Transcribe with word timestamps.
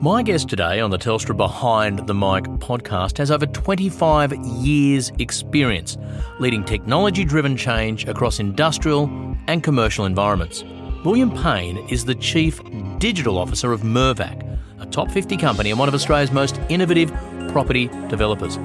My 0.00 0.22
guest 0.22 0.48
today 0.48 0.78
on 0.78 0.90
the 0.90 0.96
Telstra 0.96 1.36
Behind 1.36 2.06
the 2.06 2.14
Mic 2.14 2.44
podcast 2.60 3.18
has 3.18 3.32
over 3.32 3.46
25 3.46 4.32
years' 4.32 5.10
experience 5.18 5.98
leading 6.38 6.62
technology 6.62 7.24
driven 7.24 7.56
change 7.56 8.06
across 8.06 8.38
industrial 8.38 9.10
and 9.48 9.60
commercial 9.60 10.04
environments. 10.04 10.62
William 11.04 11.32
Payne 11.42 11.78
is 11.88 12.04
the 12.04 12.14
Chief 12.14 12.60
Digital 12.98 13.38
Officer 13.38 13.72
of 13.72 13.80
Mirvac, 13.80 14.60
a 14.78 14.86
top 14.86 15.10
50 15.10 15.36
company 15.36 15.70
and 15.70 15.80
one 15.80 15.88
of 15.88 15.94
Australia's 15.94 16.30
most 16.30 16.60
innovative 16.68 17.12
property 17.48 17.88
developers. 18.06 18.56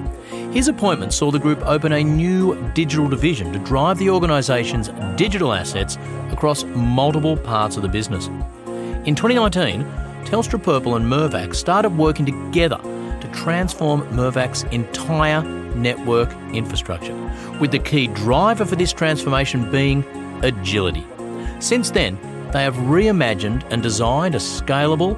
His 0.52 0.68
appointment 0.68 1.14
saw 1.14 1.32
the 1.32 1.40
group 1.40 1.66
open 1.66 1.94
a 1.94 2.04
new 2.04 2.56
digital 2.74 3.08
division 3.08 3.52
to 3.54 3.60
drive 3.60 3.98
the 3.98 4.12
organisation's 4.12 4.90
digital 5.18 5.52
assets 5.52 5.98
across 6.30 6.64
multiple 6.64 7.38
parts 7.38 7.76
of 7.76 7.82
the 7.82 7.90
business. 7.90 8.28
In 9.08 9.16
2019, 9.16 9.84
Telstra 10.26 10.62
Purple 10.62 10.96
and 10.96 11.06
Mirvac 11.06 11.54
started 11.56 11.98
working 11.98 12.26
together 12.26 12.78
to 12.78 13.30
transform 13.34 14.02
Mirvac's 14.10 14.64
entire 14.72 15.42
network 15.76 16.32
infrastructure, 16.54 17.16
with 17.60 17.72
the 17.72 17.80
key 17.80 18.08
driver 18.08 18.66
for 18.66 18.76
this 18.76 18.94
transformation 18.94 19.70
being 19.72 20.04
agility. 20.44 21.06
Since 21.60 21.92
then, 21.92 22.18
they 22.52 22.64
have 22.64 22.76
reimagined 22.76 23.64
and 23.72 23.82
designed 23.82 24.36
a 24.36 24.40
scalable, 24.40 25.18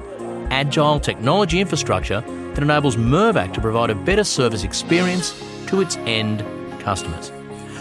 agile 0.50 1.00
technology 1.00 1.60
infrastructure 1.60 2.20
that 2.20 2.62
enables 2.62 2.96
Mirvac 2.96 3.52
to 3.54 3.60
provide 3.60 3.90
a 3.90 3.94
better 3.94 4.24
service 4.24 4.64
experience 4.64 5.34
to 5.66 5.80
its 5.80 5.96
end 5.98 6.44
customers. 6.80 7.30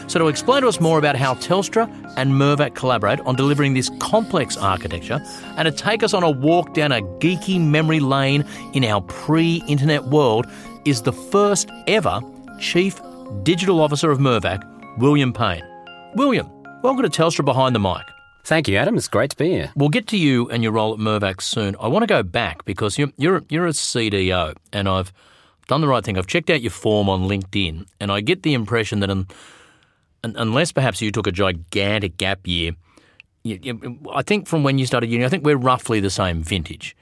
So, 0.08 0.20
to 0.20 0.27
explain 0.27 0.62
to 0.62 0.68
us 0.68 0.80
more 0.80 1.00
about 1.00 1.16
how 1.16 1.34
Telstra 1.36 1.90
and 2.16 2.32
Mirvac 2.32 2.76
collaborate 2.76 3.20
on 3.22 3.36
delivering 3.36 3.73
this 3.73 3.90
complex 4.00 4.55
architecture, 4.55 5.20
and 5.58 5.66
to 5.66 5.72
take 5.72 6.04
us 6.04 6.14
on 6.14 6.22
a 6.23 6.30
walk 6.30 6.73
down 6.73 6.91
a 6.91 7.02
geeky 7.20 7.59
memory 7.59 8.00
lane 8.00 8.45
in 8.73 8.84
our 8.84 9.02
pre 9.02 9.64
internet 9.68 10.04
world, 10.05 10.45
is 10.86 11.02
the 11.02 11.12
first 11.12 11.70
ever 11.88 12.22
Chief 12.59 13.02
Digital 13.44 13.81
Officer 13.81 14.12
of 14.12 14.20
Mirvac, 14.20 14.64
William 15.00 15.34
Payne. 15.34 15.64
William, 16.16 16.50
welcome 16.84 17.03
to 17.03 17.09
Telstra 17.09 17.44
Behind 17.44 17.73
the 17.73 17.80
Mic. 17.80 18.03
Thank 18.44 18.67
you, 18.67 18.78
Adam. 18.78 18.95
It's 18.95 19.08
great 19.08 19.31
to 19.31 19.36
be 19.36 19.50
here. 19.50 19.72
We'll 19.75 19.90
get 19.90 20.06
to 20.08 20.17
you 20.17 20.47
and 20.52 20.62
your 20.62 20.72
role 20.72 20.94
at 20.94 21.00
Mirvac 21.00 21.42
soon. 21.42 21.75
I 21.80 21.88
want 21.88 22.03
to 22.03 22.08
go 22.08 22.22
back 22.22 22.64
because 22.64 23.00
you're, 23.00 23.12
you're, 23.17 23.44
you're 23.50 23.66
a 23.66 23.72
CDO, 23.72 24.56
and 24.72 24.88
I've 24.88 25.12
done 25.67 25.81
the 25.81 25.88
right 25.88 26.03
thing. 26.03 26.16
I've 26.16 26.28
checked 26.28 26.52
out 26.52 26.62
your 26.62 26.69
form 26.69 27.09
on 27.09 27.23
LinkedIn, 27.23 27.88
and 28.00 28.12
I 28.12 28.22
get 28.22 28.44
the 28.44 28.53
impression 28.53 29.00
that 29.00 29.09
unless 30.36 30.72
perhaps 30.72 31.02
you 31.02 31.12
took 31.12 31.28
a 31.28 31.31
gigantic 31.31 32.18
gap 32.18 32.48
year, 32.48 32.72
you, 33.44 33.59
you, 33.62 34.00
I 34.14 34.23
think 34.23 34.48
from 34.48 34.64
when 34.64 34.80
you 34.80 34.86
started 34.86 35.09
uni, 35.09 35.23
I 35.23 35.30
think 35.30 35.45
we're 35.45 35.58
roughly 35.58 36.00
the 36.00 36.09
same 36.09 36.42
vintage. 36.42 36.95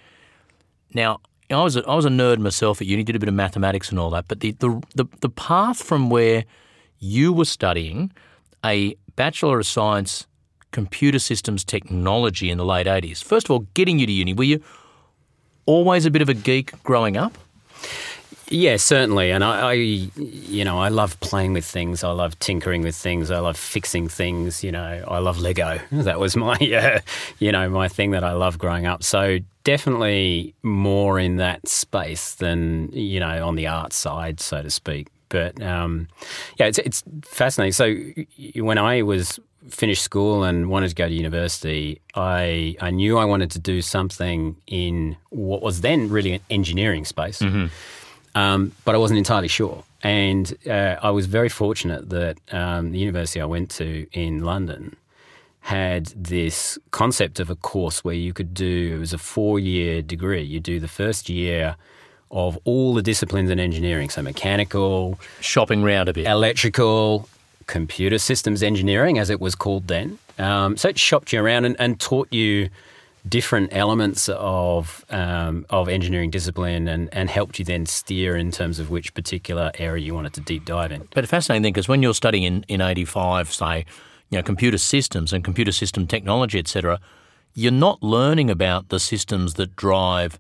Now, 0.94 1.22
I 1.50 1.64
was 1.64 1.76
a, 1.76 1.88
I 1.88 1.96
was 1.96 2.06
a 2.06 2.10
nerd 2.10 2.40
myself 2.40 2.82
at 2.82 2.88
uni, 2.88 3.04
did 3.04 3.16
a 3.16 3.20
bit 3.20 3.30
of 3.30 3.36
mathematics 3.36 3.90
and 3.90 4.00
all 4.00 4.10
that, 4.12 4.28
but 4.28 4.42
the, 4.42 4.52
the, 4.52 4.82
the, 4.96 5.06
the 5.22 5.30
path 5.30 5.82
from 5.82 6.10
where 6.10 6.46
you 7.00 7.32
were 7.34 7.46
studying 7.46 8.12
a 8.66 8.96
Bachelor 9.16 9.60
of 9.60 9.66
Science 9.66 10.26
Computer 10.72 11.20
Systems 11.20 11.64
Technology 11.64 12.50
in 12.50 12.58
the 12.58 12.66
late 12.66 12.88
80s, 12.88 13.24
first 13.24 13.48
of 13.48 13.52
all, 13.52 13.60
getting 13.74 14.00
you 14.00 14.06
to 14.06 14.12
uni, 14.12 14.34
were 14.34 14.44
you 14.44 14.62
always 15.66 16.06
a 16.06 16.12
bit 16.12 16.22
of 16.22 16.30
a 16.30 16.34
geek 16.34 16.72
growing 16.84 17.16
up? 17.18 17.38
Yeah, 18.54 18.78
certainly. 18.78 19.32
And 19.32 19.44
I, 19.44 19.72
I, 19.72 19.74
you 19.74 20.64
know, 20.64 20.78
I 20.78 20.90
love 20.90 21.20
playing 21.22 21.54
with 21.54 21.66
things. 21.66 22.04
I 22.04 22.12
love 22.12 22.38
tinkering 22.38 22.84
with 22.84 22.96
things. 22.96 23.32
I 23.32 23.40
love 23.40 23.58
fixing 23.58 24.08
things. 24.08 24.64
You 24.64 24.72
know, 24.72 25.04
I 25.08 25.18
love 25.18 25.40
Lego. 25.40 25.80
That 26.04 26.20
was 26.20 26.36
my, 26.36 26.54
uh, 26.58 27.00
you 27.40 27.52
know, 27.52 27.68
my 27.70 27.88
thing 27.88 28.12
that 28.12 28.24
I 28.24 28.34
loved 28.34 28.60
growing 28.60 28.86
up. 28.86 29.04
So 29.04 29.40
definitely 29.64 30.54
more 30.62 31.18
in 31.18 31.38
that 31.38 31.68
space 31.68 32.36
than 32.36 32.92
you 32.92 33.20
know 33.20 33.48
on 33.48 33.56
the 33.56 33.68
art 33.68 33.94
side, 33.94 34.40
so 34.40 34.62
to 34.62 34.70
speak. 34.70 35.08
But 35.30 35.62
um, 35.62 36.08
yeah, 36.60 36.68
it's 36.68 36.78
it's 36.80 37.04
fascinating. 37.24 37.72
So 37.74 38.62
when 38.62 38.78
I 38.78 39.02
was 39.02 39.40
finished 39.70 40.04
school 40.04 40.44
and 40.44 40.70
wanted 40.70 40.90
to 40.90 40.96
go 40.96 41.08
to 41.08 41.14
university, 41.14 42.02
I 42.14 42.76
I 42.82 42.92
knew 42.92 43.18
I 43.18 43.26
wanted 43.26 43.50
to 43.52 43.60
do 43.60 43.82
something 43.82 44.58
in 44.68 45.16
what 45.30 45.62
was 45.64 45.82
then 45.82 46.10
really 46.10 46.34
an 46.34 46.42
engineering 46.50 47.06
space. 47.06 47.40
Mm-hmm 47.40 47.68
um, 48.36 48.72
but 48.86 48.96
I 48.96 48.98
wasn't 48.98 49.18
entirely 49.20 49.48
sure. 49.48 49.84
And 50.02 50.54
uh, 50.68 50.98
I 51.02 51.12
was 51.12 51.28
very 51.28 51.50
fortunate 51.50 52.10
that 52.10 52.38
um, 52.52 52.92
the 52.92 53.00
university 53.00 53.40
I 53.40 53.46
went 53.46 53.70
to 53.72 54.06
in 54.12 54.44
London 54.44 54.96
had 55.62 56.08
this 56.08 56.78
concept 56.92 57.40
of 57.40 57.50
a 57.50 57.56
course 57.56 58.04
where 58.04 58.16
you 58.16 58.34
could 58.34 58.54
do, 58.54 58.96
it 58.96 59.00
was 59.00 59.14
a 59.14 59.18
four 59.18 59.60
year 59.60 60.02
degree. 60.02 60.42
You 60.42 60.60
do 60.60 60.80
the 60.80 60.90
first 60.90 61.30
year 61.30 61.78
of 62.32 62.60
all 62.66 62.94
the 62.94 63.02
disciplines 63.02 63.50
in 63.50 63.60
engineering, 63.60 64.10
so 64.10 64.22
mechanical, 64.22 65.20
shopping 65.40 65.84
round 65.84 66.10
a 66.10 66.14
bit, 66.14 66.26
electrical, 66.26 67.30
computer 67.68 68.18
systems 68.18 68.62
engineering, 68.62 69.18
as 69.20 69.30
it 69.30 69.40
was 69.40 69.56
called 69.56 69.88
then. 69.88 70.20
Um, 70.38 70.76
so 70.76 70.90
it 70.90 71.00
shopped 71.00 71.32
you 71.32 71.42
around 71.42 71.64
and, 71.66 71.76
and 71.80 72.00
taught 72.00 72.34
you 72.34 72.70
different 73.28 73.70
elements 73.72 74.28
of 74.30 75.06
um, 75.10 75.66
of 75.70 75.88
engineering 75.88 76.30
discipline 76.30 76.88
and, 76.88 77.10
and 77.14 77.30
helped 77.30 77.58
you 77.60 77.66
then 77.66 77.86
steer 77.86 78.36
in 78.36 78.52
terms 78.52 78.80
of 78.80 78.90
which 78.90 79.14
particular 79.14 79.72
area 79.76 80.04
you 80.04 80.14
wanted 80.14 80.34
to 80.34 80.42
deep 80.42 80.66
dive 80.66 80.92
in. 80.92 81.08
But 81.14 81.24
a 81.24 81.28
fascinating 81.28 81.64
thing 81.64 81.74
because 81.74 81.88
when 81.88 82.04
you're 82.04 82.14
studying 82.14 82.44
in, 82.44 82.64
in 82.68 82.82
85, 82.82 83.54
say, 83.54 83.86
you 84.30 84.38
know, 84.38 84.44
computer 84.44 84.78
systems 84.78 85.32
and 85.32 85.44
computer 85.44 85.72
system 85.72 86.06
technology, 86.08 86.60
etc., 86.60 87.00
you're 87.54 87.72
not 87.72 88.02
learning 88.02 88.50
about 88.50 88.90
the 88.90 89.00
systems 89.00 89.54
that 89.56 89.76
drive 89.76 90.40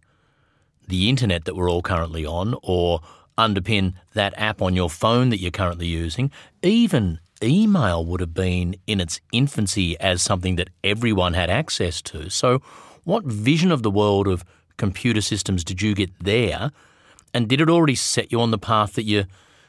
the 0.88 1.10
internet 1.10 1.46
that 1.46 1.56
we're 1.56 1.70
all 1.70 1.82
currently 1.82 2.26
on 2.26 2.56
or 2.64 3.00
underpin 3.38 3.94
that 4.14 4.34
app 4.38 4.62
on 4.62 4.76
your 4.76 4.90
phone 4.90 5.30
that 5.30 5.40
you're 5.40 5.52
currently 5.52 5.88
using. 5.88 6.32
Even 6.62 7.20
email 7.44 8.06
would 8.06 8.20
have 8.20 8.34
been 8.34 8.76
in 8.88 9.00
its 9.00 9.20
infancy 9.32 10.00
as 10.00 10.22
something 10.22 10.56
that 10.56 10.70
everyone 10.84 11.34
had 11.34 11.50
access 11.50 12.02
to. 12.04 12.30
So, 12.30 12.62
what 13.04 13.26
vision 13.26 13.72
of 13.72 13.84
the 13.84 13.92
world 13.92 14.28
of 14.28 14.46
computer 14.78 15.22
systems 15.22 15.64
did 15.64 15.82
you 15.82 15.94
get 15.94 16.12
there? 16.20 16.72
And 17.34 17.48
did 17.48 17.62
it 17.62 17.70
already 17.70 17.96
set 17.96 18.32
you 18.32 18.40
on 18.42 18.52
the 18.52 18.58
path 18.58 18.94
that 18.94 19.04
you're 19.04 19.26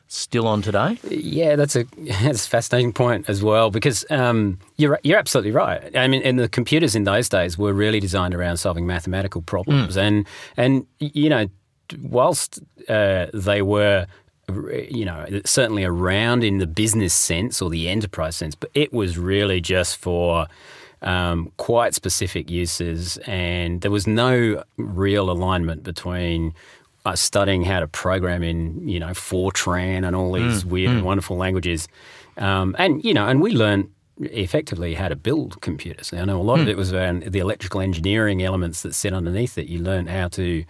still 0.06 0.46
on 0.46 0.62
today? 0.62 0.98
Yeah, 1.08 1.56
that's 1.56 1.76
a 1.76 1.84
that's 1.96 2.46
a 2.46 2.48
fascinating 2.48 2.92
point 2.92 3.28
as 3.28 3.42
well 3.42 3.70
because 3.70 4.04
um, 4.10 4.58
you're 4.76 5.00
you're 5.02 5.18
absolutely 5.18 5.52
right. 5.52 5.96
I 5.96 6.08
mean, 6.08 6.22
and 6.22 6.38
the 6.38 6.48
computers 6.48 6.94
in 6.94 7.04
those 7.04 7.28
days 7.28 7.58
were 7.58 7.72
really 7.72 8.00
designed 8.00 8.34
around 8.34 8.58
solving 8.58 8.86
mathematical 8.86 9.42
problems, 9.42 9.96
mm. 9.96 10.02
and 10.02 10.26
and 10.56 10.86
you 10.98 11.28
know, 11.28 11.48
whilst 12.02 12.60
uh, 12.88 13.26
they 13.32 13.62
were 13.62 14.06
you 14.48 15.04
know, 15.04 15.26
certainly 15.44 15.84
around 15.84 16.44
in 16.44 16.58
the 16.58 16.66
business 16.66 17.14
sense 17.14 17.62
or 17.62 17.70
the 17.70 17.88
enterprise 17.88 18.36
sense, 18.36 18.54
but 18.54 18.70
it 18.74 18.92
was 18.92 19.18
really 19.18 19.60
just 19.60 19.96
for 19.96 20.46
um, 21.02 21.52
quite 21.56 21.94
specific 21.94 22.50
uses, 22.50 23.18
and 23.26 23.80
there 23.82 23.90
was 23.90 24.06
no 24.06 24.62
real 24.76 25.30
alignment 25.30 25.82
between 25.82 26.54
uh, 27.04 27.14
studying 27.14 27.64
how 27.64 27.80
to 27.80 27.86
program 27.86 28.42
in, 28.42 28.88
you 28.88 28.98
know, 28.98 29.08
Fortran 29.08 30.06
and 30.06 30.16
all 30.16 30.32
these 30.32 30.64
mm, 30.64 30.70
weird 30.70 30.90
mm. 30.90 30.96
and 30.96 31.04
wonderful 31.04 31.36
languages, 31.36 31.88
um, 32.38 32.74
and 32.78 33.04
you 33.04 33.12
know, 33.12 33.26
and 33.26 33.42
we 33.42 33.52
learned 33.52 33.90
effectively 34.20 34.94
how 34.94 35.08
to 35.08 35.16
build 35.16 35.60
computers. 35.60 36.12
I 36.12 36.24
know 36.24 36.40
a 36.40 36.42
lot 36.42 36.58
mm. 36.58 36.62
of 36.62 36.66
hmm. 36.66 36.70
it 36.70 36.76
was 36.76 36.92
around 36.92 37.24
the 37.24 37.38
electrical 37.40 37.80
engineering 37.80 38.42
elements 38.42 38.82
that 38.82 38.94
sit 38.94 39.12
underneath 39.12 39.58
it. 39.58 39.66
You 39.66 39.80
learn 39.80 40.06
how 40.06 40.28
to, 40.28 40.64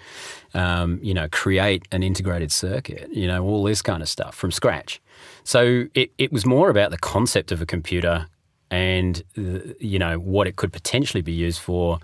um, 0.55 0.99
you 1.03 1.13
know, 1.13 1.29
create 1.31 1.87
an 1.93 2.03
integrated 2.03 2.51
circuit, 2.51 3.09
you 3.13 3.27
know, 3.27 3.45
all 3.45 3.65
this 3.65 3.83
kind 3.83 4.03
of 4.03 4.09
stuff 4.09 4.35
from 4.35 4.51
scratch. 4.51 5.01
So 5.45 5.87
it, 5.95 6.11
it 6.17 6.33
was 6.33 6.47
more 6.47 6.71
about 6.71 6.91
the 6.91 6.99
concept 6.99 7.53
of 7.53 7.61
a 7.61 7.67
computer 7.67 8.27
and, 8.71 9.23
uh, 9.37 9.75
you 9.79 9.99
know, 9.99 10.19
what 10.19 10.47
it 10.47 10.57
could 10.57 10.73
potentially 10.73 11.23
be 11.23 11.33
used 11.33 11.61
for 11.61 11.99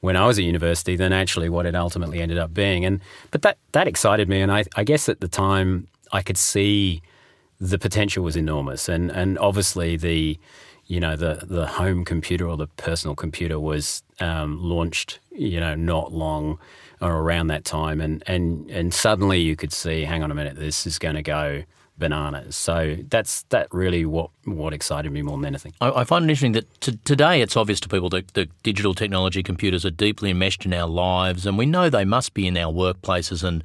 when 0.00 0.16
I 0.16 0.26
was 0.26 0.38
at 0.38 0.44
university 0.44 0.96
than 0.96 1.12
actually 1.12 1.48
what 1.48 1.64
it 1.64 1.74
ultimately 1.74 2.20
ended 2.20 2.36
up 2.36 2.52
being. 2.52 2.84
And 2.84 3.00
But 3.30 3.42
that, 3.42 3.56
that 3.72 3.88
excited 3.88 4.28
me. 4.28 4.42
And 4.42 4.52
I, 4.52 4.64
I 4.76 4.84
guess 4.84 5.08
at 5.08 5.20
the 5.20 5.28
time 5.28 5.88
I 6.12 6.22
could 6.22 6.36
see 6.36 7.00
the 7.60 7.78
potential 7.78 8.24
was 8.24 8.36
enormous. 8.36 8.88
And, 8.88 9.10
and 9.10 9.38
obviously 9.38 9.96
the 9.96 10.38
you 10.86 11.00
know 11.00 11.16
the 11.16 11.44
the 11.46 11.66
home 11.66 12.04
computer 12.04 12.48
or 12.48 12.56
the 12.56 12.66
personal 12.66 13.14
computer 13.14 13.58
was 13.58 14.02
um, 14.20 14.62
launched 14.62 15.20
you 15.30 15.60
know 15.60 15.74
not 15.74 16.12
long 16.12 16.58
or 17.02 17.16
around 17.18 17.48
that 17.48 17.64
time. 17.64 18.00
And 18.00 18.22
and 18.26 18.70
and 18.70 18.94
suddenly 18.94 19.40
you 19.40 19.56
could 19.56 19.72
see 19.72 20.04
hang 20.04 20.22
on 20.22 20.30
a 20.30 20.34
minute 20.34 20.56
this 20.56 20.86
is 20.86 20.98
going 20.98 21.16
to 21.16 21.22
go 21.22 21.64
bananas. 21.98 22.56
So 22.56 22.96
that's 23.08 23.42
that 23.50 23.68
really 23.72 24.06
what 24.06 24.30
what 24.44 24.72
excited 24.72 25.12
me 25.12 25.22
more 25.22 25.36
than 25.36 25.46
anything. 25.46 25.74
I, 25.80 25.90
I 25.90 26.04
find 26.04 26.24
it 26.24 26.26
interesting 26.26 26.52
that 26.52 26.80
t- 26.80 26.98
today 27.04 27.42
it's 27.42 27.56
obvious 27.56 27.80
to 27.80 27.88
people 27.88 28.08
that 28.10 28.28
the 28.34 28.48
digital 28.62 28.94
technology 28.94 29.42
computers 29.42 29.84
are 29.84 29.90
deeply 29.90 30.30
enmeshed 30.30 30.64
in 30.64 30.72
our 30.72 30.88
lives 30.88 31.44
and 31.44 31.58
we 31.58 31.66
know 31.66 31.90
they 31.90 32.04
must 32.04 32.32
be 32.34 32.46
in 32.46 32.56
our 32.56 32.72
workplaces 32.72 33.44
and 33.44 33.64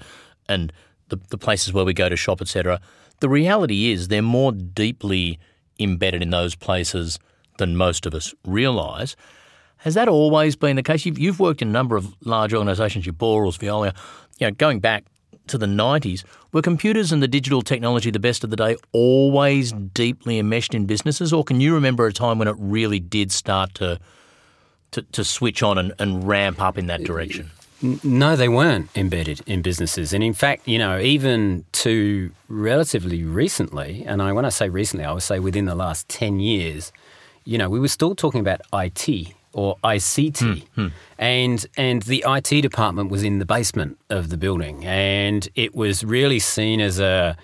and 0.50 0.74
the, 1.10 1.20
the 1.30 1.38
places 1.38 1.72
where 1.72 1.86
we 1.86 1.94
go 1.94 2.10
to 2.10 2.18
shop 2.18 2.42
etc 2.42 2.82
the 3.22 3.30
reality 3.30 3.92
is 3.92 4.10
they're 4.10 4.22
more 4.22 4.52
deeply 4.52 5.40
embedded 5.80 6.22
in 6.22 6.30
those 6.30 6.56
places 6.56 7.20
than 7.58 7.76
most 7.76 8.06
of 8.06 8.14
us 8.14 8.34
realise. 8.46 9.16
Has 9.78 9.94
that 9.94 10.08
always 10.08 10.56
been 10.56 10.76
the 10.76 10.84
case? 10.84 11.06
You've, 11.06 11.20
you've 11.20 11.40
worked 11.40 11.62
in 11.62 11.70
a 11.70 11.72
number 11.72 11.96
of 11.96 12.16
large 12.26 12.54
organisations, 12.54 13.06
your 13.06 13.14
Borals, 13.14 13.58
Veolia, 13.58 13.96
you 14.40 14.48
know, 14.48 14.52
going 14.52 14.80
back 14.80 15.06
to 15.48 15.58
the 15.58 15.66
90s, 15.66 16.24
were 16.52 16.62
computers 16.62 17.12
and 17.12 17.22
the 17.22 17.28
digital 17.28 17.62
technology 17.62 18.12
the 18.12 18.20
best 18.20 18.44
of 18.44 18.50
the 18.50 18.56
day 18.56 18.76
always 18.92 19.72
deeply 19.72 20.40
enmeshed 20.40 20.74
in 20.74 20.86
businesses, 20.86 21.32
or 21.32 21.44
can 21.44 21.62
you 21.62 21.74
remember 21.74 22.06
a 22.06 22.14
time 22.14 22.38
when 22.40 22.48
it 22.48 22.56
really 22.58 23.00
did 23.00 23.32
start 23.32 23.74
to 23.76 24.00
to, 24.92 25.02
to 25.02 25.24
switch 25.24 25.62
on 25.62 25.78
and, 25.78 25.94
and 26.00 26.26
ramp 26.26 26.62
up 26.62 26.78
in 26.78 26.88
that 26.88 27.04
direction? 27.04 27.52
No, 27.82 28.36
they 28.36 28.50
weren't 28.50 28.90
embedded 28.96 29.42
in 29.46 29.62
businesses. 29.62 30.14
And 30.14 30.24
in 30.24 30.34
fact, 30.34 30.68
you 30.68 30.80
know, 30.80 31.00
even 31.00 31.64
to 31.74 32.32
relatively 32.48 33.24
recently, 33.24 34.04
and 34.06 34.22
I, 34.22 34.32
when 34.32 34.46
I 34.46 34.50
say 34.50 34.68
recently, 34.70 35.06
I 35.06 35.12
would 35.12 35.24
say 35.24 35.40
within 35.40 35.66
the 35.66 35.76
last 35.76 36.10
10 36.10 36.40
years, 36.40 36.92
you 37.46 37.58
know, 37.58 37.70
we 37.70 37.80
were 37.80 37.88
still 37.88 38.16
talking 38.16 38.42
about 38.42 38.62
IT 38.74 39.28
or 39.54 39.78
ICT. 39.84 40.64
Mm, 40.76 40.92
And 41.20 41.66
and 41.78 42.02
the 42.04 42.24
IT 42.28 42.62
department 42.62 43.10
was 43.10 43.24
in 43.24 43.40
the 43.40 43.46
basement 43.46 43.98
of 44.10 44.30
the 44.30 44.38
building 44.38 44.86
and 44.86 45.48
it 45.56 45.76
was 45.76 46.04
really 46.04 46.40
seen 46.40 46.80
as 46.82 47.00
a 47.00 47.36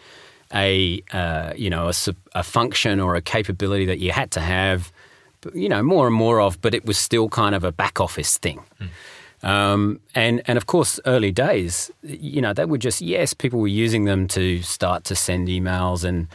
a 0.54 1.02
uh, 1.12 1.54
you 1.56 1.70
know 1.70 1.88
a, 1.88 1.94
a 2.36 2.44
function 2.44 3.00
or 3.00 3.16
a 3.16 3.22
capability 3.22 3.86
that 3.86 4.00
you 4.00 4.12
had 4.12 4.30
to 4.32 4.40
have 4.40 4.92
you 5.56 5.68
know 5.70 5.82
more 5.82 6.06
and 6.06 6.16
more 6.16 6.40
of 6.40 6.62
but 6.62 6.74
it 6.76 6.86
was 6.86 6.98
still 6.98 7.30
kind 7.30 7.56
of 7.56 7.64
a 7.64 7.72
back 7.72 8.00
office 8.00 8.38
thing. 8.38 8.60
Mm. 8.80 8.90
Um, 9.44 10.00
and 10.16 10.42
and 10.46 10.58
of 10.58 10.66
course, 10.66 11.00
early 11.06 11.32
days, 11.32 11.92
you 12.02 12.42
know, 12.42 12.54
they 12.54 12.66
were 12.66 12.78
just 12.78 13.02
yes, 13.02 13.34
people 13.34 13.60
were 13.60 13.68
using 13.68 14.06
them 14.06 14.28
to 14.30 14.62
start 14.62 15.04
to 15.06 15.16
send 15.16 15.50
emails 15.50 16.04
and 16.04 16.28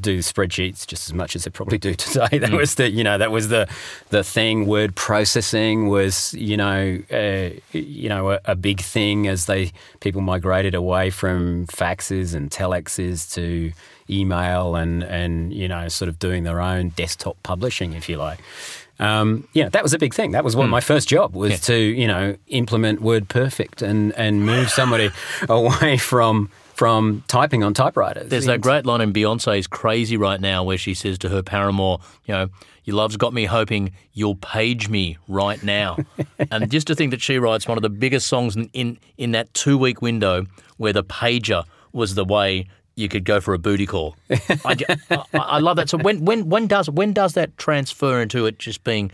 do 0.00 0.18
spreadsheets 0.18 0.86
just 0.86 1.08
as 1.08 1.14
much 1.14 1.34
as 1.34 1.44
they 1.44 1.50
probably 1.50 1.78
do 1.78 1.94
today. 2.06 2.38
That 2.38 2.50
mm. 2.50 2.58
was 2.58 2.74
the 2.74 2.90
you 2.90 3.04
know 3.04 3.18
that 3.18 3.30
was 3.30 3.48
the 3.48 3.68
the 4.10 4.22
thing. 4.24 4.66
Word 4.66 4.94
processing 4.94 5.88
was 5.88 6.34
you 6.34 6.56
know 6.56 6.98
uh, 7.10 7.50
you 7.72 8.08
know 8.08 8.32
a, 8.32 8.40
a, 8.44 8.54
big 8.54 8.80
thing 8.80 9.26
as 9.26 9.46
they 9.46 9.72
people 10.00 10.20
migrated 10.20 10.74
away 10.74 11.10
from 11.10 11.66
faxes 11.66 12.34
and 12.34 12.50
telexes 12.50 13.32
to 13.34 13.72
email 14.10 14.74
and 14.74 15.02
and 15.04 15.52
you 15.54 15.68
know 15.68 15.88
sort 15.88 16.08
of 16.08 16.18
doing 16.18 16.44
their 16.44 16.60
own 16.60 16.90
desktop 16.90 17.42
publishing 17.42 17.92
if 17.94 18.08
you 18.08 18.16
like. 18.16 18.40
Um, 19.00 19.48
yeah, 19.54 19.68
that 19.70 19.82
was 19.82 19.94
a 19.94 19.98
big 19.98 20.14
thing. 20.14 20.32
That 20.32 20.44
was 20.44 20.54
one 20.54 20.68
mm. 20.68 20.70
my 20.70 20.80
first 20.80 21.08
job 21.08 21.34
was 21.34 21.52
yeah. 21.52 21.56
to 21.56 21.76
you 21.76 22.06
know 22.06 22.36
implement 22.48 23.00
WordPerfect 23.00 23.82
and 23.82 24.12
and 24.12 24.44
move 24.44 24.70
somebody 24.70 25.10
away 25.48 25.96
from 25.96 26.50
from 26.74 27.24
typing 27.28 27.62
on 27.62 27.74
typewriters. 27.74 28.30
There's 28.30 28.46
that 28.46 28.60
great 28.62 28.86
line 28.86 29.02
in 29.02 29.12
Beyonce's 29.12 29.66
Crazy 29.66 30.16
right 30.16 30.40
now 30.40 30.64
where 30.64 30.78
she 30.78 30.94
says 30.94 31.18
to 31.18 31.28
her 31.28 31.42
paramour, 31.42 31.98
you 32.24 32.32
know, 32.32 32.48
your 32.84 32.96
love's 32.96 33.18
got 33.18 33.34
me 33.34 33.44
hoping 33.44 33.92
you'll 34.14 34.36
page 34.36 34.88
me 34.88 35.18
right 35.28 35.62
now. 35.62 35.98
and 36.50 36.70
just 36.70 36.86
to 36.86 36.94
think 36.94 37.10
that 37.10 37.20
she 37.20 37.38
writes 37.38 37.68
one 37.68 37.76
of 37.76 37.82
the 37.82 37.90
biggest 37.90 38.28
songs 38.28 38.56
in, 38.56 38.70
in, 38.72 38.98
in 39.18 39.32
that 39.32 39.52
two 39.52 39.76
week 39.76 40.00
window 40.00 40.46
where 40.78 40.94
the 40.94 41.04
pager 41.04 41.64
was 41.92 42.14
the 42.14 42.24
way 42.24 42.66
you 43.00 43.08
could 43.08 43.24
go 43.24 43.40
for 43.40 43.54
a 43.54 43.58
booty 43.58 43.86
call. 43.86 44.16
I, 44.30 44.76
I, 45.10 45.24
I, 45.32 45.58
love 45.58 45.76
that. 45.76 45.88
So 45.88 45.98
when, 45.98 46.24
when, 46.24 46.48
when, 46.48 46.66
does, 46.66 46.88
when 46.90 47.12
does 47.12 47.34
that 47.34 47.56
transfer 47.58 48.20
into 48.20 48.46
it 48.46 48.58
just 48.58 48.84
being 48.84 49.10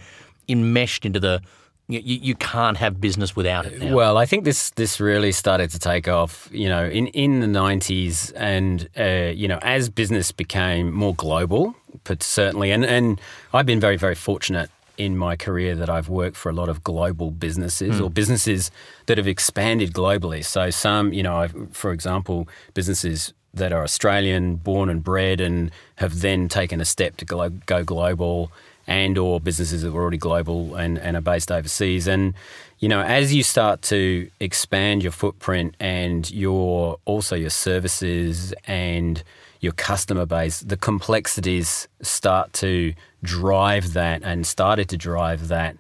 enmeshed 0.49 1.07
into 1.07 1.21
the 1.21 1.41
you, 1.89 2.01
you 2.01 2.35
can't 2.35 2.77
have 2.79 3.01
business 3.01 3.37
without 3.37 3.65
it. 3.65 3.81
Now. 3.81 3.95
Well, 3.95 4.19
I 4.19 4.27
think 4.27 4.43
this 4.43 4.71
this 4.71 4.99
really 4.99 5.31
started 5.31 5.71
to 5.71 5.79
take 5.79 6.09
off, 6.09 6.49
you 6.51 6.69
know, 6.69 6.85
in, 6.85 7.07
in 7.09 7.39
the 7.39 7.47
nineties, 7.47 8.33
and 8.33 8.89
uh, 8.99 9.31
you 9.33 9.47
know, 9.47 9.61
as 9.63 9.89
business 9.89 10.33
became 10.33 10.93
more 10.93 11.15
global, 11.15 11.77
but 12.03 12.25
certainly, 12.25 12.73
and 12.73 12.85
and 12.85 13.21
I've 13.55 13.67
been 13.67 13.79
very 13.79 13.97
very 13.97 14.17
fortunate 14.17 14.69
in 14.99 15.17
my 15.17 15.37
career 15.37 15.75
that 15.75 15.91
I've 15.91 16.09
worked 16.09 16.37
for 16.37 16.49
a 16.49 16.53
lot 16.53 16.69
of 16.69 16.83
global 16.83 17.31
businesses 17.31 18.01
mm. 18.01 18.05
or 18.05 18.11
businesses 18.11 18.71
that 19.07 19.19
have 19.19 19.29
expanded 19.29 19.93
globally. 19.93 20.45
So 20.45 20.71
some, 20.71 21.13
you 21.13 21.23
know, 21.23 21.37
I've, 21.37 21.55
for 21.73 21.93
example, 21.93 22.49
businesses 22.75 23.35
that 23.57 23.73
are 23.73 23.83
Australian 23.83 24.57
born 24.57 24.89
and 24.89 25.03
bred 25.03 25.41
and 25.41 25.71
have 25.97 26.21
then 26.21 26.49
taken 26.49 26.81
a 26.81 26.85
step 26.85 27.17
to 27.19 27.25
go, 27.25 27.49
go 27.49 27.85
global 27.85 28.53
and 28.87 29.19
or 29.19 29.41
businesses 29.41 29.83
that 29.83 29.93
were 29.93 30.01
already 30.01 30.17
global 30.17 30.77
and, 30.77 30.99
and 30.99 31.17
are 31.17 31.21
based 31.21 31.51
overseas. 31.51 32.07
And, 32.07 32.35
you 32.79 32.89
know, 32.89 33.01
as 33.01 33.35
you 33.35 33.43
start 33.43 33.83
to 33.83 34.31
expand 34.41 35.03
your 35.03 35.13
footprint 35.13 35.75
and 35.81 36.31
your 36.31 36.99
also 37.05 37.35
your 37.35 37.51
services 37.51 38.55
and 38.67 39.23
your 39.61 39.73
customer 39.73 40.27
base, 40.27 40.61
the 40.61 40.77
complexities 40.77 41.89
start 42.03 42.53
to 42.53 42.95
drive 43.23 43.95
that 43.95 44.23
and 44.23 44.47
started 44.47 44.89
to 44.91 44.97
drive 44.97 45.49
that 45.49 45.77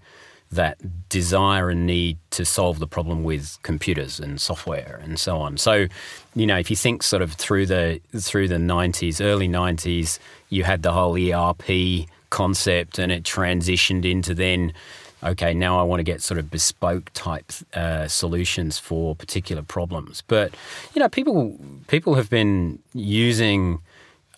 that 0.53 1.09
desire 1.09 1.71
and 1.71 1.87
need 1.87 2.19
to 2.31 2.45
solve 2.45 2.79
the 2.79 2.87
problem 2.87 3.25
with 3.25 3.59
computers 3.63 4.21
and 4.21 4.41
software 4.41 5.01
and 5.03 5.19
so 5.19 5.39
on. 5.39 5.57
So, 5.57 5.87
you 6.35 6.47
know, 6.47 6.57
if 6.57 6.71
you 6.71 6.77
think 6.77 7.03
sort 7.03 7.23
of 7.23 7.33
through 7.33 7.67
the 7.67 8.01
through 8.17 8.49
the 8.49 8.57
90s, 8.57 9.25
early 9.25 9.49
90s, 9.49 10.19
you 10.49 10.65
had 10.65 10.83
the 10.83 10.93
whole 10.93 11.17
ERP 11.17 12.07
concept 12.31 12.99
and 12.99 13.13
it 13.13 13.23
transitioned 13.23 14.05
into 14.05 14.35
then 14.35 14.73
okay 15.23 15.55
now 15.55 15.79
i 15.79 15.83
want 15.83 16.01
to 16.01 16.05
get 16.05 16.21
sort 16.21 16.39
of 16.39 16.51
bespoke 16.51 17.11
type 17.15 17.53
uh, 17.75 18.07
solutions 18.07 18.79
for 18.79 19.15
particular 19.15 19.63
problems 19.63 20.23
but 20.27 20.53
you 20.95 21.01
know 21.01 21.09
people 21.09 21.57
people 21.87 22.15
have 22.15 22.29
been 22.29 22.79
using 22.93 23.81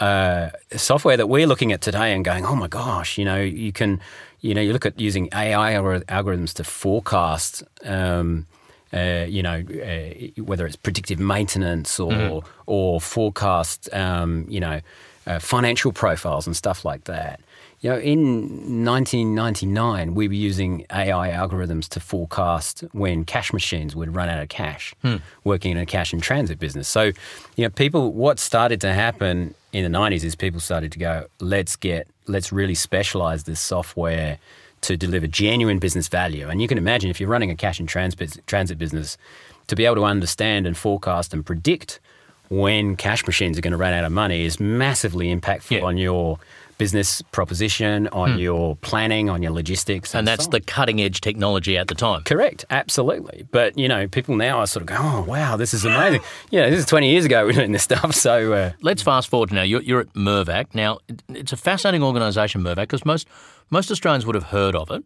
uh, 0.01 0.51
software 0.77 1.17
that 1.17 1.29
we're 1.29 1.47
looking 1.47 1.73
at 1.73 1.81
today 1.81 2.13
and 2.15 2.25
going 2.25 2.45
oh 2.45 2.55
my 2.55 2.69
gosh 2.69 3.19
you 3.19 3.25
know 3.25 3.41
you 3.41 3.73
can 3.73 4.01
you 4.41 4.55
know 4.55 4.61
you 4.61 4.73
look 4.73 4.87
at 4.87 4.99
using 5.01 5.29
ai 5.33 5.73
algorithms 5.73 6.53
to 6.55 6.65
forecast 6.65 7.63
um, 7.85 8.47
uh, 8.93 9.27
you 9.29 9.43
know, 9.43 9.63
uh, 9.69 10.43
whether 10.43 10.67
it's 10.67 10.77
predictive 10.77 11.19
maintenance 11.19 12.01
or 12.01 12.11
mm. 12.11 12.45
or 12.67 13.01
forecast, 13.01 13.93
um, 13.93 14.47
you 14.49 14.61
know, 14.61 14.81
uh, 15.27 15.39
financial 15.39 15.93
profiles 15.93 16.47
and 16.47 16.57
stuff 16.57 16.85
like 16.85 17.05
that. 17.05 17.41
You 17.81 17.91
know, 17.91 17.99
in 17.99 18.85
1999, 18.85 20.15
we 20.15 20.27
were 20.27 20.35
using 20.35 20.85
AI 20.91 21.31
algorithms 21.31 21.87
to 21.91 22.01
forecast 22.01 22.83
when 22.93 23.25
cash 23.25 23.53
machines 23.53 23.95
would 23.95 24.15
run 24.17 24.29
out 24.29 24.43
of 24.43 24.49
cash, 24.49 24.95
hmm. 25.03 25.17
working 25.45 25.73
in 25.73 25.79
a 25.79 25.87
cash 25.87 26.13
and 26.13 26.21
transit 26.21 26.59
business. 26.59 26.89
So, 26.89 27.13
you 27.57 27.65
know, 27.65 27.71
people, 27.71 28.13
what 28.13 28.41
started 28.41 28.81
to 28.81 28.93
happen 28.93 29.55
in 29.73 29.91
the 29.91 29.99
90s 29.99 30.25
is 30.25 30.35
people 30.35 30.61
started 30.61 30.93
to 30.93 30.99
go, 30.99 31.27
let's 31.41 31.77
get, 31.77 32.09
let's 32.27 32.53
really 32.53 32.75
specialize 32.75 33.45
this 33.45 33.61
software 33.61 34.39
to 34.83 34.97
deliver 34.97 35.27
genuine 35.27 35.79
business 35.79 36.09
value. 36.09 36.49
And 36.49 36.63
you 36.63 36.69
can 36.69 36.79
imagine 36.79 37.11
if 37.11 37.21
you're 37.21 37.29
running 37.29 37.51
a 37.51 37.57
cash 37.57 37.81
and 37.81 37.89
transit, 37.89 38.39
transit 38.47 38.79
business, 38.79 39.19
to 39.67 39.77
be 39.77 39.85
able 39.85 39.97
to 39.97 40.05
understand 40.05 40.67
and 40.67 40.77
forecast 40.77 41.35
and 41.35 41.45
predict 41.45 42.01
when 42.49 42.97
cash 42.97 43.27
machines 43.27 43.59
are 43.59 43.61
going 43.61 43.73
to 43.73 43.77
run 43.77 43.93
out 43.93 44.05
of 44.05 44.13
money 44.13 44.45
is 44.45 44.59
massively 44.59 45.35
impactful 45.35 45.79
yeah. 45.79 45.85
on 45.85 45.99
your 45.99 46.39
business 46.79 47.21
proposition, 47.23 48.09
on 48.09 48.33
hmm. 48.33 48.39
your 48.39 48.77
planning, 48.77 49.29
on 49.29 49.43
your 49.43 49.53
logistics. 49.53 50.15
And, 50.15 50.21
and 50.21 50.29
that's 50.29 50.45
so 50.45 50.51
the 50.51 50.61
cutting 50.61 51.01
edge 51.01 51.21
technology 51.21 51.77
at 51.77 51.89
the 51.89 51.95
time. 51.95 52.23
Correct, 52.23 52.65
absolutely. 52.71 53.47
But, 53.51 53.77
you 53.77 53.89
know, 53.89 54.09
people 54.09 54.37
now 54.37 54.61
are 54.61 54.67
sort 54.67 54.83
of 54.83 54.87
going, 54.87 55.01
oh, 55.03 55.23
wow, 55.23 55.57
this 55.57 55.75
is 55.75 55.85
amazing. 55.85 56.21
yeah, 56.51 56.71
this 56.71 56.79
is 56.79 56.87
20 56.87 57.11
years 57.11 57.25
ago 57.25 57.45
we 57.45 57.51
are 57.51 57.55
doing 57.55 57.73
this 57.73 57.83
stuff. 57.83 58.15
So 58.15 58.53
uh, 58.53 58.73
let's 58.81 59.03
fast 59.03 59.29
forward 59.29 59.51
to 59.51 59.57
now. 59.57 59.63
You're, 59.63 59.83
you're 59.83 60.01
at 60.01 60.13
Mirvac. 60.15 60.75
Now, 60.75 60.99
it's 61.29 61.53
a 61.53 61.57
fascinating 61.57 62.03
organisation, 62.03 62.63
Mirvac, 62.63 62.77
because 62.77 63.05
most, 63.05 63.29
most 63.71 63.91
Australians 63.91 64.25
would 64.25 64.35
have 64.35 64.45
heard 64.45 64.75
of 64.75 64.91
it. 64.91 65.05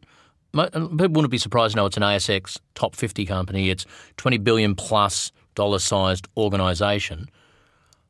People 0.52 1.08
wouldn't 1.08 1.30
be 1.30 1.38
surprised 1.38 1.72
to 1.72 1.76
know 1.76 1.86
it's 1.86 1.96
an 1.96 2.02
ASX 2.02 2.58
top 2.74 2.94
50 2.94 3.24
company. 3.24 3.70
It's 3.70 3.86
20 4.18 4.38
billion 4.38 4.74
plus 4.74 5.32
dollar 5.54 5.78
sized 5.78 6.28
organisation. 6.36 7.28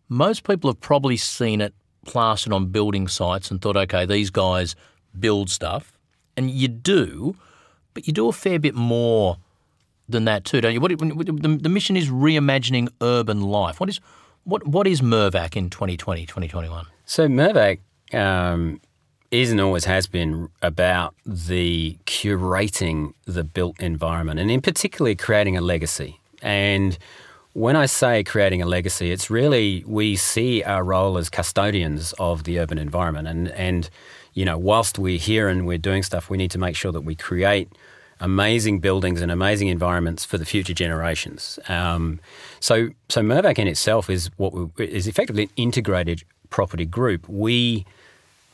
Most 0.09 0.45
people 0.45 0.69
have 0.69 0.81
probably 0.81 1.16
seen 1.16 1.61
it 1.61 1.73
plastered 2.06 2.52
on 2.52 2.66
building 2.66 3.09
sites 3.09 3.50
and 3.50 3.61
thought, 3.61 3.76
okay, 3.76 4.06
these 4.06 4.30
guys 4.30 4.75
build 5.18 5.50
stuff. 5.50 5.99
And 6.37 6.50
you 6.50 6.68
do, 6.68 7.37
but 7.94 8.06
you 8.06 8.12
do 8.12 8.28
a 8.28 8.32
fair 8.32 8.59
bit 8.59 8.75
more 8.75 9.37
than 10.09 10.25
that 10.25 10.44
too, 10.44 10.61
don't 10.61 10.73
you? 10.73 10.80
What, 10.80 10.97
the, 10.99 11.59
the 11.61 11.68
mission 11.68 11.97
is 11.97 12.09
reimagining 12.09 12.88
urban 13.00 13.42
life. 13.42 13.80
What 13.80 13.88
is 13.88 14.00
what 14.44 14.66
what 14.66 14.87
is 14.87 15.00
Mirvac 15.00 15.56
in 15.56 15.71
2020, 15.71 16.26
2021? 16.26 16.87
So 17.06 17.28
Mirvac 17.28 17.78
um, 18.12 18.80
is 19.30 19.50
and 19.50 19.61
always 19.61 19.85
has 19.85 20.06
been 20.06 20.49
about 20.62 21.14
the 21.25 21.99
curating 22.06 23.14
the 23.25 23.44
built 23.44 23.80
environment 23.80 24.40
and 24.40 24.50
in 24.50 24.61
particular 24.61 25.14
creating 25.14 25.56
a 25.56 25.61
legacy. 25.61 26.21
And 26.42 26.99
when 27.52 27.76
I 27.76 27.87
say 27.87 28.25
creating 28.25 28.62
a 28.62 28.66
legacy, 28.66 29.12
it's 29.12 29.30
really 29.30 29.85
we 29.87 30.16
see 30.16 30.62
our 30.62 30.82
role 30.82 31.18
as 31.18 31.28
custodians 31.28 32.12
of 32.18 32.44
the 32.44 32.59
urban 32.59 32.78
environment, 32.78 33.28
and 33.28 33.50
and 33.50 33.90
you 34.35 34.44
know, 34.44 34.56
whilst 34.56 34.99
we're 34.99 35.18
here 35.18 35.49
and 35.49 35.66
we're 35.66 35.78
doing 35.78 36.02
stuff, 36.02 36.30
we 36.30 36.38
need 36.38 36.50
to 36.52 36.59
make 36.59 36.76
sure 36.76 36.92
that 36.92 37.02
we 37.02 37.14
create 37.14 37.68
amazing 38.21 38.78
buildings 38.78 39.21
and 39.21 39.30
amazing 39.30 39.68
environments 39.68 40.25
for 40.25 40.38
the 40.38 40.44
future 40.44 40.73
generations. 40.73 41.59
Um, 41.68 42.21
so, 42.61 42.90
so 43.09 43.21
Mirvac 43.21 43.59
in 43.59 43.66
itself 43.66 44.09
is 44.09 44.30
what 44.37 44.52
we, 44.54 44.87
is 44.87 45.06
effectively 45.06 45.44
an 45.44 45.50
integrated 45.56 46.23
property 46.49 46.87
group. 46.87 47.28
We 47.28 47.85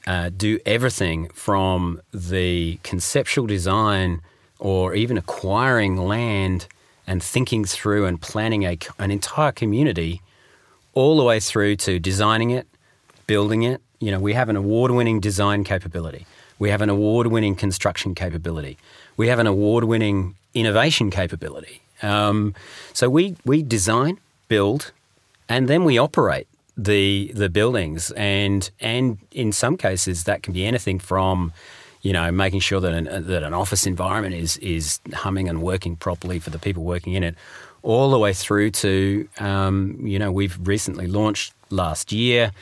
uh, 0.06 0.30
do 0.30 0.58
everything 0.64 1.28
from 1.34 2.00
the 2.12 2.78
conceptual 2.82 3.46
design 3.46 4.22
or 4.58 4.94
even 4.94 5.18
acquiring 5.18 5.96
land 5.96 6.66
and 7.08 7.22
thinking 7.22 7.64
through 7.64 8.04
and 8.04 8.20
planning 8.20 8.64
a, 8.64 8.78
an 8.98 9.10
entire 9.10 9.50
community 9.50 10.20
all 10.92 11.16
the 11.16 11.24
way 11.24 11.40
through 11.40 11.74
to 11.74 11.98
designing 11.98 12.50
it, 12.50 12.68
building 13.26 13.62
it. 13.62 13.80
You 13.98 14.10
know, 14.10 14.20
we 14.20 14.34
have 14.34 14.50
an 14.50 14.56
award 14.56 14.90
winning 14.90 15.18
design 15.18 15.64
capability. 15.64 16.26
We 16.58 16.68
have 16.68 16.82
an 16.82 16.90
award 16.90 17.28
winning 17.28 17.56
construction 17.56 18.14
capability. 18.14 18.76
We 19.16 19.28
have 19.28 19.38
an 19.38 19.46
award 19.46 19.84
winning 19.84 20.36
innovation 20.52 21.10
capability. 21.10 21.80
Um, 22.02 22.54
so 22.92 23.08
we, 23.08 23.36
we 23.44 23.62
design, 23.62 24.20
build, 24.48 24.92
and 25.48 25.66
then 25.66 25.84
we 25.84 25.96
operate 25.96 26.46
the 26.76 27.32
the 27.34 27.48
buildings 27.48 28.12
and 28.12 28.70
and 28.78 29.18
in 29.32 29.50
some 29.50 29.76
cases 29.76 30.22
that 30.24 30.44
can 30.44 30.52
be 30.52 30.64
anything 30.64 31.00
from 31.00 31.52
you 32.02 32.12
know 32.12 32.30
making 32.30 32.60
sure 32.60 32.80
that 32.80 32.92
an, 32.92 33.26
that 33.26 33.42
an 33.42 33.54
office 33.54 33.86
environment 33.86 34.34
is 34.34 34.56
is 34.58 35.00
humming 35.12 35.48
and 35.48 35.62
working 35.62 35.96
properly 35.96 36.38
for 36.38 36.50
the 36.50 36.58
people 36.58 36.84
working 36.84 37.14
in 37.14 37.22
it 37.22 37.34
all 37.82 38.10
the 38.10 38.18
way 38.18 38.32
through 38.32 38.70
to 38.70 39.28
um, 39.38 39.98
you 40.02 40.18
know 40.18 40.30
we've 40.30 40.58
recently 40.66 41.06
launched 41.06 41.52
last 41.70 42.12
year 42.12 42.52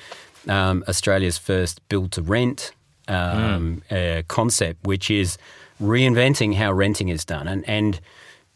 um, 0.48 0.84
Australia's 0.88 1.38
first 1.38 1.86
build 1.88 2.12
to 2.12 2.22
rent 2.22 2.72
um, 3.08 3.82
mm. 3.90 4.18
uh, 4.18 4.22
concept 4.28 4.86
which 4.86 5.10
is 5.10 5.38
reinventing 5.80 6.54
how 6.54 6.72
renting 6.72 7.08
is 7.08 7.24
done 7.24 7.48
and 7.48 7.68
and 7.68 8.00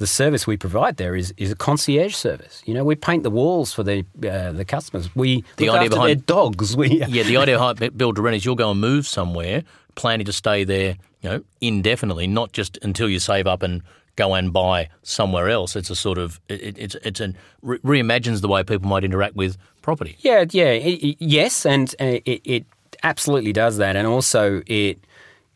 the 0.00 0.06
service 0.06 0.46
we 0.46 0.56
provide 0.56 0.96
there 0.96 1.14
is, 1.14 1.34
is 1.37 1.52
a 1.52 1.54
concierge 1.54 2.14
service. 2.14 2.62
You 2.64 2.72
know, 2.72 2.84
we 2.84 2.94
paint 2.94 3.22
the 3.22 3.30
walls 3.30 3.75
for 3.75 3.82
the 3.82 4.02
uh, 4.26 4.50
the 4.50 4.64
customers. 4.64 5.14
We 5.14 5.44
the 5.56 5.66
look 5.66 5.75
idea 5.75 5.84
after 5.84 5.96
behind, 5.96 6.08
their 6.08 6.25
dogs. 6.25 6.75
We, 6.80 6.88
yeah, 6.88 7.22
the 7.22 7.37
idea 7.37 7.58
behind 7.58 7.99
build 7.99 8.16
to 8.16 8.22
rent 8.22 8.34
is 8.34 8.44
you'll 8.46 8.54
go 8.54 8.70
and 8.70 8.80
move 8.80 9.06
somewhere, 9.06 9.62
planning 10.00 10.25
to 10.25 10.33
stay 10.33 10.64
there, 10.64 10.97
you 11.21 11.30
know, 11.30 11.45
indefinitely, 11.61 12.26
not 12.26 12.52
just 12.52 12.78
until 12.83 13.09
you 13.09 13.19
save 13.19 13.47
up 13.47 13.62
and 13.62 13.83
go 14.16 14.35
and 14.35 14.52
buy 14.52 14.88
somewhere 15.02 15.49
else. 15.49 15.76
It's 15.76 15.90
a 15.90 15.97
sort 15.97 16.19
of 16.19 16.40
it, 16.49 16.78
it's 16.78 16.95
it's 16.97 17.21
a 17.21 17.35
re- 17.62 17.78
reimagines 17.78 18.40
the 18.40 18.49
way 18.49 18.62
people 18.62 18.88
might 18.88 19.04
interact 19.04 19.37
with 19.37 19.57
property. 19.83 20.16
Yeah, 20.21 20.47
yeah, 20.50 20.73
it, 20.73 21.16
yes, 21.21 21.66
and 21.66 21.95
uh, 22.00 22.19
it, 22.25 22.40
it 22.45 22.66
absolutely 23.02 23.52
does 23.52 23.76
that, 23.76 23.95
and 23.95 24.07
also 24.07 24.62
it 24.66 25.04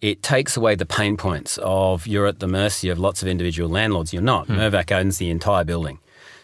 it 0.01 0.23
takes 0.23 0.57
away 0.57 0.75
the 0.75 0.87
pain 0.87 1.17
points 1.17 1.59
of 1.63 2.07
you're 2.07 2.27
at 2.27 2.41
the 2.41 2.47
mercy 2.47 2.91
of 2.91 2.99
lots 2.99 3.23
of 3.23 3.29
individual 3.29 3.71
landlords. 3.71 4.13
You're 4.13 4.23
not. 4.23 4.47
Hmm. 4.47 4.59
Mirvac 4.59 4.93
owns 4.93 5.17
the 5.19 5.31
entire 5.31 5.65
building, 5.65 5.99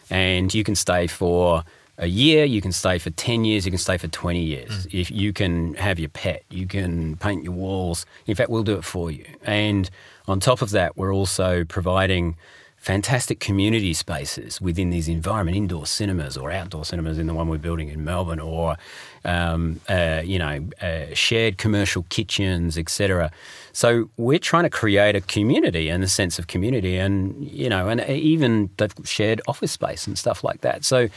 and 0.09 0.51
you 0.53 0.63
can 0.63 0.75
stay 0.75 1.07
for 1.07 1.63
a 2.01 2.07
year, 2.07 2.43
you 2.43 2.61
can 2.61 2.71
stay 2.71 2.97
for 2.97 3.11
10 3.11 3.45
years, 3.45 3.63
you 3.63 3.71
can 3.71 3.77
stay 3.77 3.97
for 3.97 4.07
20 4.07 4.41
years. 4.41 4.87
Mm. 4.87 4.99
If 4.99 5.11
you 5.11 5.31
can 5.31 5.75
have 5.75 5.99
your 5.99 6.09
pet, 6.09 6.43
you 6.49 6.65
can 6.65 7.15
paint 7.17 7.43
your 7.43 7.53
walls. 7.53 8.05
In 8.25 8.35
fact, 8.35 8.49
we'll 8.49 8.63
do 8.63 8.75
it 8.75 8.83
for 8.83 9.11
you. 9.11 9.23
And 9.43 9.89
on 10.27 10.39
top 10.39 10.61
of 10.61 10.71
that, 10.71 10.97
we're 10.97 11.13
also 11.13 11.63
providing 11.63 12.35
fantastic 12.81 13.39
community 13.39 13.93
spaces 13.93 14.59
within 14.59 14.89
these 14.89 15.07
environment, 15.07 15.55
indoor 15.55 15.85
cinemas 15.85 16.35
or 16.35 16.51
outdoor 16.51 16.83
cinemas 16.83 17.19
in 17.19 17.27
the 17.27 17.33
one 17.35 17.47
we're 17.47 17.59
building 17.59 17.89
in 17.89 18.03
Melbourne, 18.03 18.39
or 18.39 18.75
um, 19.23 19.79
uh, 19.87 20.23
you 20.25 20.39
know, 20.39 20.67
uh, 20.81 21.05
shared 21.13 21.59
commercial 21.59 22.03
kitchens, 22.09 22.79
etc. 22.79 23.31
So 23.71 24.09
we're 24.17 24.39
trying 24.39 24.63
to 24.63 24.71
create 24.71 25.15
a 25.15 25.21
community 25.21 25.89
and 25.89 26.03
a 26.03 26.07
sense 26.07 26.39
of 26.39 26.47
community, 26.47 26.97
and 26.97 27.47
you 27.47 27.69
know, 27.69 27.87
and 27.87 28.01
even 28.09 28.71
the 28.77 28.89
shared 29.03 29.41
office 29.47 29.71
space 29.71 30.07
and 30.07 30.17
stuff 30.17 30.43
like 30.43 30.61
that. 30.61 30.83
So. 30.83 31.07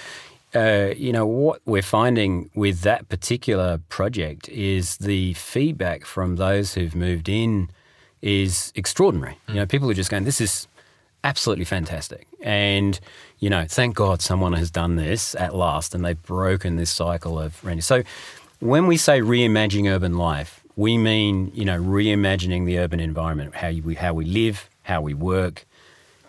Uh, 0.54 0.94
you 0.96 1.12
know 1.12 1.26
what 1.26 1.60
we're 1.64 1.82
finding 1.82 2.50
with 2.54 2.82
that 2.82 3.08
particular 3.08 3.78
project 3.88 4.48
is 4.48 4.98
the 4.98 5.34
feedback 5.34 6.04
from 6.04 6.36
those 6.36 6.74
who've 6.74 6.94
moved 6.94 7.28
in 7.28 7.70
is 8.22 8.72
extraordinary. 8.76 9.36
Mm. 9.48 9.54
You 9.54 9.60
know, 9.60 9.66
people 9.66 9.90
are 9.90 9.94
just 9.94 10.10
going, 10.10 10.24
"This 10.24 10.40
is 10.40 10.68
absolutely 11.24 11.64
fantastic. 11.64 12.28
And, 12.42 13.00
you 13.38 13.50
know, 13.50 13.64
thank 13.66 13.96
God 13.96 14.22
someone 14.22 14.52
has 14.52 14.70
done 14.70 14.96
this 14.96 15.34
at 15.34 15.54
last 15.54 15.94
and 15.94 16.04
they've 16.04 16.22
broken 16.22 16.76
this 16.76 16.90
cycle 16.90 17.40
of 17.40 17.64
renting. 17.64 17.80
So 17.80 18.02
when 18.60 18.86
we 18.86 18.96
say 18.96 19.20
reimagining 19.20 19.90
urban 19.90 20.16
life, 20.16 20.62
we 20.76 20.98
mean, 20.98 21.50
you 21.54 21.64
know, 21.64 21.80
reimagining 21.80 22.66
the 22.66 22.78
urban 22.78 23.00
environment, 23.00 23.56
how 23.56 23.72
we, 23.72 23.94
how 23.94 24.12
we 24.12 24.26
live, 24.26 24.68
how 24.82 25.00
we 25.00 25.14
work, 25.14 25.64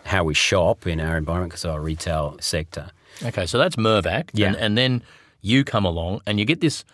how 0.04 0.24
we 0.24 0.34
shop 0.34 0.86
in 0.86 1.00
our 1.00 1.16
environment 1.16 1.52
because 1.52 1.64
our 1.64 1.80
retail 1.80 2.36
sector. 2.40 2.90
Okay, 3.24 3.46
so 3.46 3.58
that's 3.58 3.76
Mirvac. 3.76 4.30
Yeah. 4.32 4.48
And, 4.48 4.56
and 4.56 4.78
then 4.78 5.02
you 5.40 5.64
come 5.64 5.84
along 5.84 6.20
and 6.26 6.38
you 6.38 6.44
get 6.44 6.60
this. 6.60 6.84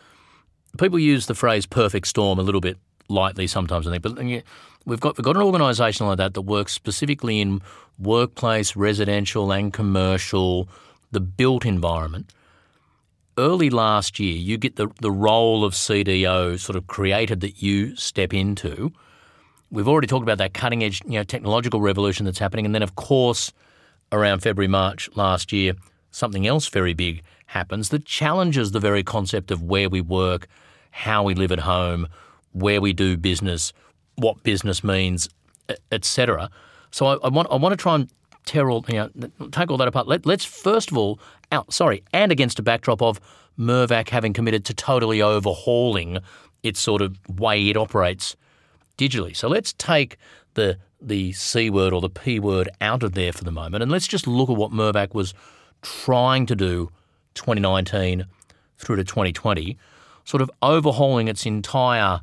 People 0.78 0.98
use 0.98 1.26
the 1.26 1.34
phrase 1.34 1.66
perfect 1.66 2.06
storm 2.06 2.38
a 2.38 2.42
little 2.42 2.60
bit 2.60 2.78
lightly 3.08 3.46
sometimes, 3.46 3.86
I 3.86 3.90
think, 3.90 4.02
but 4.02 4.18
we've 4.86 5.00
got 5.00 5.16
we've 5.16 5.24
got 5.24 5.36
an 5.36 5.42
organisation 5.42 6.06
like 6.06 6.18
that 6.18 6.34
that 6.34 6.42
works 6.42 6.72
specifically 6.72 7.40
in 7.40 7.60
workplace, 7.98 8.74
residential, 8.74 9.52
and 9.52 9.72
commercial, 9.72 10.68
the 11.10 11.20
built 11.20 11.64
environment. 11.64 12.32
Early 13.38 13.70
last 13.70 14.18
year, 14.18 14.36
you 14.36 14.58
get 14.58 14.76
the 14.76 14.88
the 15.00 15.10
role 15.10 15.64
of 15.64 15.74
CDO 15.74 16.58
sort 16.58 16.76
of 16.76 16.86
created 16.86 17.40
that 17.40 17.62
you 17.62 17.96
step 17.96 18.34
into. 18.34 18.92
We've 19.70 19.88
already 19.88 20.06
talked 20.06 20.22
about 20.22 20.38
that 20.38 20.52
cutting 20.52 20.84
edge, 20.84 21.00
you 21.06 21.12
know, 21.12 21.24
technological 21.24 21.80
revolution 21.80 22.26
that's 22.26 22.38
happening, 22.38 22.66
and 22.66 22.74
then 22.74 22.82
of 22.82 22.94
course, 22.94 23.52
around 24.10 24.40
February 24.40 24.68
March 24.68 25.08
last 25.14 25.52
year, 25.52 25.72
something 26.12 26.46
else 26.46 26.68
very 26.68 26.94
big 26.94 27.22
happens 27.46 27.88
that 27.88 28.04
challenges 28.04 28.70
the 28.70 28.80
very 28.80 29.02
concept 29.02 29.50
of 29.50 29.62
where 29.62 29.90
we 29.90 30.00
work, 30.00 30.46
how 30.92 31.24
we 31.24 31.34
live 31.34 31.50
at 31.50 31.60
home, 31.60 32.06
where 32.52 32.80
we 32.80 32.92
do 32.92 33.16
business, 33.16 33.72
what 34.14 34.42
business 34.42 34.84
means, 34.84 35.28
etc. 35.90 36.50
So 36.90 37.06
I, 37.06 37.14
I, 37.24 37.28
want 37.28 37.48
I 37.50 37.56
want 37.56 37.72
to 37.72 37.76
try 37.76 37.96
and 37.96 38.08
tear 38.44 38.70
all 38.70 38.84
you 38.88 38.94
know 38.94 39.48
take 39.50 39.70
all 39.70 39.76
that 39.78 39.88
apart. 39.88 40.06
Let, 40.06 40.26
us 40.26 40.44
first 40.44 40.90
of 40.90 40.96
all 40.96 41.18
out 41.50 41.72
sorry, 41.72 42.04
and 42.12 42.30
against 42.30 42.58
a 42.58 42.62
backdrop 42.62 43.02
of 43.02 43.20
Mirvac 43.58 44.08
having 44.08 44.32
committed 44.32 44.64
to 44.66 44.74
totally 44.74 45.20
overhauling 45.20 46.18
its 46.62 46.80
sort 46.80 47.02
of 47.02 47.18
way 47.28 47.68
it 47.68 47.76
operates 47.76 48.36
digitally. 48.96 49.36
So 49.36 49.48
let's 49.48 49.72
take 49.74 50.16
the 50.54 50.78
the 51.00 51.32
C 51.32 51.68
word 51.68 51.92
or 51.92 52.00
the 52.00 52.10
P 52.10 52.38
word 52.38 52.68
out 52.80 53.02
of 53.02 53.12
there 53.12 53.32
for 53.32 53.44
the 53.44 53.52
moment, 53.52 53.82
and 53.82 53.90
let's 53.90 54.06
just 54.06 54.26
look 54.26 54.50
at 54.50 54.56
what 54.56 54.70
Mirvac 54.70 55.14
was 55.14 55.34
trying 55.82 56.46
to 56.46 56.56
do 56.56 56.90
2019 57.34 58.26
through 58.78 58.96
to 58.96 59.04
2020, 59.04 59.76
sort 60.24 60.40
of 60.40 60.50
overhauling 60.62 61.28
its 61.28 61.46
entire 61.46 62.20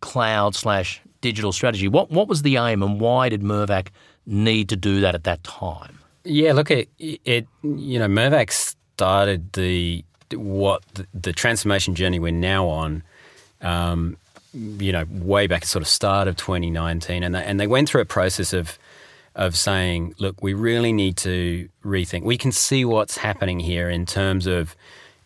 cloud 0.00 0.54
slash 0.54 1.00
digital 1.20 1.52
strategy. 1.52 1.88
What 1.88 2.10
what 2.10 2.28
was 2.28 2.42
the 2.42 2.56
aim, 2.56 2.82
and 2.82 3.00
why 3.00 3.28
did 3.28 3.42
Mirvac 3.42 3.88
need 4.26 4.68
to 4.68 4.76
do 4.76 5.00
that 5.00 5.14
at 5.14 5.24
that 5.24 5.42
time? 5.44 5.98
Yeah, 6.24 6.52
look, 6.52 6.70
it, 6.70 6.88
it 6.98 7.46
you 7.62 7.98
know 7.98 8.08
Mirvac 8.08 8.50
started 8.50 9.52
the 9.52 10.04
what 10.34 10.82
the, 10.94 11.06
the 11.14 11.32
transformation 11.32 11.94
journey 11.94 12.18
we're 12.18 12.32
now 12.32 12.66
on. 12.66 13.02
Um, 13.60 14.16
you 14.52 14.90
know, 14.90 15.04
way 15.10 15.46
back 15.46 15.62
at 15.62 15.68
sort 15.68 15.82
of 15.82 15.88
start 15.88 16.28
of 16.28 16.36
2019, 16.36 17.22
and 17.22 17.34
they, 17.34 17.44
and 17.44 17.60
they 17.60 17.66
went 17.66 17.88
through 17.88 18.00
a 18.00 18.06
process 18.06 18.54
of 18.54 18.78
of 19.36 19.56
saying, 19.56 20.14
look, 20.18 20.42
we 20.42 20.54
really 20.54 20.92
need 20.92 21.16
to 21.18 21.68
rethink. 21.84 22.22
We 22.24 22.38
can 22.38 22.50
see 22.50 22.84
what's 22.84 23.18
happening 23.18 23.60
here 23.60 23.88
in 23.88 24.06
terms 24.06 24.46
of 24.46 24.74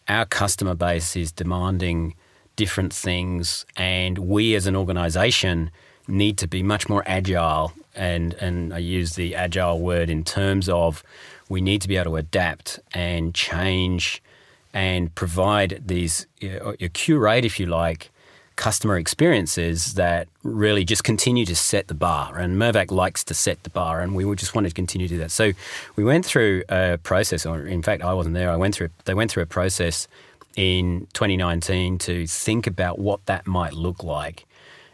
our 0.09 0.27
customer 0.27 0.75
base 0.75 1.15
is 1.17 1.31
demanding 1.31 2.15
different 2.57 2.93
things, 2.93 3.65
and 3.77 4.19
we 4.19 4.55
as 4.57 4.67
an 4.67 4.75
organisation 4.77 5.71
need 6.09 6.37
to 6.39 6.49
be 6.49 6.63
much 6.63 6.89
more 6.89 7.05
agile. 7.07 7.73
And 7.95 8.35
and 8.35 8.75
I 8.75 8.79
use 8.79 9.15
the 9.15 9.35
agile 9.35 9.81
word 9.81 10.11
in 10.11 10.25
terms 10.25 10.69
of 10.69 11.03
we 11.49 11.61
need 11.61 11.81
to 11.83 11.89
be 11.89 11.97
able 11.97 12.13
to 12.13 12.17
adapt 12.17 12.81
and 12.93 13.35
change 13.35 14.23
and 14.73 15.15
provide 15.15 15.83
these 15.87 16.27
uh, 16.43 16.47
you, 16.47 16.77
know, 16.81 16.89
curate, 16.93 17.45
if 17.45 17.59
you 17.59 17.67
like, 17.67 18.11
customer 18.61 18.99
experiences 18.99 19.95
that 19.95 20.29
really 20.43 20.85
just 20.85 21.03
continue 21.03 21.47
to 21.47 21.57
set 21.57 21.89
the 21.89 21.95
bar. 21.95 22.39
And 22.39 22.59
Mirvac 22.59 22.91
likes 22.91 23.25
to 23.25 23.33
set 23.33 23.63
the 23.63 23.71
bar, 23.71 24.03
and 24.03 24.15
we 24.15 24.23
just 24.37 24.55
wanted 24.55 24.69
to 24.69 24.75
continue 24.75 25.09
to 25.09 25.15
do 25.15 25.19
that. 25.19 25.31
So 25.31 25.53
we 25.97 26.05
went 26.05 26.27
through 26.27 26.65
a 26.69 26.99
process, 26.99 27.47
or 27.47 27.67
in 27.67 27.83
fact, 27.83 28.05
I 28.05 28.13
wasn't 28.13 28.35
there. 28.35 28.51
I 28.51 28.57
went 28.57 28.75
through. 28.75 28.91
They 29.07 29.15
went 29.15 29.31
through 29.31 29.45
a 29.45 29.47
process 29.47 30.07
in 30.57 31.09
2019 31.15 31.97
to 32.01 32.27
think 32.27 32.67
about 32.67 32.99
what 32.99 33.25
that 33.25 33.47
might 33.47 33.73
look 33.73 34.05
like. 34.05 34.45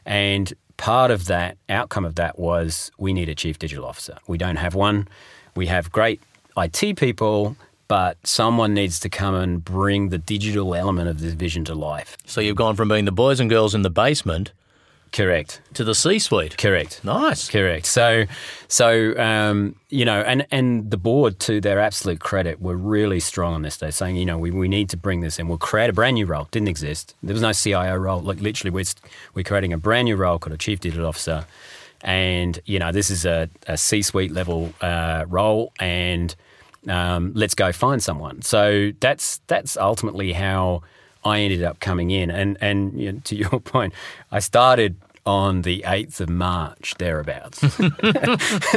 And 0.05 0.55
part 0.77 1.11
of 1.11 1.27
that 1.27 1.59
outcome 1.69 2.05
of 2.05 2.15
that 2.15 2.39
was 2.39 2.93
we 2.99 3.13
need 3.13 3.29
a 3.29 3.35
chief 3.35 3.59
digital 3.59 3.85
officer. 3.85 4.17
We 4.29 4.39
don't 4.39 4.57
have 4.57 4.77
one. 4.77 5.09
We 5.57 5.67
have 5.67 5.91
great 5.91 6.21
IT 6.57 6.97
people, 6.97 7.57
but 7.89 8.25
someone 8.27 8.75
needs 8.75 8.99
to 9.01 9.09
come 9.09 9.35
and 9.35 9.65
bring 9.65 10.09
the 10.09 10.19
digital 10.19 10.75
element 10.75 11.09
of 11.09 11.21
this 11.21 11.35
vision 11.35 11.65
to 11.67 11.75
life. 11.75 12.17
So 12.27 12.41
you've 12.41 12.57
gone 12.57 12.77
from 12.77 12.89
being 12.89 13.05
the 13.05 13.13
boys 13.13 13.41
and 13.41 13.49
girls 13.49 13.75
in 13.75 13.83
the 13.83 13.91
basement 13.91 14.53
Correct. 15.13 15.61
to 15.75 15.85
the 15.85 15.95
C-suite. 15.95 16.59
Correct. 16.59 17.03
Nice. 17.05 17.49
Correct. 17.49 17.87
So, 17.87 18.25
so 18.69 19.17
um, 19.19 19.77
you 19.89 20.05
know, 20.05 20.21
and 20.21 20.47
and 20.51 20.91
the 20.91 20.97
board, 20.97 21.39
to 21.41 21.61
their 21.61 21.81
absolute 21.81 22.21
credit, 22.21 22.61
were 22.61 22.77
really 22.77 23.21
strong 23.21 23.55
on 23.55 23.63
this. 23.63 23.77
They're 23.77 23.93
saying, 23.93 24.17
you 24.17 24.27
know, 24.27 24.37
we, 24.37 24.51
we 24.51 24.69
need 24.69 24.91
to 24.91 24.97
bring 24.97 25.21
this 25.21 25.39
in. 25.39 25.49
We'll 25.49 25.59
create 25.59 25.89
a 25.89 25.93
brand 25.93 26.15
new 26.15 26.27
role. 26.27 26.49
Didn't 26.51 26.69
exist. 26.69 27.15
There 27.23 27.33
was 27.33 27.43
no 27.43 27.53
CIO 27.53 27.97
role. 27.97 28.21
Like 28.21 28.41
literally, 28.41 28.71
we're 28.71 28.85
we're 29.35 29.45
creating 29.45 29.73
a 29.73 29.79
brand 29.79 30.07
new 30.07 30.17
role 30.17 30.39
called 30.39 30.55
a 30.55 30.59
chief 30.59 30.81
digital 30.81 31.07
officer, 31.07 31.47
and 32.03 32.59
you 32.67 32.79
know, 32.79 32.93
this 32.93 33.11
is 33.11 33.25
a, 33.25 33.49
a 33.67 33.77
C-suite 33.77 34.33
level 34.33 34.75
uh, 34.81 35.25
role, 35.29 35.73
and 35.81 36.35
um, 36.89 37.33
let's 37.35 37.55
go 37.55 37.73
find 37.73 38.03
someone. 38.03 38.43
So 38.43 38.93
that's 39.01 39.41
that's 39.47 39.77
ultimately 39.77 40.33
how. 40.33 40.83
I 41.25 41.41
ended 41.41 41.65
up 41.65 41.81
coming 41.81 42.13
in, 42.13 42.31
and 42.31 42.57
and 42.61 42.97
you 43.01 43.11
know, 43.11 43.21
to 43.25 43.35
your 43.43 43.59
point, 43.59 43.93
I 44.31 44.39
started 44.39 44.95
on 45.27 45.63
the 45.63 45.83
8th 45.85 46.21
of 46.21 46.29
March, 46.31 46.95
thereabouts. 46.99 47.61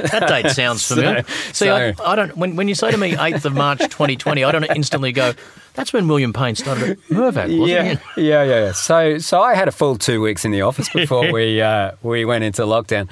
That 0.10 0.26
date 0.28 0.50
sounds 0.56 0.86
familiar. 0.86 1.24
See, 1.54 1.66
so- 1.66 1.76
I, 1.76 1.94
I 2.04 2.16
don't. 2.16 2.36
When, 2.36 2.56
when 2.56 2.68
you 2.68 2.76
say 2.76 2.90
to 2.92 2.98
me 2.98 3.12
8th 3.12 3.46
of 3.46 3.54
March 3.54 3.80
2020, 3.80 4.44
I 4.44 4.52
don't 4.52 4.64
instantly 4.76 5.12
go. 5.12 5.34
That's 5.76 5.94
when 5.94 6.08
William 6.08 6.34
Payne 6.34 6.56
started 6.56 6.92
at 6.92 6.98
Mirvac, 7.10 7.36
wasn't 7.36 7.68
yeah, 7.68 7.84
it? 7.84 8.00
yeah, 8.18 8.44
yeah, 8.44 8.44
yeah. 8.44 8.72
So, 8.72 9.20
so 9.20 9.42
I 9.42 9.54
had 9.54 9.68
a 9.68 9.72
full 9.72 9.98
two 9.98 10.22
weeks 10.22 10.44
in 10.44 10.52
the 10.52 10.62
office 10.62 10.90
before 10.90 11.32
we 11.32 11.62
uh, 11.62 11.92
we 12.02 12.26
went 12.26 12.44
into 12.44 12.64
lockdown. 12.64 13.08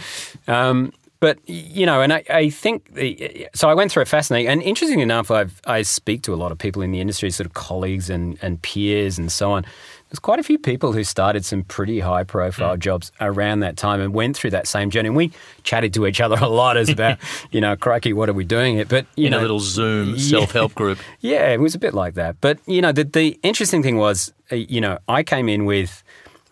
Um, 0.48 0.92
but 1.20 1.40
you 1.48 1.86
know, 1.86 2.02
and 2.02 2.14
I, 2.14 2.24
I 2.30 2.50
think 2.50 2.94
the, 2.94 3.48
so. 3.54 3.70
I 3.70 3.74
went 3.74 3.92
through 3.92 4.04
a 4.04 4.06
fascinating 4.06 4.50
and 4.50 4.62
interesting 4.62 5.00
enough. 5.00 5.32
I've 5.32 5.62
I 5.66 5.82
speak 5.82 6.22
to 6.24 6.34
a 6.34 6.36
lot 6.36 6.52
of 6.52 6.58
people 6.58 6.82
in 6.82 6.92
the 6.92 7.02
industry, 7.02 7.32
sort 7.32 7.48
of 7.48 7.54
colleagues 7.54 8.10
and 8.10 8.38
and 8.42 8.62
peers 8.62 9.18
and 9.18 9.32
so 9.32 9.52
on. 9.52 9.66
There's 10.10 10.20
quite 10.20 10.40
a 10.40 10.44
few 10.44 10.58
people 10.58 10.94
who 10.94 11.04
started 11.04 11.44
some 11.44 11.64
pretty 11.64 12.00
high 12.00 12.24
profile 12.24 12.78
jobs 12.78 13.12
around 13.20 13.60
that 13.60 13.76
time 13.76 14.00
and 14.00 14.14
went 14.14 14.38
through 14.38 14.52
that 14.52 14.66
same 14.66 14.90
journey. 14.90 15.08
And 15.08 15.18
we 15.18 15.34
chatted 15.64 15.94
to 15.96 16.08
each 16.08 16.22
other 16.22 16.38
a 16.42 16.48
lot 16.48 16.78
as 16.78 16.88
about, 16.88 17.20
you 17.52 17.60
know, 17.60 17.76
crikey, 17.76 18.14
what 18.14 18.30
are 18.30 18.34
we 18.34 18.46
doing 18.46 18.78
it? 18.78 18.88
But 18.88 19.06
you 19.16 19.26
In 19.26 19.32
know, 19.32 19.40
a 19.40 19.42
little 19.42 19.60
Zoom 19.60 20.18
self-help 20.18 20.76
group. 20.76 21.00
yeah, 21.20 21.50
it 21.50 21.60
was 21.60 21.76
a 21.76 21.80
bit 21.80 21.94
like 21.94 22.14
that. 22.14 22.40
But 22.40 22.60
you 22.68 22.82
know, 22.82 22.92
the 22.92 23.04
the 23.04 23.40
interesting 23.44 23.84
thing 23.84 23.98
was, 23.98 24.32
uh, 24.52 24.56
you 24.56 24.80
know, 24.80 24.98
I 25.10 25.24
came 25.24 25.50
in 25.50 25.66
with 25.66 26.04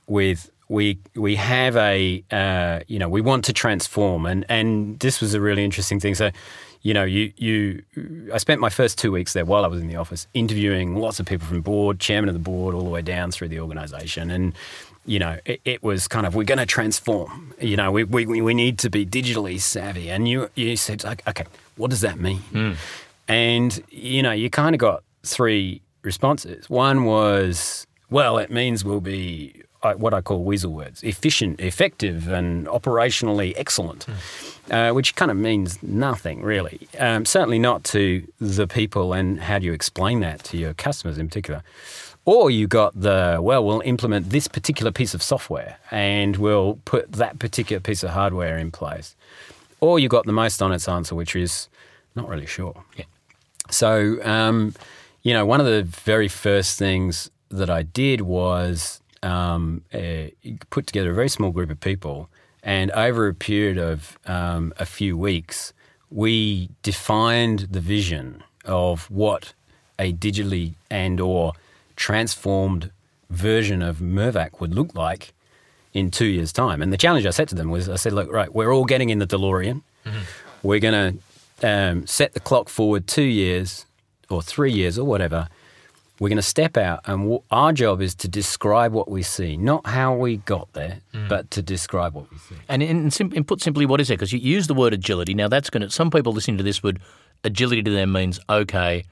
with 0.08 0.52
we 0.70 1.00
we 1.16 1.36
have 1.36 1.76
a 1.76 2.24
uh, 2.32 2.80
you 2.88 3.00
know 3.00 3.10
we 3.10 3.22
want 3.22 3.46
to 3.46 3.54
transform, 3.54 4.26
and 4.26 4.46
and 4.50 5.00
this 5.00 5.22
was 5.22 5.34
a 5.34 5.42
really 5.42 5.64
interesting 5.64 6.00
thing. 6.00 6.16
So. 6.16 6.32
You 6.82 6.94
know, 6.94 7.04
you, 7.04 7.34
you. 7.38 7.82
I 8.32 8.38
spent 8.38 8.62
my 8.62 8.70
first 8.70 9.00
two 9.00 9.12
weeks 9.12 9.34
there 9.34 9.44
while 9.44 9.66
I 9.66 9.68
was 9.68 9.82
in 9.82 9.88
the 9.88 9.96
office 9.96 10.28
interviewing 10.36 10.96
lots 10.96 11.20
of 11.20 11.26
people 11.26 11.48
from 11.48 11.62
board, 11.62 12.00
chairman 12.00 12.30
of 12.30 12.36
the 12.36 12.40
board, 12.40 12.76
all 12.76 12.84
the 12.84 12.92
way 12.92 13.02
down 13.02 13.32
through 13.32 13.48
the 13.48 13.60
organisation, 13.60 14.30
and 14.30 14.54
you 15.08 15.18
know, 15.18 15.40
it, 15.46 15.62
it 15.66 15.82
was 15.82 16.08
kind 16.08 16.28
of 16.28 16.36
we're 16.36 16.44
going 16.44 16.60
to 16.60 16.66
transform. 16.68 17.56
You 17.60 17.76
know, 17.76 17.92
we, 17.92 18.04
we 18.04 18.40
we 18.40 18.54
need 18.54 18.78
to 18.80 18.92
be 18.92 19.04
digitally 19.04 19.60
savvy, 19.60 20.12
and 20.12 20.28
you 20.28 20.52
you 20.54 20.78
said 20.78 21.04
like, 21.04 21.28
okay, 21.28 21.46
what 21.76 21.90
does 21.90 22.02
that 22.02 22.20
mean? 22.20 22.78
And, 23.28 23.84
you 23.90 24.22
know, 24.22 24.32
you 24.32 24.50
kind 24.50 24.76
of 24.76 24.80
got 24.80 25.04
three 25.24 25.82
responses. 26.04 26.70
One 26.70 27.06
was, 27.06 27.88
well, 28.10 28.38
it 28.38 28.52
means 28.52 28.86
we'll 28.86 29.02
be 29.02 29.64
what 29.94 30.14
I 30.14 30.22
call 30.22 30.44
weasel 30.44 30.74
words 30.74 31.04
efficient, 31.04 31.60
effective, 31.60 32.28
and 32.28 32.68
operationally 32.68 33.54
excellent, 33.56 34.06
uh, 34.72 34.92
which 34.92 35.16
kind 35.16 35.32
of 35.32 35.38
means 35.38 35.82
nothing 35.84 36.42
really. 36.42 36.88
Um, 37.00 37.26
certainly 37.26 37.60
not 37.60 37.84
to 37.86 38.28
the 38.40 38.68
people, 38.68 39.14
and 39.14 39.40
how 39.40 39.60
do 39.60 39.66
you 39.66 39.74
explain 39.74 40.20
that 40.22 40.44
to 40.46 40.58
your 40.58 40.74
customers 40.74 41.18
in 41.18 41.28
particular? 41.28 41.64
Or 42.26 42.50
you 42.50 42.68
got 42.68 43.00
the, 43.00 43.38
well, 43.40 43.64
we'll 43.64 43.82
implement 43.82 44.32
this 44.32 44.48
particular 44.48 44.92
piece 44.92 45.14
of 45.14 45.22
software 45.22 45.78
and 45.92 46.38
we'll 46.38 46.80
put 46.86 47.12
that 47.14 47.38
particular 47.38 47.80
piece 47.80 48.02
of 48.02 48.10
hardware 48.10 48.58
in 48.58 48.72
place. 48.72 49.16
Or 49.80 50.00
you 50.00 50.10
got 50.10 50.26
the 50.26 50.32
most 50.32 50.60
honest 50.62 50.90
answer, 50.90 51.14
which 51.14 51.36
is 51.36 51.70
not 52.16 52.28
really 52.28 52.48
sure. 52.48 52.84
Yeah. 52.98 53.06
So, 53.70 54.18
um, 54.24 54.74
you 55.22 55.34
know, 55.34 55.46
one 55.46 55.60
of 55.60 55.68
the 55.68 55.84
very 55.84 56.28
first 56.28 56.80
things 56.80 57.30
that 57.50 57.70
I 57.70 57.84
did 57.84 58.22
was 58.22 59.02
um, 59.26 59.82
uh, 59.94 60.28
put 60.70 60.88
together 60.88 61.12
a 61.12 61.16
very 61.16 61.30
small 61.30 61.52
group 61.52 61.70
of 61.70 61.80
people, 61.80 62.30
and 62.64 62.92
over 62.92 63.28
a 63.28 63.34
period 63.34 63.78
of 63.78 64.18
um, 64.26 64.74
a 64.78 64.86
few 64.86 65.18
weeks, 65.18 65.74
we 66.10 66.70
defined 66.84 67.60
the 67.72 67.82
vision 67.82 68.44
of 68.64 69.10
what 69.12 69.54
a 70.00 70.14
digitally 70.14 70.74
and/or 70.90 71.54
transformed 71.96 72.92
version 73.30 73.82
of 73.82 73.98
Mirvac 73.98 74.60
would 74.60 74.74
look 74.76 74.96
like 74.96 75.34
in 75.94 76.12
two 76.12 76.26
years' 76.26 76.52
time. 76.52 76.82
And 76.82 76.92
the 76.92 76.98
challenge 76.98 77.26
I 77.26 77.32
set 77.32 77.48
to 77.50 77.56
them 77.56 77.70
was, 77.72 77.88
I 77.90 77.96
said, 77.96 78.14
look, 78.14 78.32
right, 78.32 78.54
we're 78.54 78.74
all 78.74 78.86
getting 78.86 79.10
in 79.10 79.20
the 79.20 79.28
DeLorean. 79.28 79.82
We're 80.62 80.80
going 80.80 81.20
to 81.62 81.68
um, 81.68 82.06
set 82.06 82.34
the 82.34 82.40
clock 82.40 82.70
forward 82.70 83.08
two 83.08 83.24
years 83.24 83.86
or 84.30 84.42
three 84.42 84.72
years 84.72 85.00
or 85.00 85.06
whatever. 85.06 85.48
We're 86.20 86.30
going 86.30 86.38
to 86.38 86.42
step 86.42 86.78
out, 86.78 87.02
and 87.06 87.24
w- 87.24 87.44
our 87.52 87.74
job 87.74 88.02
is 88.02 88.16
to 88.16 88.30
describe 88.30 88.94
what 88.94 89.12
we 89.12 89.22
see, 89.22 89.58
not 89.58 89.86
how 89.86 90.16
we 90.16 90.38
got 90.38 90.72
there, 90.72 91.02
mm. 91.14 91.28
but 91.28 91.52
to 91.52 91.62
describe 91.62 92.14
what 92.14 92.32
we 92.32 92.38
see. 92.38 92.56
And 92.70 92.82
in, 92.82 93.12
sim- 93.12 93.34
in 93.34 93.44
put 93.44 93.62
simply, 93.62 93.86
what 93.86 94.00
is 94.00 94.10
it? 94.10 94.14
Because 94.14 94.32
you 94.32 94.40
use 94.40 94.68
the 94.68 94.74
word 94.74 94.94
agility. 94.94 95.34
Now, 95.34 95.50
that's 95.50 95.70
going 95.70 95.82
to, 95.82 95.90
some 95.90 96.10
people 96.10 96.32
listening 96.32 96.58
to 96.58 96.64
this 96.64 96.82
would, 96.82 97.02
agility 97.44 97.84
to 97.84 97.92
them 97.92 98.14
means, 98.14 98.40
okay, 98.50 99.04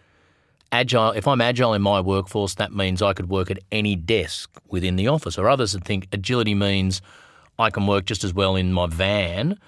agile. 0.72 1.12
If 1.12 1.28
I'm 1.28 1.42
agile 1.42 1.74
in 1.74 1.82
my 1.82 2.00
workforce, 2.00 2.56
that 2.56 2.74
means 2.74 3.02
I 3.02 3.12
could 3.12 3.30
work 3.30 3.52
at 3.52 3.60
any 3.70 3.98
desk 3.98 4.50
within 4.70 4.96
the 4.96 5.10
office. 5.10 5.38
Or 5.38 5.50
others 5.50 5.74
would 5.74 5.84
think 5.84 6.08
agility 6.14 6.56
means 6.56 7.02
I 7.60 7.70
can 7.70 7.86
work 7.86 8.06
just 8.06 8.24
as 8.24 8.34
well 8.34 8.56
in 8.56 8.72
my 8.72 8.88
van 8.88 9.60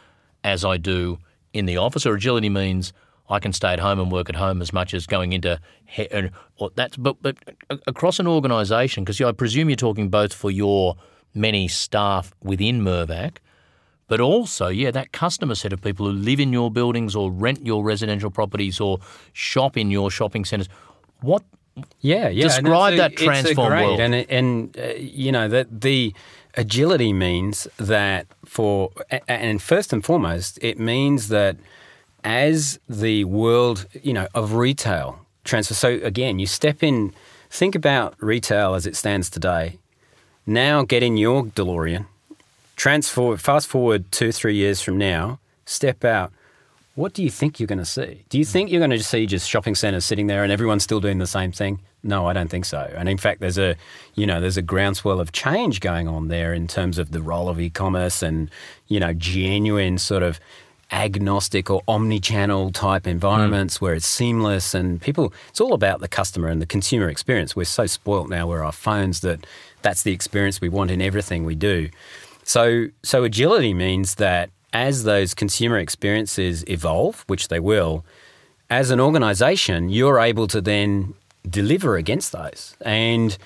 as 0.46 0.64
I 0.64 0.78
do 0.78 1.20
in 1.52 1.66
the 1.66 1.76
office. 1.78 2.06
Or 2.06 2.16
agility 2.16 2.50
means 2.50 2.94
I 3.30 3.40
can 3.40 3.54
stay 3.54 3.70
at 3.74 3.80
home 3.80 4.00
and 4.00 4.12
work 4.12 4.30
at 4.30 4.36
home 4.36 4.62
as 4.62 4.72
much 4.72 4.94
as 4.94 5.08
going 5.08 5.34
into 5.34 5.60
he- 5.86 6.08
or 6.58 6.70
that's 6.76 6.98
but 6.98 7.16
but 7.22 7.36
across 7.88 8.20
an 8.20 8.28
organisation 8.28 9.04
because 9.04 9.20
I 9.22 9.32
presume 9.32 9.70
you're 9.70 9.76
talking 9.78 10.10
both 10.10 10.34
for 10.34 10.52
your 10.52 10.96
many 11.34 11.68
staff 11.68 12.34
within 12.44 12.82
Mirvac, 12.82 13.38
but 14.08 14.20
also 14.22 14.68
yeah 14.68 14.92
that 14.92 15.12
customer 15.12 15.56
set 15.56 15.74
of 15.74 15.82
people 15.82 16.06
who 16.06 16.12
live 16.12 16.40
in 16.40 16.54
your 16.54 16.70
buildings 16.72 17.16
or 17.16 17.32
rent 17.32 17.66
your 17.66 17.84
residential 17.84 18.30
properties 18.30 18.80
or 18.80 19.00
shop 19.34 19.76
in 19.78 19.90
your 19.92 20.12
shopping 20.12 20.46
centres. 20.46 20.70
What 21.22 21.44
Yeah, 22.02 22.30
yeah. 22.30 22.44
Describe 22.44 22.94
a- 22.94 22.98
that 22.98 23.18
transform 23.18 23.70
great, 23.70 23.86
world. 23.86 24.00
and 24.00 24.14
and 24.30 24.78
uh, 24.78 24.94
you 24.98 25.32
know 25.32 25.48
that 25.50 25.82
the 25.82 26.14
agility 26.58 27.12
means 27.12 27.68
that 27.78 28.28
for 28.46 28.92
and 29.28 29.62
first 29.62 29.92
and 29.92 30.04
foremost, 30.06 30.58
it 30.62 30.80
means 30.80 31.28
that 31.30 31.58
as 32.26 32.80
the 32.90 33.24
world 33.24 33.86
you 34.04 34.12
know 34.12 34.28
of 34.34 34.54
retail 34.56 35.20
transfer. 35.46 35.74
So 35.74 35.90
again, 36.04 36.40
you 36.40 36.48
step 36.48 36.84
in. 36.84 37.14
Think 37.50 37.76
about 37.76 38.16
retail 38.20 38.74
as 38.74 38.86
it 38.86 38.98
stands 38.98 39.30
today. 39.30 39.78
Now, 40.46 40.84
get 40.84 41.04
in 41.04 41.16
your 41.16 41.44
DeLorean. 41.44 42.08
Transfer 42.76 43.38
fast 43.38 43.68
forward 43.68 44.12
two, 44.12 44.34
three 44.34 44.56
years 44.56 44.82
from 44.82 44.98
now. 44.98 45.40
Step 45.66 46.04
out 46.04 46.34
what 46.96 47.14
do 47.14 47.22
you 47.22 47.30
think 47.30 47.60
you're 47.60 47.68
going 47.68 47.78
to 47.78 47.86
see? 47.86 48.24
Do 48.30 48.38
you 48.38 48.46
think 48.46 48.72
you're 48.72 48.80
going 48.80 48.90
to 48.92 49.04
see 49.04 49.26
just 49.26 49.50
shopping 49.50 49.76
centres 49.76 50.06
sitting 50.06 50.28
there 50.28 50.44
and 50.44 50.52
everyone's 50.52 50.84
still 50.84 51.02
doing 51.02 51.18
the 51.18 51.28
same 51.28 51.52
thing? 51.52 51.82
No, 52.04 52.26
I 52.28 52.34
don't 52.34 52.50
think 52.50 52.64
so. 52.64 52.90
And 52.96 53.10
in 53.10 53.18
fact, 53.18 53.42
there's 53.42 53.58
a 53.58 53.76
you 54.16 54.26
know 54.26 54.40
there's 54.40 54.58
a 54.58 54.62
groundswell 54.62 55.20
of 55.20 55.34
change 55.34 55.82
going 55.82 56.08
on 56.08 56.30
there 56.30 56.54
in 56.54 56.68
terms 56.68 56.98
of 56.98 57.12
the 57.12 57.22
role 57.22 57.50
of 57.50 57.60
e-commerce 57.60 58.24
and 58.24 58.50
you 58.88 59.00
know 59.00 59.14
genuine 59.14 59.98
sort 59.98 60.24
of 60.24 60.40
agnostic 60.92 61.70
or 61.70 61.82
omni-channel 61.88 62.72
type 62.72 63.08
environments 63.08 63.78
mm. 63.78 63.82
where 63.82 63.94
it's 63.96 64.06
seamless 64.06 64.76
and 64.76 65.02
people 65.02 65.34
it's 65.50 65.60
all 65.60 65.74
about 65.74 66.00
the 66.00 66.08
customer 66.08 66.48
and 66.48 66.62
the 66.62 66.66
consumer 66.66 67.10
experience. 67.10 67.56
We're 67.56 67.66
so 67.66 67.88
spoilt 67.88 68.30
now 68.30 68.48
with 68.48 68.60
our 68.60 68.72
phones 68.72 69.22
that 69.22 69.46
that's 69.82 70.04
the 70.04 70.12
experience 70.12 70.62
we 70.62 70.70
want 70.70 70.92
in 70.92 71.02
everything 71.02 71.44
we 71.44 71.56
do. 71.56 71.90
So 72.44 72.88
so 73.04 73.24
agility 73.24 73.74
means 73.74 74.16
that 74.16 74.52
as 74.74 75.04
those 75.04 75.34
consumer 75.34 75.80
experiences 75.80 76.64
evolve 76.68 77.24
which 77.28 77.48
they 77.48 77.60
will 77.60 78.06
as 78.70 78.92
an 78.92 79.00
organization 79.00 79.90
you're 79.90 80.20
able 80.20 80.48
to 80.48 80.62
then 80.62 81.14
deliver 81.50 81.96
against 81.96 82.32
those. 82.32 82.76
And 82.82 83.38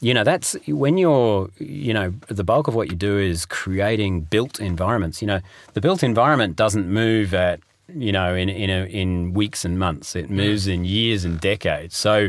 you 0.00 0.12
know 0.12 0.24
that's 0.24 0.56
when 0.66 0.98
you're 0.98 1.50
you 1.58 1.94
know 1.94 2.12
the 2.28 2.44
bulk 2.44 2.68
of 2.68 2.74
what 2.74 2.90
you 2.90 2.96
do 2.96 3.18
is 3.18 3.46
creating 3.46 4.22
built 4.22 4.60
environments. 4.60 5.22
You 5.22 5.28
know 5.28 5.40
the 5.72 5.80
built 5.80 6.02
environment 6.02 6.56
doesn't 6.56 6.88
move 6.88 7.32
at 7.34 7.60
you 7.94 8.12
know 8.12 8.34
in 8.34 8.48
in 8.48 8.70
a, 8.70 8.84
in 8.86 9.32
weeks 9.32 9.64
and 9.64 9.78
months. 9.78 10.14
It 10.14 10.30
moves 10.30 10.66
in 10.66 10.84
years 10.84 11.24
and 11.24 11.40
decades. 11.40 11.96
So 11.96 12.28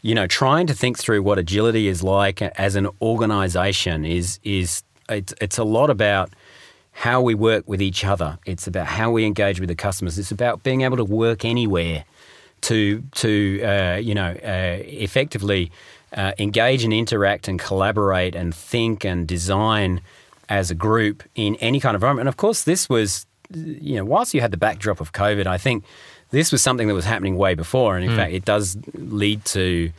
you 0.00 0.14
know 0.14 0.26
trying 0.26 0.66
to 0.68 0.74
think 0.74 0.98
through 0.98 1.22
what 1.22 1.38
agility 1.38 1.88
is 1.88 2.02
like 2.02 2.40
as 2.40 2.76
an 2.76 2.88
organization 3.02 4.04
is 4.04 4.40
is 4.42 4.82
it's, 5.08 5.34
it's 5.40 5.58
a 5.58 5.64
lot 5.64 5.90
about 5.90 6.30
how 6.92 7.20
we 7.20 7.34
work 7.34 7.62
with 7.68 7.82
each 7.82 8.06
other. 8.06 8.38
It's 8.46 8.66
about 8.66 8.86
how 8.86 9.10
we 9.10 9.26
engage 9.26 9.60
with 9.60 9.68
the 9.68 9.74
customers. 9.74 10.18
It's 10.18 10.30
about 10.30 10.62
being 10.62 10.80
able 10.80 10.96
to 10.96 11.04
work 11.04 11.44
anywhere 11.44 12.06
to 12.62 13.02
to 13.12 13.62
uh, 13.62 13.96
you 13.96 14.14
know 14.14 14.30
uh, 14.30 14.78
effectively 14.82 15.70
uh, 16.14 16.32
engage 16.38 16.84
and 16.84 16.92
interact 16.92 17.48
and 17.48 17.58
collaborate 17.58 18.34
and 18.34 18.54
think 18.54 19.04
and 19.04 19.26
design 19.26 20.00
as 20.48 20.70
a 20.70 20.74
group 20.74 21.22
in 21.34 21.56
any 21.56 21.80
kind 21.80 21.94
of 21.94 22.00
environment. 22.02 22.22
And 22.22 22.28
of 22.28 22.36
course, 22.36 22.64
this 22.64 22.88
was, 22.88 23.26
you 23.52 23.96
know, 23.96 24.04
whilst 24.04 24.34
you 24.34 24.40
had 24.40 24.50
the 24.50 24.56
backdrop 24.56 25.00
of 25.00 25.12
COVID, 25.12 25.46
I 25.46 25.58
think 25.58 25.84
this 26.30 26.52
was 26.52 26.62
something 26.62 26.88
that 26.88 26.94
was 26.94 27.04
happening 27.04 27.36
way 27.36 27.54
before. 27.54 27.96
And 27.96 28.04
in 28.04 28.12
mm. 28.12 28.16
fact, 28.16 28.32
it 28.32 28.44
does 28.44 28.76
lead 28.94 29.44
to, 29.46 29.90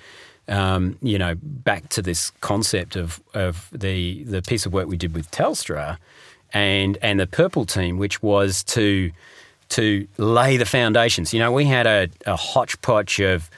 um, 0.48 0.98
you 1.02 1.18
know, 1.18 1.36
back 1.42 1.90
to 1.90 2.02
this 2.02 2.32
concept 2.42 2.96
of, 2.96 3.22
of 3.34 3.70
the, 3.72 4.24
the 4.24 4.42
piece 4.42 4.66
of 4.66 4.74
work 4.74 4.88
we 4.88 4.98
did 4.98 5.14
with 5.14 5.30
Telstra 5.32 5.98
and, 6.54 6.98
and 7.02 7.20
the 7.20 7.28
Purple 7.28 7.66
team, 7.66 7.98
which 7.98 8.24
was 8.24 8.64
to, 8.64 9.12
to 9.70 10.08
lay 10.18 10.56
the 10.56 10.66
foundations. 10.66 11.34
You 11.34 11.40
know, 11.40 11.52
we 11.52 11.66
had 11.66 11.86
a, 11.86 12.10
a 12.26 12.38
hodgepodge 12.38 13.20
of 13.20 13.50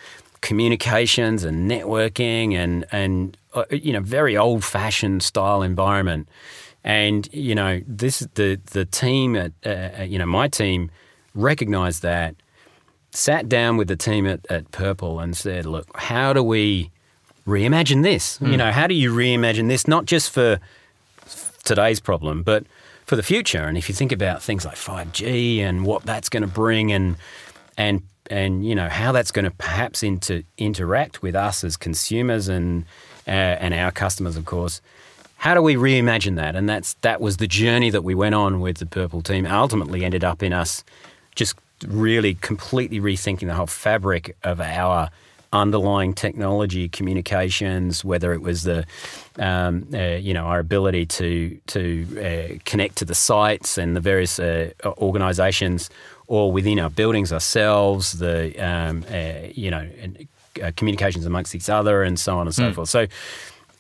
communications 0.42 1.44
and 1.44 1.70
networking 1.70 2.54
and, 2.54 2.86
and 2.92 3.38
uh, 3.54 3.66
you 3.72 3.94
know, 3.94 4.00
very 4.00 4.38
old 4.38 4.64
fashioned 4.64 5.24
style 5.24 5.62
environment. 5.62 6.30
And 6.84 7.28
you 7.34 7.56
know, 7.56 7.82
this 7.88 8.20
the 8.36 8.60
the 8.72 8.86
team 8.86 9.36
at 9.36 9.52
uh, 9.66 10.04
you 10.04 10.18
know 10.18 10.26
my 10.26 10.48
team 10.48 10.92
recognized 11.36 12.02
that, 12.04 12.36
sat 13.12 13.50
down 13.50 13.76
with 13.78 13.90
the 13.90 13.98
team 13.98 14.26
at, 14.26 14.46
at 14.50 14.72
Purple 14.72 15.20
and 15.20 15.36
said, 15.36 15.66
"Look, 15.66 15.88
how 15.98 16.32
do 16.32 16.42
we 16.42 16.90
reimagine 17.46 18.04
this? 18.04 18.38
Mm. 18.38 18.42
You 18.42 18.52
hmm. 18.52 18.58
know, 18.58 18.72
how 18.72 18.88
do 18.88 18.94
you 18.94 19.12
reimagine 19.12 19.68
this? 19.68 19.88
Not 19.88 20.06
just 20.06 20.32
for 20.32 20.60
today's 21.64 22.00
problem, 22.00 22.44
but 22.44 22.66
for 23.06 23.16
the 23.16 23.24
future. 23.24 23.64
And 23.64 23.78
if 23.78 23.90
you 23.90 23.96
think 23.96 24.12
about 24.12 24.42
things 24.42 24.66
like 24.66 24.76
5G 24.76 25.60
and 25.60 25.86
what 25.86 26.04
that's 26.04 26.30
going 26.30 26.44
to 26.44 26.48
bring, 26.48 26.92
and 26.92 27.18
and 27.78 28.04
and 28.30 28.66
you 28.66 28.76
know 28.76 28.90
how 28.90 29.12
that's 29.12 29.32
going 29.32 29.46
to 29.46 29.52
perhaps 29.52 30.04
into 30.04 30.44
interact 30.58 31.22
with 31.22 31.36
us 31.36 31.64
as 31.64 31.78
consumers 31.78 32.48
and 32.48 32.86
uh, 33.28 33.32
and 33.32 33.74
our 33.74 33.92
customers, 33.92 34.36
of 34.36 34.46
course, 34.46 34.82
how 35.38 35.54
do 35.54 35.62
we 35.62 35.76
reimagine 35.76 36.36
that? 36.36 36.56
And 36.56 36.68
that's 36.68 36.96
that 37.02 37.22
was 37.22 37.38
the 37.38 37.48
journey 37.48 37.90
that 37.92 38.04
we 38.04 38.16
went 38.16 38.36
on 38.36 38.60
with 38.60 38.78
the 38.78 38.86
Purple 38.86 39.22
team. 39.22 39.46
Ultimately, 39.46 40.04
ended 40.04 40.24
up 40.24 40.44
in 40.44 40.52
us 40.52 40.84
just 41.36 41.56
really 41.88 42.36
completely 42.36 43.00
rethinking 43.00 43.48
the 43.48 43.54
whole 43.54 43.68
fabric 43.68 44.36
of 44.44 44.60
our 44.60 45.10
underlying 45.52 46.14
technology, 46.14 46.88
communications, 46.90 48.06
whether 48.06 48.34
it 48.34 48.42
was 48.42 48.64
the 48.64 48.86
um, 49.38 49.88
uh, 49.94 50.18
you 50.18 50.34
know 50.34 50.46
our 50.46 50.60
ability 50.60 51.06
to 51.06 51.58
to 51.68 52.06
uh, 52.20 52.60
connect 52.66 52.98
to 52.98 53.06
the 53.06 53.16
sites 53.16 53.78
and 53.78 53.96
the 53.96 54.02
various 54.02 54.40
uh, 54.40 54.72
organisations, 54.98 55.90
or 56.30 56.52
within 56.52 56.80
our 56.80 56.90
buildings 56.90 57.34
ourselves, 57.34 58.20
the 58.20 58.58
um, 58.60 59.04
uh, 59.12 59.48
you 59.54 59.70
know 59.70 59.88
uh, 60.64 60.72
communications 60.78 61.26
amongst 61.26 61.54
each 61.54 61.70
other, 61.70 62.04
and 62.04 62.18
so 62.20 62.38
on 62.38 62.48
and 62.48 62.56
so 62.56 62.64
mm. 62.64 62.76
forth. 62.76 62.90
So. 62.90 63.08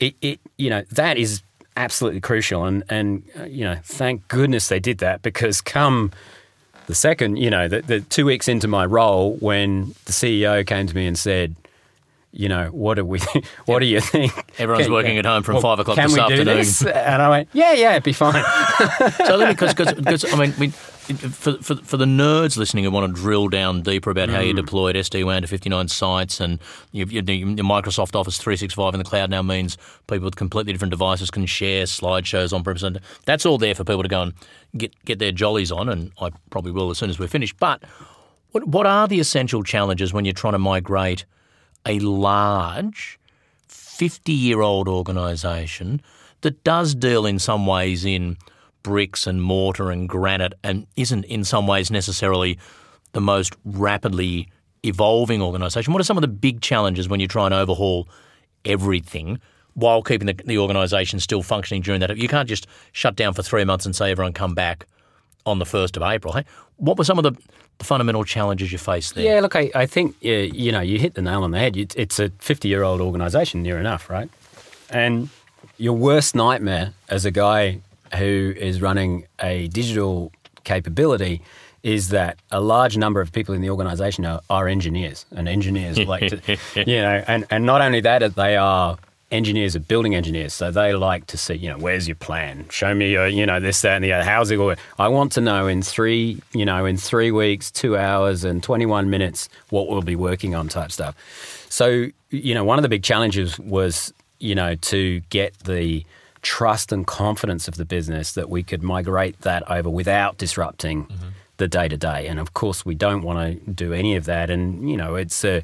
It, 0.02 0.16
it, 0.22 0.40
you 0.56 0.70
know, 0.70 0.84
that 0.92 1.18
is 1.18 1.44
absolutely 1.76 2.22
crucial. 2.22 2.64
And, 2.64 2.86
and 2.88 3.22
uh, 3.38 3.44
you 3.44 3.66
know, 3.66 3.78
thank 3.84 4.26
goodness 4.30 4.70
they 4.70 4.80
did 4.80 5.00
that 5.00 5.22
because 5.24 5.60
come 5.60 6.12
the 6.90 6.96
second, 6.96 7.36
you 7.36 7.52
know, 7.52 7.68
the, 7.68 7.82
the 7.84 8.00
two 8.02 8.26
weeks 8.26 8.48
into 8.48 8.68
my 8.68 8.84
role, 8.84 9.36
when 9.36 9.90
the 10.06 10.12
CEO 10.12 10.66
came 10.66 10.88
to 10.88 10.96
me 10.96 11.06
and 11.06 11.18
said, 11.18 11.56
you 12.32 12.50
know, 12.50 12.70
what 12.70 12.96
do 12.96 13.06
we, 13.06 13.20
what 13.66 13.78
do 13.80 13.86
you 13.86 14.02
think? 14.02 14.34
Everyone's 14.58 14.88
can, 14.88 14.94
working 14.94 15.18
at 15.20 15.26
home 15.26 15.44
from 15.44 15.56
well, 15.56 15.62
five 15.62 15.80
o'clock 15.80 15.98
this 15.98 16.18
afternoon. 16.18 16.46
This? 16.46 16.84
And 16.84 17.22
I 17.22 17.30
went, 17.30 17.50
yeah, 17.54 17.74
yeah, 17.74 17.92
it'd 17.92 18.04
be 18.04 18.14
fine. 18.14 18.44
so 19.26 19.36
let 19.36 19.50
me, 19.50 19.68
because 19.68 20.34
I 20.34 20.36
mean, 20.36 20.54
we, 20.60 20.74
for, 21.18 21.54
for, 21.54 21.76
for 21.76 21.98
the 21.98 22.06
nerds 22.06 22.58
listening 22.58 22.84
who 22.84 22.92
want 22.92 23.14
to 23.14 23.22
drill 23.22 23.48
down 23.48 23.82
deeper 23.82 24.12
about 24.12 24.30
how 24.30 24.40
you 24.40 24.54
mm. 24.54 24.58
deployed 24.58 24.96
SD-WAN 24.96 25.42
to 25.42 25.48
59 25.48 25.88
sites 25.88 26.40
and 26.40 26.60
you, 26.92 27.06
you, 27.06 27.22
your 27.22 27.66
Microsoft 27.66 28.16
Office 28.16 28.38
365 28.38 28.94
in 28.94 29.00
the 29.00 29.04
cloud 29.04 29.30
now 29.30 29.42
means 29.42 29.78
people 30.08 30.26
with 30.26 30.36
completely 30.36 30.72
different 30.74 30.92
devices 30.92 31.32
can 31.32 31.46
share 31.46 31.86
slideshows 31.86 32.54
on 32.54 32.64
premise. 32.64 32.84
And 32.84 33.00
that's 33.26 33.46
all 33.46 33.58
there 33.58 33.74
for 33.74 33.84
people 33.84 34.04
to 34.04 34.10
go 34.10 34.22
and 34.22 34.34
get, 34.78 34.94
get 35.06 35.20
their 35.20 35.32
jollies 35.32 35.72
on, 35.72 35.90
and 35.90 36.12
I 36.22 36.30
probably 36.52 36.72
will 36.72 36.92
as 36.92 36.98
soon 36.98 37.10
as 37.10 37.20
we're 37.20 37.28
finished. 37.28 37.58
But 37.60 37.84
what, 38.52 38.68
what 38.68 38.86
are 38.86 39.08
the 39.08 39.20
essential 39.20 39.64
challenges 39.64 40.14
when 40.14 40.26
you're 40.26 40.34
trying 40.34 40.54
to 40.54 40.60
migrate 40.60 41.26
a 41.86 42.00
large 42.00 43.20
50-year-old 43.70 44.88
organisation 44.88 46.02
that 46.42 46.64
does 46.64 46.94
deal 46.94 47.26
in 47.26 47.40
some 47.40 47.66
ways 47.66 48.06
in– 48.06 48.38
bricks 48.84 49.28
and 49.28 49.42
mortar 49.42 49.92
and 49.92 50.08
granite 50.08 50.54
and 50.64 50.88
isn't 50.96 51.26
in 51.26 51.44
some 51.44 51.68
ways 51.68 51.92
necessarily 51.92 52.58
the 53.12 53.22
most 53.22 53.56
rapidly 53.66 54.50
evolving 54.84 55.42
organisation. 55.42 55.94
What 55.94 56.00
are 56.00 56.06
some 56.06 56.18
of 56.18 56.22
the 56.22 56.28
big 56.28 56.62
challenges 56.62 57.10
when 57.10 57.20
you 57.20 57.28
try 57.28 57.46
and 57.46 57.54
overhaul 57.54 58.08
everything 58.66 59.40
while 59.74 60.02
keeping 60.02 60.28
the, 60.28 60.34
the 60.46 60.58
organisation 60.58 61.20
still 61.20 61.44
functioning 61.44 61.82
during 61.82 62.00
that? 62.02 62.16
You 62.18 62.28
can't 62.28 62.48
just 62.48 62.68
shut 62.92 63.16
down 63.16 63.34
for 63.34 63.44
three 63.44 63.64
months 63.64 63.86
and 63.86 63.96
say 63.96 64.12
everyone 64.12 64.34
come 64.34 64.54
back 64.54 64.86
on 65.46 65.60
the 65.60 65.66
1st 65.66 65.98
of 65.98 66.04
April. 66.04 66.34
Hey? 66.34 66.46
What 66.78 66.98
were 66.98 67.04
some 67.04 67.18
of 67.18 67.24
the, 67.24 67.32
the 67.78 67.86
fundamental 67.86 68.24
challenges 68.24 68.72
you 68.72 68.78
faced 68.78 69.16
there? 69.16 69.26
Yeah, 69.26 69.42
look, 69.42 69.56
I, 69.56 69.72
I 69.76 69.86
think, 69.86 70.16
uh, 70.24 70.30
you 70.30 70.72
know, 70.72 70.82
you 70.82 71.00
hit 71.00 71.16
the 71.16 71.22
nail 71.22 71.44
on 71.44 71.52
the 71.52 71.60
head. 71.60 71.76
It's 71.76 72.20
a 72.20 72.30
50-year-old 72.30 73.02
organisation, 73.02 73.64
near 73.64 73.80
enough, 73.80 74.10
right? 74.10 74.30
And 74.90 75.30
your 75.78 75.94
worst 75.94 76.36
nightmare 76.36 76.94
as 77.10 77.26
a 77.26 77.32
guy 77.32 77.82
who 78.18 78.54
is 78.58 78.82
running 78.82 79.28
a 79.40 79.68
digital 79.70 80.32
capability 80.64 81.42
is 81.84 82.10
that 82.10 82.38
a 82.52 82.60
large 82.60 82.98
number 82.98 83.22
of 83.22 83.32
people 83.32 83.56
in 83.56 83.62
the 83.62 83.70
organization 83.70 84.26
are, 84.26 84.42
are 84.50 84.68
engineers 84.68 85.26
and 85.32 85.48
engineers 85.48 85.98
like 86.08 86.28
to, 86.28 86.58
you 86.76 87.02
know 87.02 87.24
and, 87.28 87.46
and 87.50 87.66
not 87.66 87.82
only 87.82 88.02
that 88.02 88.36
they 88.36 88.58
are 88.58 88.98
engineers 89.32 89.76
are 89.76 89.80
building 89.82 90.16
engineers 90.16 90.54
so 90.54 90.72
they 90.72 90.94
like 90.94 91.26
to 91.28 91.38
see 91.38 91.54
you 91.54 91.70
know 91.70 91.78
where's 91.78 92.08
your 92.08 92.16
plan? 92.16 92.66
Show 92.70 92.94
me 92.94 93.12
your 93.12 93.28
you 93.28 93.46
know 93.46 93.60
this 93.60 93.82
that 93.82 93.96
and 93.96 94.04
the 94.04 94.14
other. 94.14 94.24
How's 94.24 94.52
it 94.52 94.58
going 94.58 94.78
i 94.98 95.08
want 95.08 95.32
to 95.34 95.42
know 95.42 95.68
in 95.68 95.82
three 95.82 96.42
you 96.54 96.66
know 96.66 96.86
in 96.86 96.98
three 96.98 97.32
weeks 97.32 97.72
two 97.72 97.96
hours 97.98 98.44
and 98.44 98.62
21 98.64 99.10
minutes 99.10 99.50
what 99.70 99.88
we'll 99.88 100.02
be 100.02 100.16
working 100.16 100.56
on 100.56 100.68
type 100.68 100.92
stuff. 100.92 101.16
So 101.70 102.08
you 102.32 102.54
know 102.54 102.64
one 102.64 102.78
of 102.80 102.84
the 102.84 102.90
big 102.90 103.04
challenges 103.04 103.60
was 103.60 104.14
you 104.40 104.56
know 104.56 104.76
to 104.76 105.20
get 105.30 105.58
the 105.60 106.04
trust 106.42 106.92
and 106.92 107.06
confidence 107.06 107.68
of 107.68 107.76
the 107.76 107.86
business 107.86 108.34
that 108.34 108.50
we 108.50 108.64
could 108.64 108.84
migrate 108.84 109.42
that 109.42 109.70
over 109.70 109.90
without 109.90 110.38
disrupting 110.38 111.06
mm-hmm. 111.06 111.28
the 111.58 111.68
day 111.68 111.88
to 111.88 111.98
day. 111.98 112.28
And 112.28 112.40
of 112.40 112.54
course, 112.54 112.86
we 112.86 112.96
don't 112.96 113.22
want 113.22 113.66
to 113.66 113.72
do 113.72 113.94
any 113.94 114.16
of 114.16 114.26
that. 114.26 114.50
And 114.50 114.90
you 114.90 114.98
know, 114.98 115.16
it's 115.16 115.44
a 115.44 115.64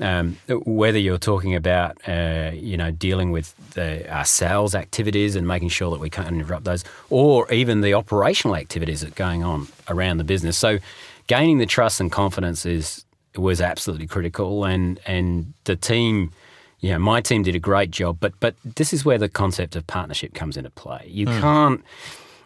um, 0.00 0.36
whether 0.48 0.98
you're 0.98 1.18
talking 1.18 1.54
about 1.54 1.96
uh, 2.08 2.50
you 2.54 2.76
know 2.76 2.90
dealing 2.90 3.30
with 3.30 3.54
the, 3.74 4.10
our 4.12 4.24
sales 4.24 4.74
activities 4.74 5.36
and 5.36 5.46
making 5.46 5.68
sure 5.68 5.90
that 5.90 6.00
we 6.00 6.10
can't 6.10 6.28
interrupt 6.28 6.64
those, 6.64 6.84
or 7.08 7.50
even 7.52 7.82
the 7.82 7.94
operational 7.94 8.56
activities 8.56 9.02
that 9.02 9.10
are 9.10 9.14
going 9.14 9.44
on 9.44 9.68
around 9.88 10.18
the 10.18 10.24
business. 10.24 10.56
So, 10.56 10.78
gaining 11.28 11.58
the 11.58 11.66
trust 11.66 12.00
and 12.00 12.10
confidence 12.10 12.66
is 12.66 13.04
was 13.36 13.60
absolutely 13.60 14.06
critical, 14.06 14.64
and 14.64 14.98
and 15.06 15.52
the 15.64 15.76
team 15.76 16.32
yeah, 16.82 16.98
my 16.98 17.20
team 17.20 17.42
did 17.42 17.54
a 17.54 17.60
great 17.60 17.90
job, 17.90 18.18
but 18.20 18.34
but 18.40 18.54
this 18.64 18.92
is 18.92 19.04
where 19.04 19.16
the 19.16 19.28
concept 19.28 19.74
of 19.76 19.86
partnership 19.86 20.34
comes 20.34 20.56
into 20.56 20.70
play. 20.70 21.06
You 21.06 21.26
mm. 21.26 21.40
can't 21.40 21.84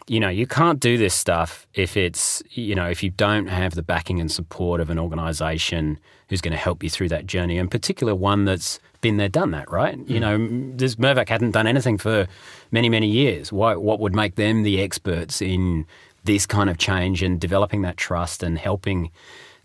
you 0.07 0.21
know, 0.21 0.29
you 0.29 0.47
can't 0.47 0.79
do 0.79 0.97
this 0.97 1.13
stuff 1.13 1.67
if 1.73 1.97
it's, 1.97 2.41
you 2.51 2.73
know, 2.73 2.87
if 2.87 3.03
you 3.03 3.09
don't 3.09 3.47
have 3.47 3.75
the 3.75 3.81
backing 3.81 4.21
and 4.21 4.31
support 4.31 4.79
of 4.79 4.89
an 4.89 4.97
organization 4.97 5.99
who's 6.29 6.39
going 6.39 6.53
to 6.53 6.57
help 6.57 6.81
you 6.81 6.89
through 6.89 7.09
that 7.09 7.25
journey, 7.25 7.57
in 7.57 7.67
particular 7.67 8.15
one 8.15 8.45
that's 8.45 8.79
been 9.01 9.17
there, 9.17 9.27
done 9.27 9.51
that, 9.51 9.69
right? 9.69 9.97
Mm. 9.97 10.09
You 10.09 10.19
know, 10.21 10.75
this 10.77 10.95
Mirvac 10.95 11.27
hadn't 11.27 11.51
done 11.51 11.67
anything 11.67 11.97
for 11.97 12.25
many, 12.71 12.87
many 12.87 13.07
years. 13.07 13.51
Why, 13.51 13.75
what 13.75 13.99
would 13.99 14.15
make 14.15 14.35
them 14.35 14.63
the 14.63 14.81
experts 14.81 15.41
in 15.41 15.85
this 16.23 16.45
kind 16.45 16.69
of 16.69 16.77
change 16.77 17.21
and 17.21 17.39
developing 17.39 17.81
that 17.81 17.97
trust 17.97 18.43
and 18.43 18.57
helping 18.57 19.11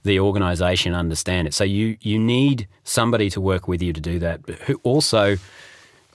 the 0.04 0.18
organisation 0.18 0.94
understand 0.94 1.48
it. 1.48 1.54
So 1.54 1.64
you 1.64 1.96
you 2.00 2.18
need 2.18 2.68
somebody 2.84 3.30
to 3.30 3.40
work 3.40 3.68
with 3.68 3.82
you 3.82 3.92
to 3.92 4.00
do 4.00 4.18
that, 4.18 4.40
who 4.66 4.80
also 4.82 5.36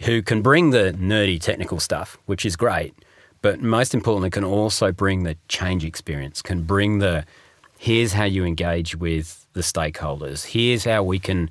who 0.01 0.21
can 0.21 0.41
bring 0.41 0.69
the 0.71 0.93
nerdy 0.93 1.39
technical 1.39 1.79
stuff, 1.79 2.17
which 2.25 2.45
is 2.45 2.55
great, 2.55 2.93
but 3.41 3.61
most 3.61 3.93
importantly, 3.93 4.29
can 4.29 4.43
also 4.43 4.91
bring 4.91 5.23
the 5.23 5.35
change 5.47 5.83
experience, 5.83 6.41
can 6.41 6.63
bring 6.63 6.99
the 6.99 7.25
here's 7.79 8.13
how 8.13 8.23
you 8.23 8.43
engage 8.43 8.95
with 8.95 9.45
the 9.53 9.61
stakeholders, 9.61 10.45
here's 10.45 10.83
how 10.83 11.03
we 11.03 11.19
can 11.19 11.49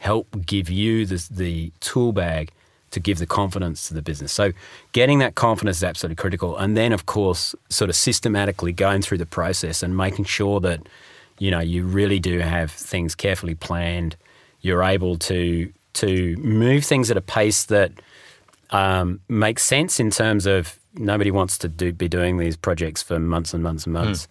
help 0.00 0.46
give 0.46 0.70
you 0.70 1.06
the, 1.06 1.26
the 1.30 1.72
tool 1.80 2.12
bag 2.12 2.50
to 2.90 3.00
give 3.00 3.18
the 3.18 3.26
confidence 3.26 3.88
to 3.88 3.94
the 3.94 4.02
business. 4.02 4.32
So 4.32 4.52
getting 4.92 5.18
that 5.18 5.34
confidence 5.34 5.78
is 5.78 5.84
absolutely 5.84 6.16
critical. 6.16 6.56
And 6.56 6.76
then, 6.76 6.92
of 6.92 7.06
course, 7.06 7.54
sort 7.68 7.90
of 7.90 7.96
systematically 7.96 8.72
going 8.72 9.02
through 9.02 9.18
the 9.18 9.26
process 9.26 9.82
and 9.82 9.96
making 9.96 10.24
sure 10.24 10.60
that 10.60 10.80
you 11.38 11.50
know, 11.50 11.60
you 11.60 11.84
really 11.84 12.18
do 12.18 12.38
have 12.40 12.70
things 12.70 13.14
carefully 13.14 13.54
planned. 13.54 14.16
You're 14.60 14.82
able 14.82 15.16
to 15.18 15.72
to 15.94 16.36
move 16.36 16.84
things 16.84 17.10
at 17.10 17.16
a 17.16 17.20
pace 17.20 17.64
that 17.66 17.92
um, 18.70 19.20
makes 19.28 19.64
sense 19.64 19.98
in 19.98 20.10
terms 20.10 20.46
of 20.46 20.78
nobody 20.94 21.30
wants 21.30 21.58
to 21.58 21.68
do, 21.68 21.92
be 21.92 22.08
doing 22.08 22.38
these 22.38 22.56
projects 22.56 23.02
for 23.02 23.18
months 23.18 23.54
and 23.54 23.62
months 23.62 23.86
and 23.86 23.96
hmm. 23.96 24.04
months. 24.04 24.26
Mm. 24.26 24.28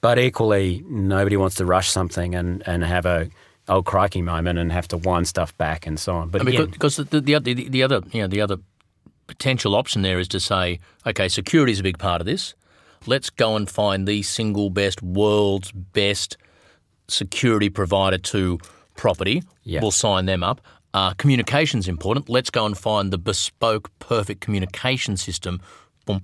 But 0.00 0.18
equally, 0.18 0.84
nobody 0.88 1.36
wants 1.36 1.56
to 1.56 1.64
rush 1.64 1.90
something 1.90 2.34
and, 2.34 2.62
and 2.66 2.84
have 2.84 3.06
a 3.06 3.28
old 3.68 3.84
crikey 3.84 4.22
moment 4.22 4.58
and 4.58 4.70
have 4.70 4.86
to 4.88 4.96
wind 4.96 5.26
stuff 5.26 5.56
back 5.58 5.86
and 5.86 5.98
so 5.98 6.14
on. 6.14 6.28
But 6.28 6.44
because, 6.44 6.68
because 6.68 6.96
the, 6.96 7.20
the, 7.20 7.38
the, 7.40 7.68
the 7.68 7.82
other 7.82 8.00
you 8.12 8.20
know 8.20 8.28
the 8.28 8.40
other 8.40 8.58
potential 9.26 9.74
option 9.74 10.02
there 10.02 10.20
is 10.20 10.28
to 10.28 10.40
say, 10.40 10.80
okay, 11.04 11.28
security 11.28 11.72
is 11.72 11.80
a 11.80 11.82
big 11.82 11.98
part 11.98 12.20
of 12.20 12.26
this. 12.26 12.54
Let's 13.06 13.30
go 13.30 13.56
and 13.56 13.68
find 13.68 14.06
the 14.06 14.22
single 14.22 14.70
best, 14.70 15.02
world's 15.02 15.72
best 15.72 16.36
security 17.08 17.68
provider 17.68 18.18
to 18.18 18.58
property. 18.96 19.42
Yeah. 19.64 19.80
We'll 19.80 19.90
sign 19.90 20.26
them 20.26 20.42
up. 20.42 20.60
Uh, 20.94 21.12
communication's 21.14 21.88
important. 21.88 22.28
Let's 22.28 22.50
go 22.50 22.64
and 22.64 22.76
find 22.76 23.12
the 23.12 23.18
bespoke, 23.18 23.90
perfect 23.98 24.40
communication 24.40 25.16
system. 25.16 25.60
Boom. 26.06 26.22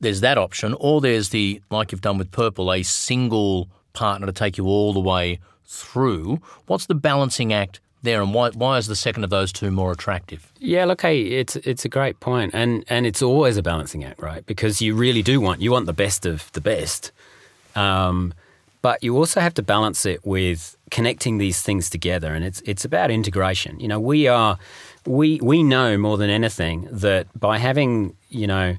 There's 0.00 0.20
that 0.22 0.38
option, 0.38 0.74
or 0.80 1.00
there's 1.00 1.28
the 1.28 1.60
like 1.70 1.92
you've 1.92 2.00
done 2.00 2.18
with 2.18 2.30
Purple, 2.32 2.72
a 2.72 2.82
single 2.82 3.68
partner 3.92 4.26
to 4.26 4.32
take 4.32 4.56
you 4.56 4.66
all 4.66 4.92
the 4.92 5.00
way 5.00 5.38
through. 5.64 6.40
What's 6.66 6.86
the 6.86 6.94
balancing 6.94 7.52
act 7.52 7.80
there, 8.02 8.22
and 8.22 8.32
why 8.32 8.50
why 8.50 8.78
is 8.78 8.86
the 8.86 8.96
second 8.96 9.24
of 9.24 9.30
those 9.30 9.52
two 9.52 9.70
more 9.70 9.92
attractive? 9.92 10.50
Yeah, 10.58 10.86
look, 10.86 11.02
hey, 11.02 11.20
it's 11.20 11.56
it's 11.56 11.84
a 11.84 11.88
great 11.88 12.18
point, 12.18 12.52
and 12.54 12.84
and 12.88 13.06
it's 13.06 13.22
always 13.22 13.56
a 13.56 13.62
balancing 13.62 14.02
act, 14.04 14.20
right? 14.20 14.44
Because 14.46 14.80
you 14.80 14.94
really 14.94 15.22
do 15.22 15.40
want 15.40 15.60
you 15.60 15.70
want 15.70 15.86
the 15.86 15.92
best 15.92 16.26
of 16.26 16.50
the 16.52 16.60
best, 16.60 17.12
um, 17.76 18.32
but 18.82 19.02
you 19.02 19.16
also 19.16 19.40
have 19.40 19.54
to 19.54 19.62
balance 19.62 20.06
it 20.06 20.24
with 20.24 20.76
connecting 20.90 21.38
these 21.38 21.62
things 21.62 21.90
together, 21.90 22.34
and 22.34 22.44
it's 22.44 22.60
it's 22.62 22.84
about 22.84 23.10
integration. 23.10 23.78
You 23.80 23.88
know, 23.88 24.00
we 24.00 24.26
are 24.26 24.58
we 25.06 25.40
we 25.42 25.62
know 25.62 25.96
more 25.96 26.16
than 26.16 26.30
anything 26.30 26.88
that 26.90 27.26
by 27.38 27.58
having 27.58 28.16
you 28.28 28.46
know 28.46 28.76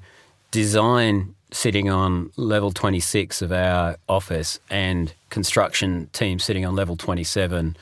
design 0.51 1.35
sitting 1.51 1.89
on 1.89 2.31
level 2.37 2.71
26 2.71 3.41
of 3.41 3.51
our 3.51 3.97
office 4.07 4.59
and 4.69 5.13
construction 5.29 6.09
team 6.13 6.39
sitting 6.39 6.65
on 6.65 6.75
level 6.75 6.95
27 6.95 7.75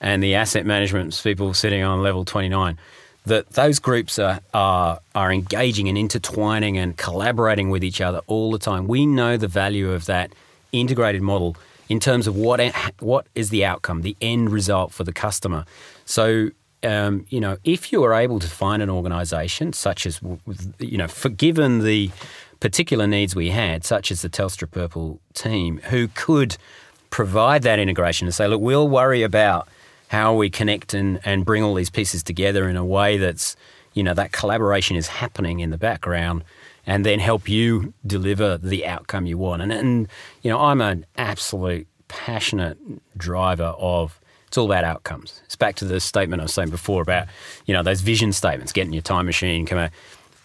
and 0.00 0.22
the 0.22 0.34
asset 0.34 0.64
management 0.64 1.18
people 1.22 1.52
sitting 1.52 1.82
on 1.82 2.02
level 2.02 2.24
29 2.24 2.78
that 3.26 3.50
those 3.50 3.78
groups 3.78 4.18
are, 4.18 4.40
are 4.54 5.00
are 5.14 5.30
engaging 5.30 5.86
and 5.88 5.98
intertwining 5.98 6.78
and 6.78 6.96
collaborating 6.96 7.68
with 7.68 7.84
each 7.84 8.00
other 8.00 8.22
all 8.26 8.50
the 8.50 8.58
time 8.58 8.88
we 8.88 9.04
know 9.04 9.36
the 9.36 9.48
value 9.48 9.92
of 9.92 10.06
that 10.06 10.32
integrated 10.72 11.22
model 11.22 11.56
in 11.88 12.00
terms 12.00 12.26
of 12.26 12.36
what 12.36 12.60
what 13.00 13.26
is 13.34 13.50
the 13.50 13.64
outcome 13.64 14.02
the 14.02 14.16
end 14.20 14.50
result 14.50 14.92
for 14.92 15.04
the 15.04 15.12
customer. 15.12 15.64
So 16.04 16.50
um, 16.82 17.26
you 17.28 17.40
know, 17.40 17.58
if 17.64 17.92
you 17.92 18.02
are 18.04 18.14
able 18.14 18.38
to 18.38 18.48
find 18.48 18.82
an 18.82 18.90
organisation 18.90 19.72
such 19.72 20.06
as, 20.06 20.20
you 20.78 20.96
know, 20.96 21.08
for 21.08 21.28
given 21.28 21.84
the 21.84 22.10
particular 22.60 23.06
needs 23.06 23.34
we 23.34 23.50
had, 23.50 23.84
such 23.84 24.10
as 24.10 24.22
the 24.22 24.28
Telstra 24.28 24.70
Purple 24.70 25.20
team, 25.34 25.78
who 25.90 26.08
could 26.08 26.56
provide 27.10 27.62
that 27.62 27.78
integration 27.78 28.26
and 28.26 28.34
say, 28.34 28.46
look, 28.46 28.60
we'll 28.60 28.88
worry 28.88 29.22
about 29.22 29.68
how 30.08 30.34
we 30.34 30.50
connect 30.50 30.94
and, 30.94 31.20
and 31.24 31.44
bring 31.44 31.62
all 31.62 31.74
these 31.74 31.90
pieces 31.90 32.22
together 32.22 32.68
in 32.68 32.76
a 32.76 32.84
way 32.84 33.16
that's, 33.16 33.56
you 33.94 34.02
know, 34.02 34.14
that 34.14 34.32
collaboration 34.32 34.96
is 34.96 35.08
happening 35.08 35.60
in 35.60 35.70
the 35.70 35.78
background 35.78 36.44
and 36.86 37.04
then 37.04 37.18
help 37.18 37.48
you 37.48 37.92
deliver 38.06 38.58
the 38.58 38.86
outcome 38.86 39.26
you 39.26 39.38
want. 39.38 39.62
And, 39.62 39.72
and 39.72 40.08
you 40.42 40.50
know, 40.50 40.60
I'm 40.60 40.80
an 40.80 41.06
absolute 41.16 41.86
passionate 42.08 42.78
driver 43.16 43.74
of 43.78 44.20
it's 44.50 44.58
all 44.58 44.66
about 44.66 44.82
outcomes. 44.82 45.40
It's 45.44 45.54
back 45.54 45.76
to 45.76 45.84
the 45.84 46.00
statement 46.00 46.40
I 46.40 46.44
was 46.44 46.52
saying 46.52 46.70
before 46.70 47.02
about, 47.02 47.28
you 47.66 47.74
know, 47.74 47.84
those 47.84 48.00
vision 48.00 48.32
statements, 48.32 48.72
getting 48.72 48.92
your 48.92 49.02
time 49.02 49.26
machine, 49.26 49.64
come 49.64 49.78
out. 49.78 49.90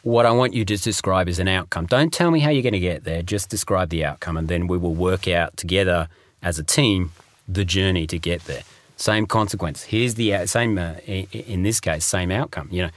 What 0.04 0.28
I 0.28 0.32
want 0.32 0.54
you 0.54 0.64
to 0.64 0.78
describe 0.78 1.28
is 1.28 1.40
an 1.40 1.48
outcome. 1.48 1.88
Don't 1.88 2.14
tell 2.14 2.30
me 2.30 2.40
how 2.40 2.52
you're 2.52 2.62
going 2.62 2.74
to 2.74 2.80
get 2.80 3.04
there. 3.04 3.24
Just 3.24 3.50
describe 3.50 3.90
the 3.90 4.06
outcome, 4.06 4.38
and 4.38 4.48
then 4.48 4.68
we 4.68 4.78
will 4.78 4.94
work 4.94 5.28
out 5.28 5.58
together 5.58 6.08
as 6.44 6.60
a 6.60 6.64
team 6.64 7.14
the 7.48 7.66
journey 7.66 8.06
to 8.06 8.20
get 8.20 8.44
there. 8.46 8.62
Same 8.98 9.26
consequence. 9.26 9.82
Here's 9.82 10.14
the 10.14 10.46
same. 10.46 10.78
Uh, 10.78 10.94
in 11.08 11.64
this 11.64 11.80
case, 11.80 12.06
same 12.06 12.30
outcome. 12.30 12.70
You 12.72 12.84
know, 12.84 12.90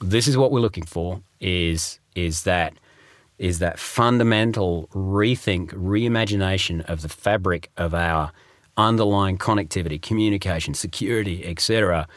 this 0.00 0.26
is 0.26 0.38
what 0.38 0.50
we're 0.50 0.60
looking 0.60 0.86
for. 0.86 1.20
Is 1.38 1.98
is 2.16 2.42
that 2.44 2.74
is 3.38 3.58
that 3.58 3.78
fundamental 3.78 4.88
rethink, 4.94 5.68
reimagination 5.74 6.82
of 6.86 7.02
the 7.02 7.08
fabric 7.08 7.70
of 7.76 7.92
our 7.92 8.32
underlying 8.78 9.36
connectivity, 9.36 10.00
communication, 10.00 10.72
security, 10.72 11.44
etc. 11.44 12.08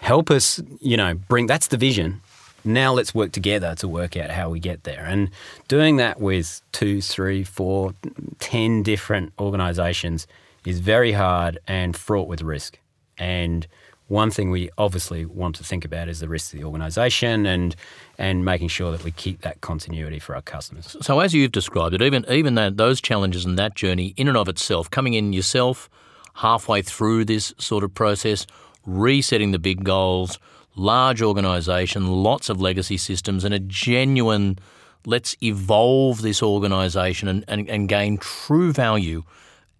Help 0.00 0.30
us, 0.30 0.62
you 0.80 0.96
know, 0.96 1.14
bring 1.14 1.46
that's 1.46 1.68
the 1.68 1.76
vision. 1.76 2.22
Now 2.64 2.92
let's 2.94 3.14
work 3.14 3.32
together 3.32 3.74
to 3.76 3.86
work 3.86 4.16
out 4.16 4.30
how 4.30 4.50
we 4.50 4.58
get 4.58 4.84
there. 4.84 5.04
And 5.04 5.30
doing 5.68 5.96
that 5.98 6.18
with 6.18 6.62
two, 6.72 7.00
three, 7.00 7.44
four, 7.44 7.94
ten 8.38 8.82
different 8.82 9.32
organizations 9.38 10.26
is 10.64 10.80
very 10.80 11.12
hard 11.12 11.58
and 11.68 11.96
fraught 11.96 12.26
with 12.26 12.42
risk. 12.42 12.78
And 13.18 13.66
one 14.08 14.30
thing 14.30 14.50
we 14.50 14.70
obviously 14.78 15.24
want 15.24 15.56
to 15.56 15.64
think 15.64 15.84
about 15.84 16.08
is 16.08 16.20
the 16.20 16.28
risk 16.28 16.52
of 16.52 16.60
the 16.60 16.64
organisation 16.64 17.46
and 17.46 17.74
and 18.18 18.44
making 18.44 18.68
sure 18.68 18.92
that 18.92 19.02
we 19.04 19.10
keep 19.10 19.42
that 19.42 19.60
continuity 19.60 20.18
for 20.18 20.34
our 20.34 20.42
customers. 20.42 20.96
So, 21.00 21.20
as 21.20 21.34
you've 21.34 21.52
described 21.52 21.94
it, 21.94 22.02
even 22.02 22.24
even 22.30 22.54
that 22.54 22.76
those 22.76 23.00
challenges 23.00 23.44
and 23.44 23.58
that 23.58 23.74
journey 23.74 24.14
in 24.16 24.28
and 24.28 24.36
of 24.36 24.48
itself, 24.48 24.90
coming 24.90 25.14
in 25.14 25.32
yourself 25.32 25.90
halfway 26.34 26.82
through 26.82 27.24
this 27.24 27.54
sort 27.58 27.82
of 27.82 27.94
process, 27.94 28.46
resetting 28.84 29.52
the 29.52 29.58
big 29.58 29.84
goals, 29.84 30.38
large 30.76 31.22
organisation, 31.22 32.06
lots 32.06 32.48
of 32.48 32.60
legacy 32.60 32.96
systems, 32.96 33.44
and 33.44 33.54
a 33.54 33.58
genuine 33.58 34.58
let's 35.06 35.36
evolve 35.40 36.20
this 36.22 36.42
organisation 36.42 37.28
and, 37.28 37.44
and, 37.46 37.68
and 37.70 37.88
gain 37.88 38.18
true 38.18 38.72
value 38.72 39.22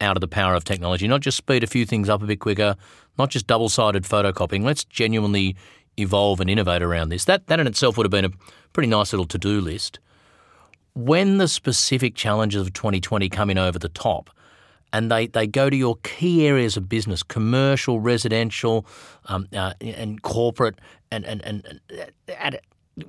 out 0.00 0.16
of 0.16 0.20
the 0.20 0.28
power 0.28 0.54
of 0.54 0.64
technology, 0.64 1.08
not 1.08 1.20
just 1.20 1.36
speed 1.36 1.64
a 1.64 1.66
few 1.66 1.86
things 1.86 2.08
up 2.08 2.22
a 2.22 2.26
bit 2.26 2.40
quicker, 2.40 2.76
not 3.18 3.30
just 3.30 3.46
double 3.46 3.68
sided 3.68 4.04
photocopying. 4.04 4.62
Let's 4.64 4.84
genuinely 4.84 5.56
evolve 5.96 6.40
and 6.40 6.50
innovate 6.50 6.82
around 6.82 7.08
this. 7.08 7.24
That, 7.24 7.46
that 7.46 7.60
in 7.60 7.66
itself 7.66 7.96
would 7.96 8.04
have 8.04 8.10
been 8.10 8.26
a 8.26 8.30
pretty 8.72 8.88
nice 8.88 9.12
little 9.12 9.26
to 9.26 9.38
do 9.38 9.60
list. 9.60 9.98
When 10.94 11.38
the 11.38 11.48
specific 11.48 12.14
challenges 12.14 12.60
of 12.62 12.72
2020 12.72 13.28
come 13.28 13.50
in 13.50 13.58
over 13.58 13.78
the 13.78 13.88
top, 13.88 14.30
and 14.92 15.10
they, 15.10 15.26
they 15.26 15.46
go 15.46 15.68
to 15.68 15.76
your 15.76 15.96
key 16.02 16.46
areas 16.46 16.76
of 16.76 16.88
business 16.88 17.22
commercial, 17.22 18.00
residential, 18.00 18.86
um, 19.26 19.46
uh, 19.54 19.74
and 19.80 20.22
corporate, 20.22 20.78
and, 21.10 21.24
and, 21.26 21.42
and, 21.42 21.80
and 22.38 22.60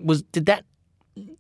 was, 0.02 0.24
did 0.24 0.48
that 0.48 0.66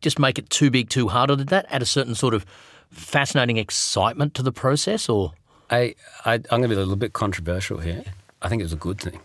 just 0.01 0.19
make 0.19 0.39
it 0.39 0.49
too 0.49 0.71
big, 0.71 0.89
too 0.89 1.07
hard, 1.07 1.31
or 1.31 1.36
did 1.36 1.49
that 1.49 1.65
add 1.69 1.81
a 1.81 1.86
certain 1.86 2.15
sort 2.15 2.33
of 2.33 2.45
fascinating 2.91 3.58
excitement 3.58 4.34
to 4.36 4.43
the 4.43 4.52
process, 4.52 5.10
or? 5.10 5.34
I, 5.69 5.95
I 6.26 6.36
am 6.36 6.41
going 6.50 6.63
to 6.63 6.67
be 6.69 6.76
a 6.76 6.80
little 6.80 6.95
bit 6.95 7.13
controversial 7.13 7.80
here. 7.80 8.04
I 8.41 8.50
think 8.50 8.62
it 8.62 8.65
was 8.65 8.73
a 8.73 8.78
good 8.78 9.00
thing 9.00 9.19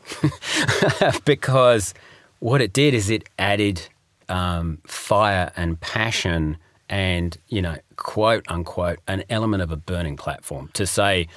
because 1.25 1.95
what 2.39 2.61
it 2.61 2.73
did 2.73 2.95
is 2.95 3.11
it 3.11 3.29
added 3.39 3.89
um, 4.29 4.79
fire 4.87 5.53
and 5.57 5.79
passion 5.81 6.57
and 6.89 7.37
you 7.49 7.61
know 7.61 7.77
quote 7.97 8.45
unquote 8.49 8.99
an 9.07 9.23
element 9.29 9.63
of 9.63 9.71
a 9.71 9.77
burning 9.77 10.17
platform 10.17 10.71
to 10.73 10.87
say 10.87 11.29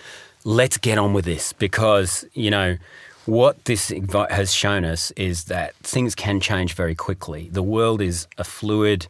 let's 0.45 0.77
get 0.77 0.97
on 0.97 1.13
with 1.13 1.25
this 1.25 1.53
because 1.53 2.25
you 2.33 2.49
know 2.49 2.77
what 3.25 3.65
this 3.65 3.91
has 4.29 4.53
shown 4.53 4.85
us 4.85 5.11
is 5.11 5.45
that 5.45 5.75
things 5.77 6.13
can 6.13 6.39
change 6.39 6.73
very 6.73 6.93
quickly. 6.93 7.49
The 7.51 7.63
world 7.63 8.01
is 8.01 8.27
a 8.37 8.43
fluid 8.43 9.07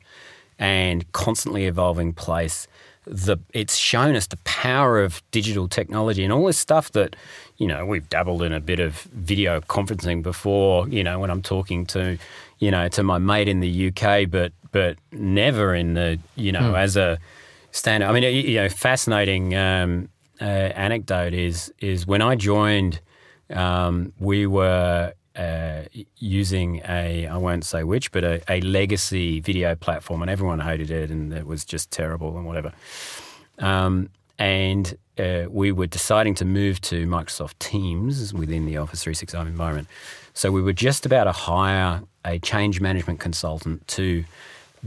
and 0.58 1.12
constantly 1.12 1.66
evolving 1.66 2.14
place 2.14 2.68
the 3.08 3.38
it's 3.54 3.76
shown 3.76 4.16
us 4.16 4.28
the 4.28 4.38
power 4.38 5.02
of 5.02 5.22
digital 5.32 5.68
technology 5.68 6.24
and 6.24 6.34
all 6.34 6.46
this 6.46 6.58
stuff 6.58 6.92
that 6.94 7.16
you 7.58 7.68
know 7.68 7.86
we've 7.86 8.10
dabbled 8.10 8.42
in 8.42 8.52
a 8.52 8.60
bit 8.60 8.80
of 8.80 9.02
video 9.14 9.62
conferencing 9.62 10.24
before 10.24 10.88
you 10.90 11.04
know 11.04 11.20
when 11.20 11.30
I'm 11.30 11.42
talking 11.42 11.86
to 11.88 12.18
you 12.60 12.72
know 12.72 12.88
to 12.90 13.04
my 13.04 13.18
mate 13.18 13.48
in 13.48 13.60
the 13.60 13.88
UK 13.90 14.30
but 14.30 14.52
but 14.72 14.98
never 15.12 15.76
in 15.76 15.94
the 15.94 16.20
you 16.36 16.52
know 16.52 16.74
mm. 16.74 16.78
as 16.78 16.98
a 16.98 17.20
standard 17.72 18.08
I 18.08 18.12
mean 18.12 18.24
you 18.24 18.56
know 18.56 18.70
fascinating 18.70 19.56
um, 19.56 20.10
uh, 20.42 20.44
anecdote 20.44 21.34
is 21.34 21.72
is 21.80 22.08
when 22.08 22.22
I 22.22 22.36
joined 22.36 23.00
um, 23.52 24.14
we 24.20 24.48
were 24.48 25.14
uh, 25.36 25.84
using 26.18 26.82
a, 26.88 27.28
I 27.28 27.38
won't 27.38 27.66
say 27.66 27.84
which, 27.84 28.12
but 28.12 28.24
a, 28.24 28.42
a, 28.50 28.62
legacy 28.62 29.40
video 29.40 29.76
platform, 29.76 30.22
and 30.22 30.32
everyone 30.32 30.60
hated 30.60 30.92
it, 30.92 31.12
and 31.12 31.34
it 31.34 31.46
was 31.46 31.66
just 31.66 31.92
terrible 31.92 32.38
and 32.38 32.46
whatever. 32.46 32.72
Um, 33.60 34.10
and 34.38 34.98
uh, 35.18 35.46
we 35.50 35.72
were 35.72 35.88
deciding 35.88 36.36
to 36.36 36.46
move 36.46 36.82
to 36.82 37.08
Microsoft 37.08 37.60
Teams 37.60 38.34
within 38.34 38.66
the 38.66 38.78
Office 38.78 39.04
365 39.04 39.48
environment. 39.48 39.88
So 40.34 40.52
we 40.52 40.62
were 40.62 40.74
just 40.74 41.06
about 41.06 41.26
to 41.26 41.32
hire 41.32 42.02
a 42.26 42.40
change 42.40 42.82
management 42.82 43.20
consultant 43.20 43.88
to 43.90 44.26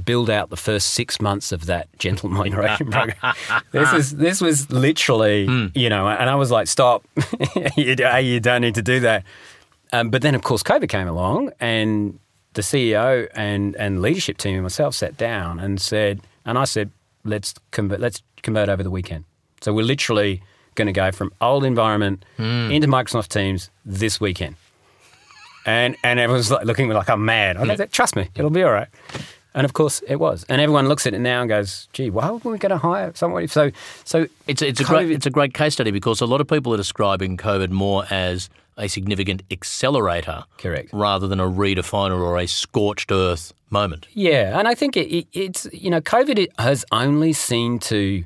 build 0.05 0.31
out 0.31 0.51
the 0.51 0.57
first 0.57 0.91
six 0.91 1.21
months 1.21 1.53
of 1.53 1.67
that 1.67 1.89
gentle 1.99 2.29
migration 2.29 2.91
program. 2.91 3.35
this 3.73 3.93
is 3.93 4.17
this 4.17 4.41
was 4.41 4.71
literally, 4.71 5.47
mm. 5.47 5.73
you 5.75 5.89
know, 5.89 6.09
and 6.09 6.29
I 6.29 6.35
was 6.35 6.51
like, 6.51 6.69
stop, 6.69 7.05
you, 7.77 7.97
you 8.21 8.41
don't 8.41 8.61
need 8.61 8.75
to 8.75 8.83
do 8.83 9.01
that. 9.01 9.25
Um, 9.93 10.11
but 10.11 10.23
then, 10.23 10.35
of 10.35 10.43
course, 10.43 10.63
COVID 10.63 10.89
came 10.89 11.09
along, 11.09 11.51
and 11.61 12.19
the 12.55 12.63
CEO 12.63 13.29
and, 13.35 13.75
and 13.77 14.03
leadership 14.03 14.39
team 14.39 14.55
and 14.55 14.63
myself 14.63 14.95
sat 14.95 15.17
down 15.17 15.61
and 15.61 15.81
said, 15.81 16.21
and 16.45 16.59
I 16.59 16.65
said, 16.65 16.91
let's 17.25 17.55
convert, 17.71 18.01
let's 18.01 18.23
convert 18.43 18.69
over 18.69 18.83
the 18.83 18.91
weekend. 18.91 19.25
So 19.61 19.73
we're 19.73 19.85
literally 19.85 20.43
going 20.75 20.87
to 20.87 20.93
go 20.93 21.11
from 21.13 21.33
old 21.41 21.65
environment 21.65 22.25
mm. 22.39 22.73
into 22.73 22.87
Microsoft 22.87 23.29
Teams 23.29 23.71
this 23.85 24.21
weekend. 24.21 24.57
and 25.67 25.97
and 26.03 26.19
everyone's 26.19 26.51
like 26.51 26.65
looking 26.65 26.89
like 26.89 27.11
I'm 27.11 27.25
mad. 27.25 27.57
I 27.57 27.77
go, 27.77 27.87
trust 27.87 28.17
me, 28.17 28.29
it'll 28.35 28.51
be 28.51 28.63
all 28.63 28.73
right. 28.73 28.89
And 29.55 29.65
of 29.65 29.73
course, 29.73 30.03
it 30.07 30.17
was. 30.17 30.45
And 30.49 30.61
everyone 30.61 30.89
looks 30.89 31.07
at 31.07 31.15
it 31.15 31.19
now 31.19 31.41
and 31.41 31.49
goes, 31.49 31.89
"Gee, 31.93 32.11
why 32.11 32.31
were 32.31 32.53
we 32.53 32.59
going 32.59 32.71
to 32.71 32.79
hire 32.79 33.13
somebody?" 33.15 33.47
So, 33.47 33.71
so 34.05 34.27
it's 34.47 34.63
it's 34.63 34.81
a 34.81 34.85
great 34.85 35.11
it's 35.11 35.27
a 35.27 35.31
great 35.31 35.55
case 35.55 35.75
study 35.75 35.91
because 35.91 36.21
a 36.21 36.27
lot 36.27 36.41
of 36.41 36.47
people 36.47 36.73
are 36.75 36.77
describing 36.77 37.37
COVID 37.37 37.71
more 37.71 38.05
as 38.11 38.51
a 38.77 38.89
significant 38.89 39.43
accelerator, 39.51 40.45
correct, 40.59 40.91
rather 40.93 41.27
than 41.27 41.41
a 41.41 41.49
redefiner 41.49 42.21
or 42.21 42.39
a 42.39 42.47
scorched 42.47 43.11
earth 43.11 43.53
moment. 43.71 44.07
Yeah, 44.13 44.59
and 44.59 44.69
I 44.69 44.75
think 44.75 44.97
it, 44.97 45.09
it, 45.13 45.27
it's 45.33 45.67
you 45.73 45.91
know, 45.91 46.01
COVID 46.01 46.47
has 46.59 46.85
only 46.93 47.33
seemed 47.33 47.83
to 47.83 48.25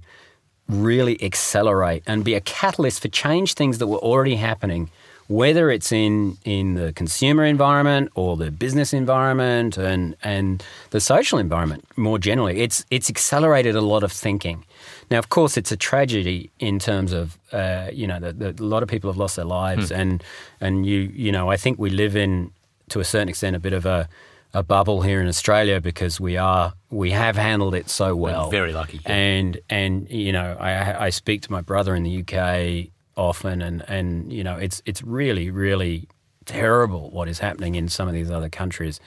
really 0.68 1.22
accelerate 1.22 2.02
and 2.06 2.24
be 2.24 2.34
a 2.34 2.40
catalyst 2.40 3.00
for 3.00 3.08
change 3.08 3.54
things 3.54 3.78
that 3.78 3.86
were 3.86 3.98
already 3.98 4.36
happening 4.36 4.90
whether 5.28 5.70
it's 5.70 5.92
in, 5.92 6.36
in 6.44 6.74
the 6.74 6.92
consumer 6.92 7.44
environment 7.44 8.10
or 8.14 8.36
the 8.36 8.50
business 8.50 8.92
environment 8.92 9.76
and, 9.76 10.16
and 10.22 10.62
the 10.90 11.00
social 11.00 11.38
environment 11.38 11.84
more 11.96 12.18
generally, 12.18 12.60
it's, 12.60 12.84
it's 12.90 13.08
accelerated 13.08 13.74
a 13.74 13.80
lot 13.80 14.02
of 14.02 14.12
thinking. 14.12 14.64
Now, 15.10 15.18
of 15.18 15.28
course, 15.28 15.56
it's 15.56 15.72
a 15.72 15.76
tragedy 15.76 16.50
in 16.58 16.78
terms 16.78 17.12
of, 17.12 17.38
uh, 17.52 17.88
you 17.92 18.06
know, 18.06 18.18
the, 18.18 18.32
the, 18.32 18.62
a 18.62 18.64
lot 18.64 18.82
of 18.82 18.88
people 18.88 19.10
have 19.10 19.18
lost 19.18 19.36
their 19.36 19.44
lives. 19.44 19.88
Hmm. 19.88 20.00
And, 20.00 20.24
and 20.60 20.86
you, 20.86 21.12
you 21.14 21.32
know, 21.32 21.50
I 21.50 21.56
think 21.56 21.78
we 21.78 21.90
live 21.90 22.16
in, 22.16 22.50
to 22.88 23.00
a 23.00 23.04
certain 23.04 23.28
extent, 23.28 23.56
a 23.56 23.60
bit 23.60 23.72
of 23.72 23.86
a, 23.86 24.08
a 24.54 24.62
bubble 24.62 25.02
here 25.02 25.20
in 25.20 25.28
Australia 25.28 25.80
because 25.80 26.20
we 26.20 26.36
are 26.36 26.74
we 26.90 27.10
have 27.10 27.36
handled 27.36 27.74
it 27.74 27.88
so 27.88 28.14
well. 28.14 28.44
We're 28.44 28.50
very 28.50 28.72
lucky. 28.72 29.00
Yeah. 29.04 29.12
And 29.12 29.60
and 29.70 30.10
you 30.10 30.32
know 30.32 30.56
I 30.60 31.06
I 31.06 31.10
speak 31.10 31.42
to 31.42 31.52
my 31.52 31.62
brother 31.62 31.94
in 31.94 32.02
the 32.02 32.20
UK 32.20 32.92
often, 33.16 33.62
and 33.62 33.84
and 33.88 34.32
you 34.32 34.44
know 34.44 34.56
it's 34.56 34.82
it's 34.86 35.02
really 35.02 35.50
really 35.50 36.08
terrible 36.44 37.10
what 37.10 37.28
is 37.28 37.38
happening 37.38 37.74
in 37.74 37.88
some 37.88 38.08
of 38.08 38.14
these 38.14 38.30
other 38.30 38.48
countries. 38.48 39.00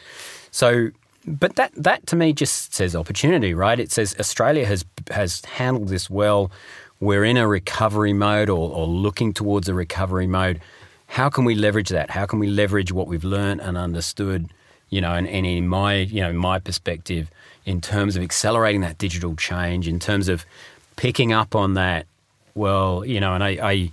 So, 0.51 0.91
but 1.25 1.55
that 1.55 1.71
that 1.75 2.07
to 2.07 2.15
me 2.15 2.33
just 2.33 2.73
says 2.73 2.95
opportunity, 2.95 3.53
right? 3.53 3.79
It 3.79 3.91
says 3.91 4.15
Australia 4.19 4.65
has 4.65 4.85
has 5.11 5.43
handled 5.45 5.89
this 5.89 6.09
well. 6.09 6.51
We're 6.99 7.25
in 7.25 7.35
a 7.37 7.47
recovery 7.47 8.13
mode 8.13 8.49
or, 8.49 8.71
or 8.71 8.87
looking 8.87 9.33
towards 9.33 9.67
a 9.67 9.73
recovery 9.73 10.27
mode. 10.27 10.61
How 11.07 11.29
can 11.29 11.43
we 11.43 11.53
leverage 11.53 11.89
that? 11.89 12.09
How 12.09 12.25
can 12.25 12.39
we 12.39 12.47
leverage 12.47 12.91
what 12.91 13.07
we've 13.07 13.23
learned 13.23 13.61
and 13.61 13.77
understood? 13.77 14.49
You 14.89 15.01
know, 15.01 15.13
and, 15.13 15.27
and 15.27 15.45
in 15.45 15.67
my 15.67 15.95
you 15.95 16.21
know 16.21 16.31
my 16.33 16.59
perspective, 16.59 17.29
in 17.65 17.81
terms 17.81 18.15
of 18.15 18.23
accelerating 18.23 18.81
that 18.81 18.97
digital 18.97 19.35
change, 19.35 19.87
in 19.87 19.99
terms 19.99 20.29
of 20.29 20.45
picking 20.95 21.33
up 21.33 21.55
on 21.55 21.73
that 21.73 22.05
well, 22.55 23.03
you 23.05 23.19
know, 23.19 23.35
and 23.35 23.43
I, 23.43 23.91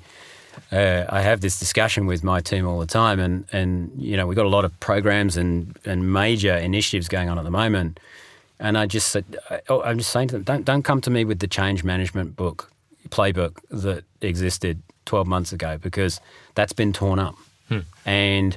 I, 0.71 0.77
uh, 0.77 1.07
I 1.09 1.21
have 1.21 1.41
this 1.41 1.59
discussion 1.59 2.07
with 2.07 2.23
my 2.23 2.41
team 2.41 2.67
all 2.67 2.79
the 2.79 2.87
time, 2.87 3.21
and 3.21 3.45
and 3.53 3.91
you 3.97 4.17
know, 4.17 4.27
we've 4.27 4.37
got 4.37 4.47
a 4.47 4.51
lot 4.51 4.65
of 4.65 4.79
programs 4.81 5.37
and 5.37 5.77
and 5.85 6.13
major 6.13 6.55
initiatives 6.55 7.09
going 7.09 7.29
on 7.29 7.39
at 7.39 7.45
the 7.45 7.51
moment, 7.51 8.01
and 8.59 8.79
I 8.79 8.87
just 8.87 9.09
said, 9.09 9.25
oh, 9.69 9.83
I'm 9.83 9.99
just 9.99 10.11
saying 10.11 10.29
to 10.29 10.35
them, 10.37 10.45
don't 10.45 10.65
don't 10.65 10.83
come 10.83 11.01
to 11.03 11.11
me 11.11 11.25
with 11.25 11.41
the 11.41 11.49
change 11.49 11.85
management 11.85 12.37
book 12.37 12.71
playbook 13.09 13.59
that 13.71 14.05
existed 14.23 14.81
12 15.05 15.27
months 15.27 15.53
ago 15.53 15.77
because 15.77 16.21
that's 16.55 16.73
been 16.73 16.93
torn 16.93 17.19
up, 17.19 17.35
hmm. 17.69 17.81
and 18.07 18.57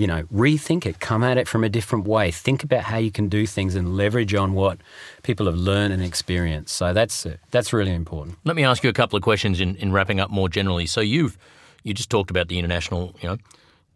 you 0.00 0.06
know, 0.06 0.22
rethink 0.32 0.86
it, 0.86 0.98
come 0.98 1.22
at 1.22 1.36
it 1.36 1.46
from 1.46 1.62
a 1.62 1.68
different 1.68 2.06
way. 2.06 2.30
Think 2.30 2.64
about 2.64 2.84
how 2.84 2.96
you 2.96 3.10
can 3.10 3.28
do 3.28 3.44
things 3.44 3.74
and 3.74 3.98
leverage 3.98 4.34
on 4.34 4.54
what 4.54 4.78
people 5.22 5.44
have 5.44 5.56
learned 5.56 5.92
and 5.92 6.02
experienced. 6.02 6.74
So 6.74 6.94
that's 6.94 7.26
uh, 7.26 7.36
that's 7.50 7.74
really 7.74 7.92
important. 7.92 8.38
Let 8.44 8.56
me 8.56 8.64
ask 8.64 8.82
you 8.82 8.88
a 8.88 8.94
couple 8.94 9.18
of 9.18 9.22
questions 9.22 9.60
in, 9.60 9.76
in 9.76 9.92
wrapping 9.92 10.18
up 10.18 10.30
more 10.30 10.48
generally. 10.48 10.86
So 10.86 11.02
you've 11.02 11.36
you 11.82 11.92
just 11.92 12.08
talked 12.08 12.30
about 12.30 12.48
the 12.48 12.58
international, 12.58 13.14
you 13.20 13.28
know, 13.28 13.36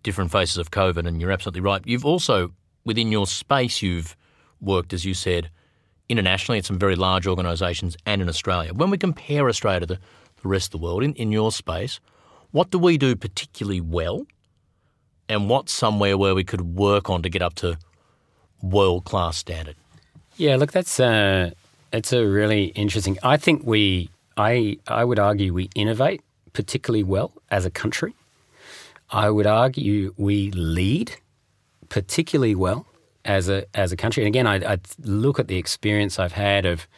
different 0.02 0.30
faces 0.30 0.58
of 0.58 0.70
COVID, 0.70 1.06
and 1.06 1.22
you're 1.22 1.32
absolutely 1.32 1.62
right. 1.62 1.80
You've 1.86 2.04
also 2.04 2.52
within 2.84 3.10
your 3.10 3.26
space 3.26 3.80
you've 3.80 4.14
worked, 4.60 4.92
as 4.92 5.06
you 5.06 5.14
said, 5.14 5.48
internationally 6.10 6.58
at 6.58 6.66
some 6.66 6.78
very 6.78 6.96
large 6.96 7.26
organisations 7.26 7.96
and 8.04 8.20
in 8.20 8.28
Australia. 8.28 8.74
When 8.74 8.90
we 8.90 8.98
compare 8.98 9.48
Australia 9.48 9.80
to 9.80 9.86
the, 9.86 9.98
the 10.42 10.48
rest 10.48 10.66
of 10.74 10.80
the 10.80 10.84
world 10.84 11.02
in, 11.02 11.14
in 11.14 11.32
your 11.32 11.50
space, 11.50 11.98
what 12.50 12.70
do 12.70 12.78
we 12.78 12.98
do 12.98 13.16
particularly 13.16 13.80
well? 13.80 14.26
And 15.28 15.48
what's 15.48 15.72
somewhere 15.72 16.16
where 16.16 16.34
we 16.34 16.44
could 16.44 16.76
work 16.76 17.10
on 17.10 17.22
to 17.22 17.28
get 17.28 17.42
up 17.42 17.54
to 17.56 17.78
world 18.62 19.04
class 19.04 19.36
standard? 19.36 19.76
Yeah, 20.36 20.56
look, 20.56 20.72
that's 20.72 20.98
a 21.00 21.52
it's 21.92 22.12
a 22.12 22.26
really 22.26 22.66
interesting. 22.66 23.18
I 23.22 23.36
think 23.36 23.64
we, 23.64 24.10
I 24.36 24.78
I 24.88 25.04
would 25.04 25.18
argue 25.18 25.52
we 25.52 25.70
innovate 25.74 26.22
particularly 26.52 27.04
well 27.04 27.32
as 27.50 27.64
a 27.64 27.70
country. 27.70 28.14
I 29.10 29.30
would 29.30 29.46
argue 29.46 30.14
we 30.16 30.50
lead 30.50 31.16
particularly 31.88 32.54
well 32.54 32.86
as 33.24 33.48
a 33.48 33.64
as 33.74 33.92
a 33.92 33.96
country. 33.96 34.24
And 34.24 34.28
again, 34.28 34.46
I, 34.46 34.74
I 34.74 34.78
look 35.02 35.38
at 35.38 35.48
the 35.48 35.56
experience 35.56 36.18
I've 36.18 36.32
had 36.32 36.66
of, 36.66 36.88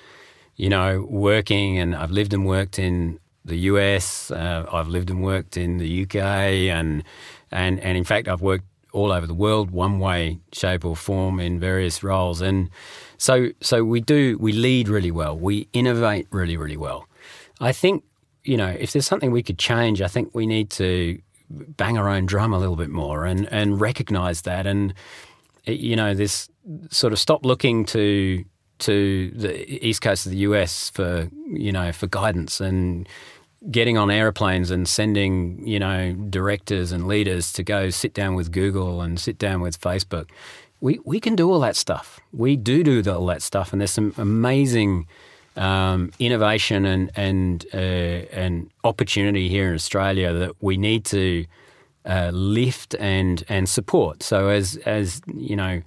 you 0.57 0.69
know, 0.69 1.07
working 1.11 1.79
and 1.79 1.95
I've 1.95 2.11
lived 2.11 2.33
and 2.33 2.47
worked 2.47 2.79
in 2.79 3.19
the 3.45 3.57
US. 3.71 4.31
Uh, 4.31 4.67
I've 4.73 4.89
lived 4.89 5.11
and 5.11 5.23
worked 5.23 5.57
in 5.57 5.79
the 5.79 6.03
UK 6.03 6.17
and 6.17 7.05
and 7.51 7.81
and 7.81 7.97
in 7.97 8.05
fact, 8.05 8.29
I've 8.29 8.43
worked 8.43 8.65
all 8.93 9.13
over 9.13 9.27
the 9.27 9.35
world, 9.35 9.71
one 9.71 9.99
way, 9.99 10.39
shape, 10.53 10.85
or 10.85 10.97
form, 10.97 11.39
in 11.39 11.61
various 11.61 12.03
roles, 12.03 12.41
and 12.41 12.71
so 13.19 13.49
so 13.61 13.85
we 13.85 14.01
do 14.01 14.37
we 14.41 14.53
lead 14.53 14.89
really 14.89 15.11
well, 15.11 15.37
we 15.37 15.69
innovate 15.73 16.27
really 16.31 16.57
really 16.57 16.77
well. 16.77 17.07
I 17.61 17.73
think 17.73 18.05
you 18.45 18.57
know 18.57 18.69
if 18.69 18.93
there's 18.93 19.07
something 19.07 19.31
we 19.31 19.43
could 19.43 19.59
change, 19.59 20.01
I 20.03 20.09
think 20.09 20.35
we 20.35 20.47
need 20.47 20.71
to 20.71 21.21
bang 21.49 21.97
our 21.97 22.09
own 22.09 22.27
drum 22.27 22.53
a 22.53 22.59
little 22.59 22.77
bit 22.77 22.91
more 22.91 23.25
and 23.25 23.51
and 23.53 23.81
recognize 23.81 24.43
that. 24.43 24.67
And 24.67 24.95
you 25.67 25.97
know 25.97 26.15
this 26.15 26.49
sort 26.91 27.13
of 27.13 27.19
stop 27.19 27.45
looking 27.45 27.85
to 27.87 28.45
to 28.79 29.31
the 29.31 29.87
east 29.87 30.03
coast 30.03 30.27
of 30.27 30.33
the 30.33 30.39
US 30.39 30.91
for 30.91 31.29
you 31.47 31.73
know 31.73 31.93
for 31.93 32.07
guidance 32.07 32.61
and 32.61 33.09
getting 33.71 33.99
on 33.99 34.11
aeroplanes 34.11 34.71
and 34.71 34.89
sending, 34.89 35.67
you 35.67 35.79
know, 35.79 36.13
directors 36.31 36.93
and 36.93 37.07
leaders 37.07 37.53
to 37.55 37.63
go 37.63 37.91
sit 37.91 38.15
down 38.15 38.35
with 38.35 38.53
Google 38.53 39.01
and 39.01 39.19
sit 39.19 39.39
down 39.39 39.61
with 39.61 39.81
Facebook. 39.81 40.31
We, 40.81 41.01
we 41.05 41.21
can 41.21 41.37
do 41.37 41.51
all 41.51 41.61
that 41.61 41.77
stuff. 41.77 42.21
We 42.33 42.57
do 42.57 42.83
do 42.83 43.03
all 43.11 43.27
that 43.27 43.43
stuff, 43.43 43.73
and 43.73 43.81
there's 43.81 43.91
some 43.91 44.15
amazing 44.19 45.07
um, 45.57 46.13
innovation 46.19 46.85
and 46.85 47.11
and 47.17 47.65
uh, 47.73 47.77
and 47.77 48.71
opportunity 48.85 49.49
here 49.49 49.69
in 49.69 49.75
Australia 49.75 50.33
that 50.33 50.53
we 50.61 50.77
need 50.77 51.05
to 51.07 51.47
uh, 52.05 52.31
lift 52.33 52.95
and 52.97 53.43
and 53.49 53.69
support. 53.69 54.23
So 54.23 54.49
as 54.49 54.77
as 54.85 55.23
you 55.35 55.57
know, 55.57 55.81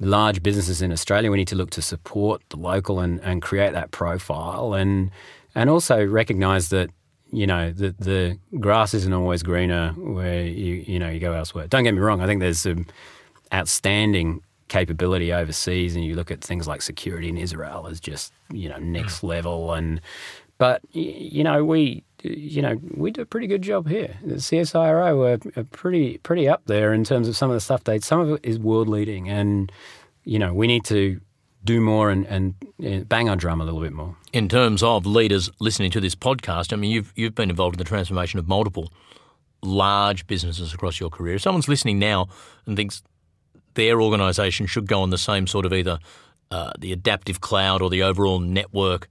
large 0.00 0.42
businesses 0.42 0.82
in 0.82 0.92
Australia, 0.92 1.30
we 1.30 1.36
need 1.36 1.48
to 1.48 1.56
look 1.56 1.70
to 1.70 1.82
support 1.82 2.42
the 2.50 2.56
local 2.56 3.00
and, 3.00 3.20
and 3.20 3.40
create 3.42 3.72
that 3.72 3.90
profile 3.92 4.74
and 4.74 5.10
and 5.54 5.70
also 5.70 6.04
recognise 6.04 6.68
that 6.70 6.90
you 7.32 7.46
know 7.46 7.72
the 7.72 7.94
the 7.98 8.38
grass 8.60 8.94
isn't 8.94 9.12
always 9.12 9.42
greener 9.42 9.92
where 9.92 10.42
you 10.42 10.84
you 10.86 10.98
know 10.98 11.08
you 11.08 11.20
go 11.20 11.32
elsewhere. 11.32 11.66
Don't 11.66 11.84
get 11.84 11.94
me 11.94 12.00
wrong. 12.00 12.20
I 12.20 12.26
think 12.26 12.40
there's 12.40 12.58
some 12.58 12.86
outstanding 13.52 14.42
capability 14.68 15.32
overseas, 15.32 15.94
and 15.94 16.04
you 16.04 16.14
look 16.14 16.30
at 16.30 16.42
things 16.42 16.66
like 16.66 16.82
security 16.82 17.28
in 17.28 17.36
Israel 17.36 17.86
as 17.88 18.00
just 18.00 18.32
you 18.52 18.68
know 18.68 18.78
next 18.78 19.20
mm. 19.20 19.28
level. 19.28 19.72
And 19.72 20.00
but 20.58 20.82
you 20.92 21.44
know 21.44 21.64
we 21.64 22.04
you 22.22 22.62
know 22.62 22.80
we 22.94 23.10
do 23.10 23.22
a 23.22 23.26
pretty 23.26 23.46
good 23.46 23.62
job 23.62 23.88
here. 23.88 24.16
The 24.24 24.36
CSIRO 24.36 25.46
are, 25.56 25.60
are 25.60 25.64
pretty 25.64 26.18
pretty 26.18 26.48
up 26.48 26.62
there 26.66 26.92
in 26.92 27.04
terms 27.04 27.28
of 27.28 27.36
some 27.36 27.50
of 27.50 27.54
the 27.54 27.60
stuff 27.60 27.84
they. 27.84 27.98
Some 28.00 28.20
of 28.20 28.30
it 28.30 28.40
is 28.42 28.58
world 28.58 28.88
leading, 28.88 29.28
and 29.28 29.70
you 30.24 30.38
know 30.38 30.54
we 30.54 30.66
need 30.66 30.84
to 30.86 31.20
do 31.66 31.80
more 31.80 32.10
and, 32.10 32.26
and 32.26 33.08
bang 33.08 33.28
our 33.28 33.36
drum 33.36 33.60
a 33.60 33.64
little 33.64 33.80
bit 33.80 33.92
more. 33.92 34.16
In 34.32 34.48
terms 34.48 34.82
of 34.82 35.04
leaders 35.04 35.50
listening 35.60 35.90
to 35.90 36.00
this 36.00 36.14
podcast, 36.14 36.72
I 36.72 36.76
mean, 36.76 36.90
you've 36.90 37.12
you've 37.16 37.34
been 37.34 37.50
involved 37.50 37.76
in 37.76 37.78
the 37.78 37.84
transformation 37.84 38.38
of 38.38 38.48
multiple 38.48 38.92
large 39.62 40.26
businesses 40.26 40.72
across 40.72 41.00
your 41.00 41.10
career. 41.10 41.34
If 41.34 41.42
someone's 41.42 41.68
listening 41.68 41.98
now 41.98 42.28
and 42.66 42.76
thinks 42.76 43.02
their 43.74 44.00
organisation 44.00 44.66
should 44.66 44.86
go 44.86 45.02
on 45.02 45.10
the 45.10 45.18
same 45.18 45.46
sort 45.46 45.66
of 45.66 45.72
either 45.72 45.98
uh, 46.50 46.72
the 46.78 46.92
adaptive 46.92 47.40
cloud 47.40 47.82
or 47.82 47.90
the 47.90 48.02
overall 48.02 48.38
network 48.38 49.08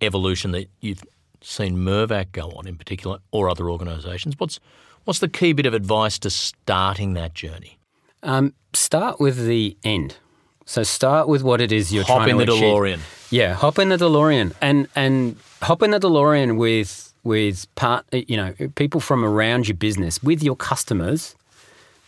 evolution 0.00 0.52
that 0.52 0.68
you've 0.80 1.02
seen 1.40 1.76
Mirvac 1.76 2.32
go 2.32 2.50
on 2.50 2.66
in 2.66 2.76
particular, 2.76 3.18
or 3.30 3.48
other 3.48 3.70
organisations, 3.70 4.34
what's 4.38 4.58
what's 5.04 5.18
the 5.18 5.28
key 5.28 5.52
bit 5.52 5.66
of 5.66 5.74
advice 5.74 6.18
to 6.20 6.30
starting 6.30 7.14
that 7.14 7.34
journey? 7.34 7.78
Um, 8.22 8.54
start 8.72 9.20
with 9.20 9.46
the 9.46 9.76
end. 9.84 10.16
So 10.66 10.82
start 10.82 11.28
with 11.28 11.42
what 11.42 11.60
it 11.60 11.72
is 11.72 11.92
you're 11.92 12.04
hop 12.04 12.24
trying 12.24 12.36
to 12.38 12.42
achieve. 12.42 12.48
Hop 12.48 12.62
in 12.62 12.66
the 12.70 12.96
DeLorean. 12.96 13.00
Yeah, 13.30 13.54
hop 13.54 13.78
in 13.78 13.88
the 13.88 13.96
DeLorean 13.96 14.54
and 14.60 14.88
and 14.94 15.36
hop 15.62 15.82
in 15.82 15.90
the 15.90 16.00
DeLorean 16.00 16.56
with 16.56 17.12
with 17.22 17.66
part 17.74 18.04
you 18.12 18.36
know 18.36 18.54
people 18.74 19.00
from 19.00 19.24
around 19.24 19.68
your 19.68 19.76
business, 19.76 20.22
with 20.22 20.42
your 20.42 20.56
customers, 20.56 21.34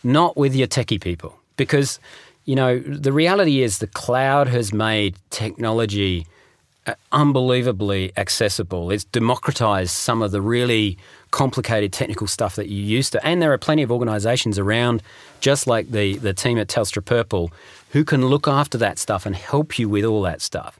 not 0.03 0.37
with 0.37 0.55
your 0.55 0.67
techie 0.67 1.01
people, 1.01 1.39
because 1.55 1.99
you 2.45 2.55
know 2.55 2.79
the 2.79 3.11
reality 3.11 3.61
is 3.61 3.79
the 3.79 3.87
cloud 3.87 4.47
has 4.47 4.73
made 4.73 5.15
technology 5.29 6.25
Uh, 6.87 6.95
unbelievably 7.11 8.13
accessible. 8.15 8.91
It's 8.91 9.03
democratized 9.03 9.91
some 9.91 10.21
of 10.21 10.31
the 10.31 10.41
really 10.41 10.97
complicated 11.31 11.91
technical 11.91 12.27
stuff 12.27 12.55
that 12.55 12.69
you 12.69 12.81
used 12.81 13.11
to. 13.11 13.25
And 13.25 13.41
there 13.41 13.51
are 13.51 13.57
plenty 13.57 13.83
of 13.83 13.91
organizations 13.91 14.57
around, 14.57 15.03
just 15.41 15.67
like 15.67 15.91
the, 15.91 16.15
the 16.15 16.33
team 16.33 16.57
at 16.57 16.69
Telstra 16.69 17.03
Purple, 17.03 17.51
who 17.91 18.05
can 18.05 18.27
look 18.27 18.47
after 18.47 18.77
that 18.77 18.99
stuff 18.99 19.25
and 19.25 19.35
help 19.35 19.77
you 19.77 19.89
with 19.89 20.05
all 20.05 20.21
that 20.21 20.41
stuff. 20.41 20.79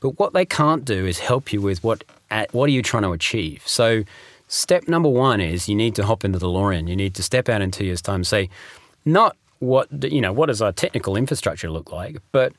But 0.00 0.18
what 0.18 0.34
they 0.34 0.44
can't 0.44 0.84
do 0.84 1.06
is 1.06 1.20
help 1.20 1.54
you 1.54 1.62
with 1.62 1.82
what 1.82 2.04
at, 2.30 2.52
what 2.52 2.68
are 2.68 2.72
you 2.72 2.82
trying 2.82 3.04
to 3.04 3.12
achieve. 3.12 3.62
So 3.64 4.04
step 4.48 4.88
number 4.88 5.08
one 5.08 5.40
is 5.40 5.70
you 5.70 5.74
need 5.74 5.94
to 5.94 6.04
hop 6.04 6.22
into 6.22 6.38
the 6.38 6.48
DeLorean. 6.48 6.86
You 6.86 6.96
need 6.96 7.14
to 7.14 7.22
step 7.22 7.48
out 7.48 7.62
in 7.62 7.70
two 7.70 7.86
years' 7.86 8.02
time 8.02 8.16
and 8.16 8.26
say, 8.26 8.50
not 9.06 9.38
what 9.60 9.88
you 10.12 10.20
know, 10.20 10.34
what 10.34 10.46
does 10.46 10.60
our 10.60 10.72
technical 10.72 11.16
infrastructure 11.16 11.70
look 11.70 11.90
like, 11.92 12.18
but 12.30 12.52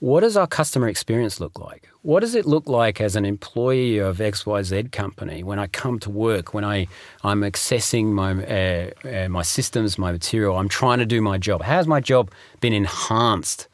what 0.00 0.20
does 0.20 0.36
our 0.36 0.46
customer 0.46 0.88
experience 0.88 1.40
look 1.40 1.58
like? 1.58 1.88
What 2.02 2.20
does 2.20 2.36
it 2.36 2.46
look 2.46 2.68
like 2.68 3.00
as 3.00 3.16
an 3.16 3.24
employee 3.24 3.98
of 3.98 4.18
XYZ 4.18 4.92
company 4.92 5.42
when 5.42 5.58
I 5.58 5.66
come 5.66 5.98
to 6.00 6.10
work, 6.10 6.54
when 6.54 6.64
I, 6.64 6.86
I'm 7.24 7.40
accessing 7.40 8.06
my, 8.06 8.44
uh, 8.44 8.90
uh, 9.24 9.28
my 9.28 9.42
systems, 9.42 9.98
my 9.98 10.12
material, 10.12 10.56
I'm 10.56 10.68
trying 10.68 10.98
to 10.98 11.06
do 11.06 11.20
my 11.20 11.36
job? 11.36 11.62
How's 11.62 11.88
my 11.88 11.98
job 11.98 12.30
been 12.60 12.72
enhanced 12.72 13.66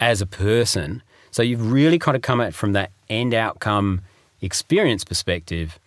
as 0.00 0.20
a 0.20 0.26
person? 0.26 1.02
So 1.30 1.42
you've 1.42 1.70
really 1.70 2.00
kind 2.00 2.16
of 2.16 2.22
come 2.22 2.40
at 2.40 2.52
from 2.52 2.72
that 2.72 2.90
end 3.08 3.32
outcome 3.32 4.02
experience 4.40 5.04
perspective. 5.04 5.78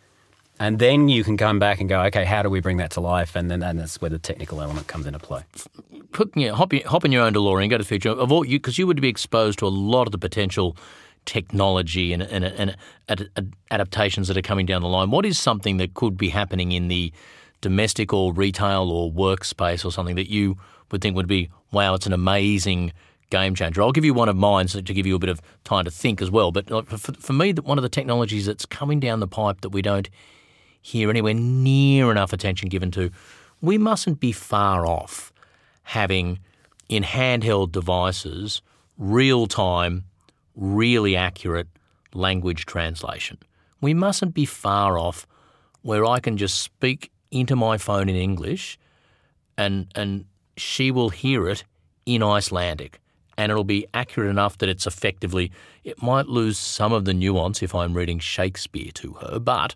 And 0.60 0.80
then 0.80 1.10
you 1.10 1.24
can 1.24 1.36
come 1.36 1.60
back 1.60 1.80
and 1.80 1.90
go, 1.90 2.02
okay, 2.04 2.26
how 2.26 2.44
do 2.44 2.50
we 2.50 2.62
bring 2.62 2.78
that 2.78 2.92
to 2.92 3.02
life? 3.02 3.36
And 3.36 3.50
then 3.50 3.64
and 3.64 3.80
that's 3.80 4.00
where 4.00 4.10
the 4.10 4.20
technical 4.20 4.62
element 4.62 4.88
comes 4.88 5.06
into 5.06 5.20
play 5.20 5.44
hop, 6.16 6.74
hop 6.86 7.06
in 7.06 7.12
your 7.12 7.24
own 7.24 7.34
DeLorean, 7.34 7.70
go 7.70 7.78
to 7.78 7.84
the 7.84 7.88
future 7.88 8.10
of 8.10 8.32
all 8.32 8.46
you 8.46 8.60
because 8.60 8.78
you 8.78 8.88
would 8.88 9.02
be 9.02 9.08
exposed 9.08 9.60
to 9.60 9.68
a 9.68 9.70
lot 9.70 10.08
of 10.08 10.12
the 10.12 10.18
potential 10.18 10.78
technology 11.26 12.12
and, 12.14 12.22
and, 12.24 12.44
and, 12.44 12.76
and, 13.08 13.56
adaptations 13.72 14.28
that 14.28 14.38
are 14.38 14.42
coming 14.42 14.66
down 14.66 14.82
the 14.82 14.88
line. 14.88 15.10
What 15.10 15.26
is 15.26 15.40
something 15.40 15.78
that 15.78 15.94
could 15.94 16.18
be 16.18 16.30
happening 16.30 16.74
in 16.74 16.90
the 16.90 17.14
domestic 17.62 18.12
or 18.14 18.34
retail 18.34 18.92
or 18.92 19.12
workspace 19.12 19.86
or 19.86 19.92
something 19.92 20.16
that 20.16 20.30
you 20.30 20.58
would 20.92 21.02
think 21.02 21.16
would 21.16 21.28
be 21.28 21.50
wow, 21.72 21.96
it's 21.96 22.06
an 22.06 22.14
amazing 22.14 22.94
game 23.32 23.56
changer. 23.56 23.82
I'll 23.82 23.92
give 23.92 24.06
you 24.06 24.14
one 24.14 24.30
of 24.30 24.36
mine 24.36 24.68
so 24.68 24.80
to 24.80 24.94
give 24.94 25.08
you 25.08 25.16
a 25.16 25.20
bit 25.20 25.30
of 25.30 25.42
time 25.64 25.86
to 25.86 25.92
think 25.92 26.22
as 26.22 26.30
well. 26.30 26.52
But 26.52 26.68
for, 26.88 27.14
for 27.14 27.34
me, 27.34 27.54
one 27.54 27.80
of 27.80 27.82
the 27.82 27.90
technologies 27.90 28.46
that's 28.46 28.66
coming 28.66 29.00
down 29.00 29.20
the 29.20 29.28
pipe 29.28 29.62
that 29.62 29.70
we 29.70 29.82
don't 29.82 30.08
hear 30.84 31.10
anywhere 31.10 31.34
near 31.34 32.12
enough 32.12 32.34
attention 32.34 32.70
given 32.70 32.92
to, 32.92 33.10
we 33.62 33.80
mustn't 33.80 34.20
be 34.20 34.32
far 34.32 34.86
off 34.86 35.34
having 35.84 36.40
in 36.90 37.04
handheld 37.04 37.72
devices 37.72 38.62
real 38.98 39.48
time, 39.48 40.04
really 40.56 41.16
accurate 41.16 41.68
language 42.14 42.66
translation. 42.66 43.38
We 43.82 43.94
mustn't 43.94 44.34
be 44.34 44.46
far 44.46 45.00
off 45.00 45.26
where 45.82 46.06
I 46.06 46.20
can 46.20 46.38
just 46.38 46.62
speak 46.62 47.12
into 47.32 47.56
my 47.56 47.78
phone 47.78 48.10
in 48.10 48.16
English 48.16 48.78
and 49.58 49.88
and 49.96 50.26
she 50.56 50.92
will 50.92 51.10
hear 51.10 51.48
it 51.50 51.64
in 52.06 52.22
Icelandic 52.22 53.00
and 53.38 53.52
it'll 53.52 53.64
be 53.64 53.88
accurate 53.94 54.30
enough 54.30 54.58
that 54.60 54.70
it's 54.70 54.86
effectively 54.86 55.52
it 55.84 56.02
might 56.02 56.28
lose 56.28 56.58
some 56.58 56.94
of 56.94 57.06
the 57.06 57.14
nuance 57.14 57.64
if 57.64 57.74
I'm 57.74 57.94
reading 57.94 58.20
Shakespeare 58.20 58.92
to 58.96 59.14
her, 59.14 59.40
but 59.40 59.76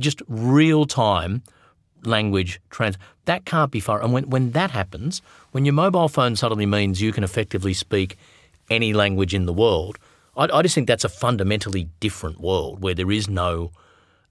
just 0.00 0.22
real 0.28 0.84
time 0.86 1.42
language 2.04 2.60
trans 2.70 2.96
that 3.26 3.44
can't 3.44 3.70
be 3.70 3.78
far 3.78 4.02
and 4.02 4.10
when 4.12 4.28
when 4.30 4.52
that 4.52 4.70
happens 4.70 5.20
when 5.52 5.66
your 5.66 5.74
mobile 5.74 6.08
phone 6.08 6.34
suddenly 6.34 6.64
means 6.64 7.02
you 7.02 7.12
can 7.12 7.22
effectively 7.22 7.74
speak 7.74 8.16
any 8.70 8.92
language 8.92 9.34
in 9.34 9.46
the 9.46 9.52
world, 9.52 9.98
I, 10.36 10.44
I 10.44 10.62
just 10.62 10.74
think 10.74 10.86
that's 10.86 11.04
a 11.04 11.08
fundamentally 11.08 11.88
different 11.98 12.40
world 12.40 12.82
where 12.82 12.94
there 12.94 13.10
is 13.10 13.28
no 13.28 13.72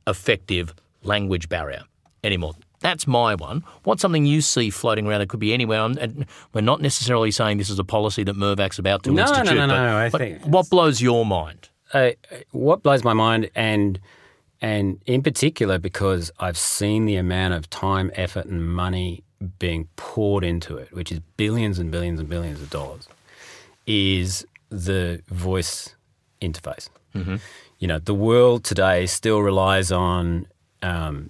effective 0.08 0.74
language 1.04 1.50
barrier 1.50 1.84
anymore. 2.24 2.54
That's 2.80 3.06
my 3.06 3.36
one. 3.36 3.66
What's 3.84 4.02
something 4.02 4.26
you 4.26 4.40
see 4.40 4.70
floating 4.70 5.06
around? 5.06 5.20
It 5.20 5.28
could 5.28 5.42
be 5.42 5.54
anywhere. 5.54 5.82
And 5.82 6.26
we're 6.54 6.62
not 6.62 6.82
necessarily 6.82 7.30
saying 7.30 7.58
this 7.58 7.70
is 7.70 7.78
a 7.78 7.84
policy 7.84 8.24
that 8.24 8.38
Mirvac's 8.38 8.80
about 8.80 9.04
to 9.04 9.12
no, 9.12 9.24
institute. 9.24 9.46
No, 9.48 9.66
no, 9.66 9.68
no, 9.68 9.86
no. 9.86 9.98
I 9.98 10.10
think 10.10 10.46
what 10.46 10.70
blows 10.70 11.02
your 11.02 11.26
mind? 11.26 11.70
Uh, 11.94 12.12
what 12.52 12.84
blows 12.84 13.04
my 13.04 13.14
mind, 13.14 13.50
and 13.56 14.00
and 14.62 15.02
in 15.06 15.22
particular 15.22 15.80
because 15.80 16.32
I've 16.40 16.58
seen 16.58 17.06
the 17.06 17.16
amount 17.16 17.54
of 17.54 17.70
time, 17.70 18.12
effort, 18.16 18.46
and 18.46 18.74
money 18.74 19.24
being 19.58 19.88
poured 19.96 20.44
into 20.44 20.76
it, 20.78 20.92
which 20.92 21.12
is 21.12 21.20
billions 21.38 21.80
and 21.80 21.92
billions 21.92 22.20
and 22.20 22.28
billions 22.28 22.62
of 22.62 22.70
dollars, 22.70 23.08
is 23.88 24.46
the 24.70 25.22
voice 25.28 25.96
interface. 26.42 26.90
Mm-hmm. 27.16 27.38
You 27.80 27.88
know, 27.88 28.00
the 28.00 28.14
world 28.14 28.64
today 28.64 29.06
still 29.06 29.40
relies 29.40 29.92
on 29.92 30.48
um, 30.82 31.30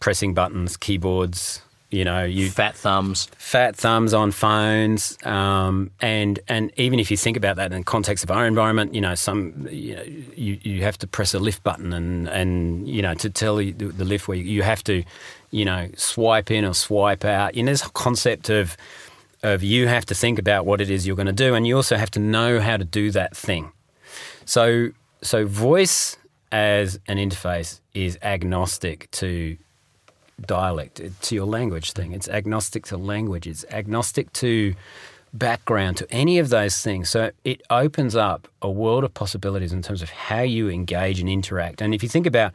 pressing 0.00 0.34
buttons, 0.34 0.76
keyboards. 0.76 1.62
You 1.94 2.04
know, 2.04 2.24
you 2.24 2.50
fat 2.50 2.74
thumbs, 2.74 3.28
fat 3.38 3.76
thumbs 3.76 4.12
on 4.14 4.32
phones, 4.32 5.16
um, 5.24 5.90
and 6.00 6.40
and 6.48 6.72
even 6.76 6.98
if 6.98 7.10
you 7.10 7.16
think 7.16 7.36
about 7.36 7.56
that 7.56 7.72
in 7.72 7.78
the 7.78 7.84
context 7.84 8.24
of 8.24 8.30
our 8.30 8.46
environment, 8.46 8.94
you 8.94 9.00
know, 9.00 9.14
some 9.14 9.68
you 9.70 9.96
know, 9.96 10.02
you, 10.02 10.58
you 10.62 10.82
have 10.82 10.98
to 10.98 11.06
press 11.06 11.34
a 11.34 11.38
lift 11.38 11.62
button, 11.62 11.92
and 11.92 12.28
and 12.28 12.88
you 12.88 13.02
know 13.02 13.14
to 13.14 13.30
tell 13.30 13.56
the, 13.56 13.70
the 13.70 14.04
lift 14.04 14.28
where 14.28 14.36
you 14.36 14.62
have 14.62 14.82
to 14.84 15.04
you 15.54 15.64
know, 15.64 15.88
swipe 15.96 16.50
in 16.50 16.64
or 16.64 16.74
swipe 16.74 17.24
out. 17.24 17.54
You 17.54 17.62
know, 17.62 17.70
this 17.70 17.86
concept 17.94 18.50
of 18.50 18.76
of 19.44 19.62
you 19.62 19.86
have 19.86 20.06
to 20.06 20.14
think 20.14 20.38
about 20.38 20.66
what 20.66 20.80
it 20.80 20.90
is 20.90 21.06
you're 21.06 21.16
going 21.16 21.26
to 21.26 21.32
do, 21.32 21.54
and 21.54 21.66
you 21.66 21.76
also 21.76 21.96
have 21.96 22.10
to 22.12 22.18
know 22.18 22.60
how 22.60 22.76
to 22.76 22.84
do 22.84 23.10
that 23.12 23.36
thing. 23.36 23.70
So, 24.46 24.90
so 25.22 25.46
voice 25.46 26.16
as 26.50 26.98
an 27.06 27.18
interface 27.18 27.80
is 27.92 28.18
agnostic 28.22 29.10
to 29.12 29.56
dialect, 30.40 31.00
to 31.22 31.34
your 31.34 31.46
language 31.46 31.92
thing. 31.92 32.12
It's 32.12 32.28
agnostic 32.28 32.86
to 32.86 32.96
language. 32.96 33.46
It's 33.46 33.64
agnostic 33.70 34.32
to 34.34 34.74
background, 35.32 35.96
to 35.96 36.10
any 36.12 36.38
of 36.38 36.48
those 36.48 36.80
things. 36.80 37.10
So 37.10 37.30
it 37.44 37.62
opens 37.70 38.14
up 38.14 38.46
a 38.62 38.70
world 38.70 39.04
of 39.04 39.12
possibilities 39.14 39.72
in 39.72 39.82
terms 39.82 40.02
of 40.02 40.10
how 40.10 40.42
you 40.42 40.68
engage 40.68 41.20
and 41.20 41.28
interact. 41.28 41.82
And 41.82 41.94
if 41.94 42.02
you 42.02 42.08
think 42.08 42.26
about 42.26 42.52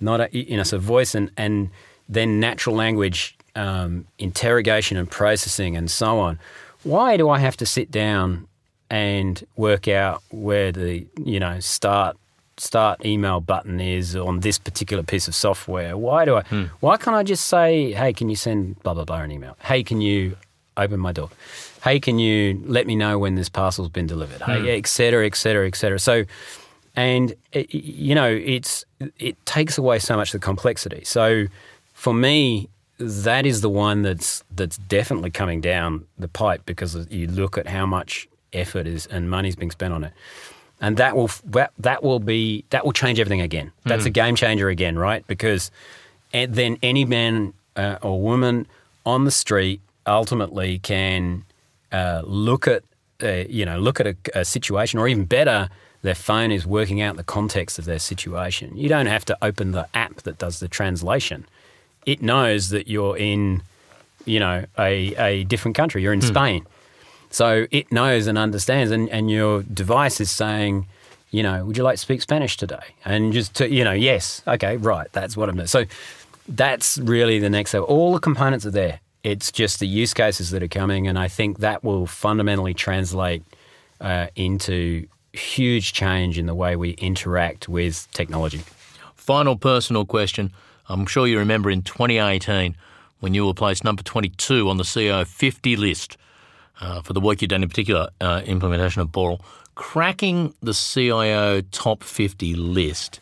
not 0.00 0.20
a, 0.20 0.28
you 0.32 0.56
know, 0.56 0.62
so 0.62 0.78
voice 0.78 1.14
and 1.14 1.30
and 1.36 1.70
then 2.08 2.40
natural 2.40 2.74
language 2.74 3.36
um, 3.54 4.06
interrogation 4.18 4.96
and 4.96 5.10
processing 5.10 5.76
and 5.76 5.90
so 5.90 6.18
on. 6.18 6.38
Why 6.82 7.16
do 7.16 7.28
I 7.28 7.38
have 7.38 7.56
to 7.58 7.66
sit 7.66 7.90
down 7.90 8.46
and 8.90 9.44
work 9.56 9.86
out 9.86 10.22
where 10.30 10.72
the 10.72 11.06
you 11.24 11.38
know 11.38 11.60
start 11.60 12.16
start 12.60 13.04
email 13.04 13.40
button 13.40 13.80
is 13.80 14.14
on 14.14 14.40
this 14.40 14.58
particular 14.58 15.02
piece 15.02 15.28
of 15.28 15.34
software? 15.34 15.96
Why 15.96 16.24
do 16.24 16.36
I? 16.36 16.42
Hmm. 16.42 16.64
Why 16.80 16.96
can't 16.96 17.16
I 17.16 17.22
just 17.22 17.46
say, 17.46 17.92
"Hey, 17.92 18.12
can 18.12 18.28
you 18.28 18.36
send 18.36 18.80
blah 18.82 18.94
blah 18.94 19.04
blah 19.04 19.20
an 19.22 19.30
email? 19.30 19.56
Hey, 19.60 19.82
can 19.82 20.00
you 20.00 20.36
open 20.76 21.00
my 21.00 21.12
door? 21.12 21.30
Hey, 21.82 21.98
can 22.00 22.18
you 22.18 22.62
let 22.66 22.86
me 22.86 22.94
know 22.94 23.18
when 23.18 23.34
this 23.34 23.48
parcel's 23.48 23.88
been 23.88 24.06
delivered? 24.06 24.42
Hmm. 24.42 24.50
Hey, 24.64 24.78
et 24.78 24.86
cetera, 24.86 25.26
et 25.26 25.36
cetera, 25.36 25.66
et 25.66 25.74
cetera." 25.74 25.98
So, 25.98 26.24
and 26.96 27.34
it, 27.52 27.72
you 27.74 28.14
know, 28.14 28.30
it's 28.30 28.84
it 29.18 29.36
takes 29.46 29.78
away 29.78 29.98
so 29.98 30.16
much 30.16 30.34
of 30.34 30.40
the 30.40 30.44
complexity. 30.44 31.02
So 31.04 31.46
for 31.94 32.12
me, 32.14 32.68
that 32.98 33.46
is 33.46 33.62
the 33.62 33.70
one 33.70 34.02
that's 34.02 34.44
that's 34.54 34.76
definitely 34.76 35.30
coming 35.30 35.60
down 35.60 36.04
the 36.18 36.28
pipe 36.28 36.62
because 36.66 37.06
you 37.10 37.26
look 37.26 37.56
at 37.56 37.66
how 37.66 37.86
much 37.86 38.28
effort 38.52 38.86
is 38.86 39.06
and 39.06 39.30
money's 39.30 39.56
being 39.56 39.70
spent 39.70 39.94
on 39.94 40.04
it, 40.04 40.12
and 40.80 40.96
that 40.96 41.16
will 41.16 41.30
that, 41.46 41.72
that 41.78 42.02
will 42.02 42.20
be 42.20 42.64
that 42.70 42.84
will 42.84 42.92
change 42.92 43.20
everything 43.20 43.40
again. 43.40 43.72
That's 43.84 44.04
mm. 44.04 44.08
a 44.08 44.10
game 44.10 44.36
changer 44.36 44.68
again, 44.68 44.98
right? 44.98 45.26
Because 45.26 45.70
then 46.32 46.78
any 46.82 47.04
man 47.04 47.52
uh, 47.76 47.98
or 48.02 48.20
woman 48.20 48.66
on 49.04 49.24
the 49.24 49.30
street 49.30 49.80
ultimately 50.06 50.78
can 50.78 51.44
uh, 51.92 52.22
look 52.24 52.66
at 52.66 52.82
uh, 53.22 53.44
you 53.48 53.64
know 53.64 53.78
look 53.78 54.00
at 54.00 54.06
a, 54.06 54.16
a 54.34 54.44
situation, 54.44 54.98
or 54.98 55.08
even 55.08 55.24
better, 55.24 55.68
their 56.02 56.14
phone 56.14 56.50
is 56.50 56.66
working 56.66 57.00
out 57.00 57.16
the 57.16 57.24
context 57.24 57.78
of 57.78 57.84
their 57.84 57.98
situation. 57.98 58.76
You 58.76 58.88
don't 58.88 59.06
have 59.06 59.24
to 59.26 59.38
open 59.42 59.72
the 59.72 59.88
app 59.94 60.22
that 60.22 60.38
does 60.38 60.60
the 60.60 60.68
translation 60.68 61.46
it 62.06 62.22
knows 62.22 62.70
that 62.70 62.88
you're 62.88 63.16
in, 63.16 63.62
you 64.24 64.40
know, 64.40 64.64
a, 64.78 65.14
a 65.16 65.44
different 65.44 65.76
country. 65.76 66.02
You're 66.02 66.12
in 66.12 66.20
hmm. 66.20 66.26
Spain. 66.26 66.66
So 67.30 67.66
it 67.70 67.90
knows 67.92 68.26
and 68.26 68.36
understands, 68.36 68.90
and, 68.90 69.08
and 69.10 69.30
your 69.30 69.62
device 69.62 70.20
is 70.20 70.30
saying, 70.30 70.86
you 71.30 71.42
know, 71.42 71.64
would 71.64 71.76
you 71.76 71.84
like 71.84 71.94
to 71.94 72.00
speak 72.00 72.22
Spanish 72.22 72.56
today? 72.56 72.82
And 73.04 73.32
just 73.32 73.54
to, 73.56 73.70
you 73.70 73.84
know, 73.84 73.92
yes, 73.92 74.42
okay, 74.46 74.76
right, 74.76 75.06
that's 75.12 75.36
what 75.36 75.48
I'm 75.48 75.54
doing. 75.54 75.68
So 75.68 75.84
that's 76.48 76.98
really 76.98 77.38
the 77.38 77.50
next 77.50 77.72
level. 77.72 77.88
All 77.88 78.12
the 78.12 78.18
components 78.18 78.66
are 78.66 78.72
there. 78.72 79.00
It's 79.22 79.52
just 79.52 79.78
the 79.78 79.86
use 79.86 80.12
cases 80.12 80.50
that 80.50 80.62
are 80.62 80.68
coming, 80.68 81.06
and 81.06 81.18
I 81.18 81.28
think 81.28 81.58
that 81.58 81.84
will 81.84 82.06
fundamentally 82.06 82.74
translate 82.74 83.44
uh, 84.00 84.28
into 84.34 85.06
huge 85.32 85.92
change 85.92 86.38
in 86.38 86.46
the 86.46 86.54
way 86.54 86.74
we 86.74 86.92
interact 86.92 87.68
with 87.68 88.08
technology. 88.12 88.62
Final 89.14 89.56
personal 89.56 90.04
question. 90.04 90.50
I'm 90.88 91.06
sure 91.06 91.26
you 91.26 91.38
remember 91.38 91.70
in 91.70 91.82
2018 91.82 92.74
when 93.20 93.34
you 93.34 93.46
were 93.46 93.54
placed 93.54 93.84
number 93.84 94.02
22 94.02 94.68
on 94.68 94.78
the 94.78 94.82
CIO50 94.82 95.76
list 95.78 96.16
uh, 96.80 97.02
for 97.02 97.12
the 97.12 97.20
work 97.20 97.40
you've 97.42 97.50
done, 97.50 97.62
in 97.62 97.68
particular, 97.68 98.08
uh, 98.20 98.42
implementation 98.44 99.02
of 99.02 99.08
Boral. 99.08 99.40
Cracking 99.74 100.54
the 100.60 100.74
CIO 100.74 101.60
top 101.60 102.02
50 102.02 102.54
list, 102.54 103.20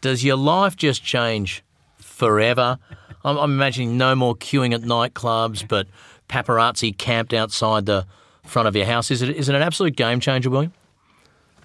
does 0.00 0.24
your 0.24 0.36
life 0.36 0.76
just 0.76 1.02
change 1.04 1.62
forever? 1.98 2.78
I'm, 3.24 3.36
I'm 3.36 3.52
imagining 3.52 3.98
no 3.98 4.14
more 4.14 4.34
queuing 4.34 4.74
at 4.74 4.82
nightclubs, 4.82 5.66
but 5.66 5.86
paparazzi 6.28 6.96
camped 6.96 7.34
outside 7.34 7.86
the 7.86 8.06
front 8.44 8.68
of 8.68 8.76
your 8.76 8.86
house. 8.86 9.10
Is 9.10 9.22
it, 9.22 9.30
is 9.30 9.48
it 9.48 9.54
an 9.54 9.62
absolute 9.62 9.96
game 9.96 10.20
changer, 10.20 10.50
William? 10.50 10.72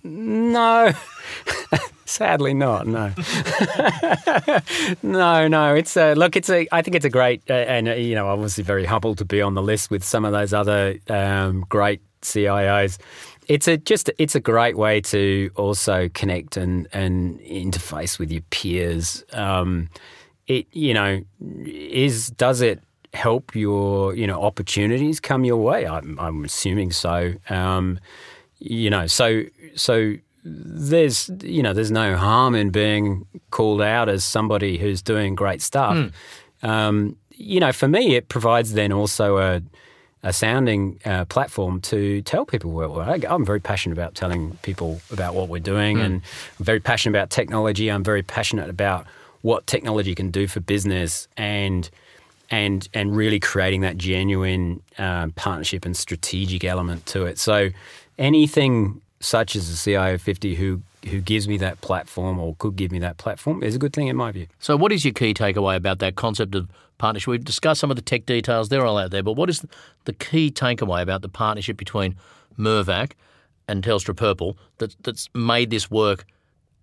No. 0.03 0.93
Sadly 2.11 2.53
not. 2.53 2.87
No. 2.87 3.13
no, 5.01 5.47
no. 5.47 5.75
It's 5.75 5.95
a 5.95 6.13
look. 6.13 6.35
It's 6.35 6.49
a. 6.49 6.67
I 6.69 6.81
think 6.81 6.95
it's 6.95 7.05
a 7.05 7.09
great, 7.09 7.41
uh, 7.49 7.53
and 7.53 7.87
uh, 7.87 7.93
you 7.93 8.15
know, 8.15 8.27
obviously 8.27 8.65
very 8.65 8.83
humble 8.83 9.15
to 9.15 9.23
be 9.23 9.41
on 9.41 9.53
the 9.53 9.61
list 9.61 9.89
with 9.89 10.03
some 10.03 10.25
of 10.25 10.33
those 10.33 10.51
other 10.53 10.97
um, 11.07 11.65
great 11.69 12.01
CIOs. 12.21 12.99
It's 13.47 13.69
a 13.69 13.77
just. 13.77 14.11
It's 14.17 14.35
a 14.35 14.41
great 14.41 14.75
way 14.75 14.99
to 14.99 15.51
also 15.55 16.09
connect 16.09 16.57
and 16.57 16.85
and 16.91 17.39
interface 17.39 18.19
with 18.19 18.29
your 18.29 18.41
peers. 18.49 19.23
Um, 19.31 19.89
it 20.47 20.67
you 20.73 20.93
know 20.93 21.21
is 21.65 22.29
does 22.31 22.59
it 22.59 22.83
help 23.13 23.55
your 23.55 24.13
you 24.15 24.27
know 24.27 24.41
opportunities 24.41 25.21
come 25.21 25.45
your 25.45 25.63
way? 25.63 25.87
I'm, 25.87 26.19
I'm 26.19 26.43
assuming 26.43 26.91
so. 26.91 27.35
Um, 27.49 28.01
you 28.59 28.89
know, 28.89 29.07
so 29.07 29.43
so 29.75 30.15
there's 30.43 31.29
you 31.43 31.61
know 31.61 31.73
there's 31.73 31.91
no 31.91 32.15
harm 32.15 32.55
in 32.55 32.69
being 32.69 33.25
called 33.51 33.81
out 33.81 34.09
as 34.09 34.23
somebody 34.23 34.77
who's 34.77 35.01
doing 35.01 35.35
great 35.35 35.61
stuff. 35.61 35.95
Mm. 35.95 36.11
Um, 36.63 37.17
you 37.31 37.59
know, 37.59 37.71
for 37.71 37.87
me, 37.87 38.15
it 38.15 38.29
provides 38.29 38.73
then 38.73 38.91
also 38.91 39.37
a 39.37 39.61
a 40.23 40.31
sounding 40.31 40.99
uh, 41.03 41.25
platform 41.25 41.81
to 41.81 42.21
tell 42.21 42.45
people 42.45 42.71
well, 42.71 42.99
I'm 42.99 43.45
very 43.45 43.59
passionate 43.59 43.93
about 43.93 44.13
telling 44.13 44.57
people 44.61 45.01
about 45.11 45.33
what 45.33 45.49
we're 45.49 45.59
doing, 45.59 45.97
mm. 45.97 46.05
and 46.05 46.21
I'm 46.59 46.65
very 46.65 46.79
passionate 46.79 47.17
about 47.17 47.29
technology. 47.29 47.89
I'm 47.89 48.03
very 48.03 48.23
passionate 48.23 48.69
about 48.69 49.05
what 49.41 49.65
technology 49.65 50.13
can 50.13 50.29
do 50.29 50.47
for 50.47 50.59
business, 50.59 51.27
and 51.37 51.89
and 52.49 52.87
and 52.93 53.15
really 53.15 53.39
creating 53.39 53.81
that 53.81 53.97
genuine 53.97 54.81
um, 54.97 55.31
partnership 55.31 55.85
and 55.85 55.95
strategic 55.95 56.63
element 56.63 57.05
to 57.07 57.25
it. 57.25 57.39
So 57.39 57.69
anything 58.17 59.01
such 59.21 59.55
as 59.55 59.69
the 59.69 59.77
CIO 59.77 60.17
50 60.17 60.55
who 60.55 60.81
who 61.09 61.19
gives 61.19 61.47
me 61.47 61.57
that 61.57 61.81
platform 61.81 62.39
or 62.39 62.55
could 62.59 62.75
give 62.75 62.91
me 62.91 62.99
that 62.99 63.17
platform 63.17 63.63
is 63.63 63.75
a 63.75 63.79
good 63.79 63.91
thing 63.93 64.07
in 64.07 64.15
my 64.15 64.31
view. 64.31 64.47
So, 64.59 64.77
what 64.77 64.91
is 64.91 65.03
your 65.03 65.13
key 65.13 65.33
takeaway 65.33 65.75
about 65.75 65.99
that 65.99 66.15
concept 66.15 66.53
of 66.53 66.69
partnership? 66.97 67.27
We've 67.27 67.43
discussed 67.43 67.81
some 67.81 67.89
of 67.89 67.95
the 67.95 68.03
tech 68.03 68.25
details; 68.25 68.69
they're 68.69 68.85
all 68.85 68.97
out 68.97 69.11
there. 69.11 69.23
But 69.23 69.33
what 69.33 69.49
is 69.49 69.65
the 70.05 70.13
key 70.13 70.51
takeaway 70.51 71.01
about 71.01 71.21
the 71.21 71.29
partnership 71.29 71.77
between 71.77 72.15
Mirvac 72.57 73.13
and 73.67 73.83
Telstra 73.83 74.15
Purple 74.15 74.57
that, 74.77 74.95
that's 75.03 75.29
made 75.33 75.69
this 75.69 75.89
work 75.89 76.25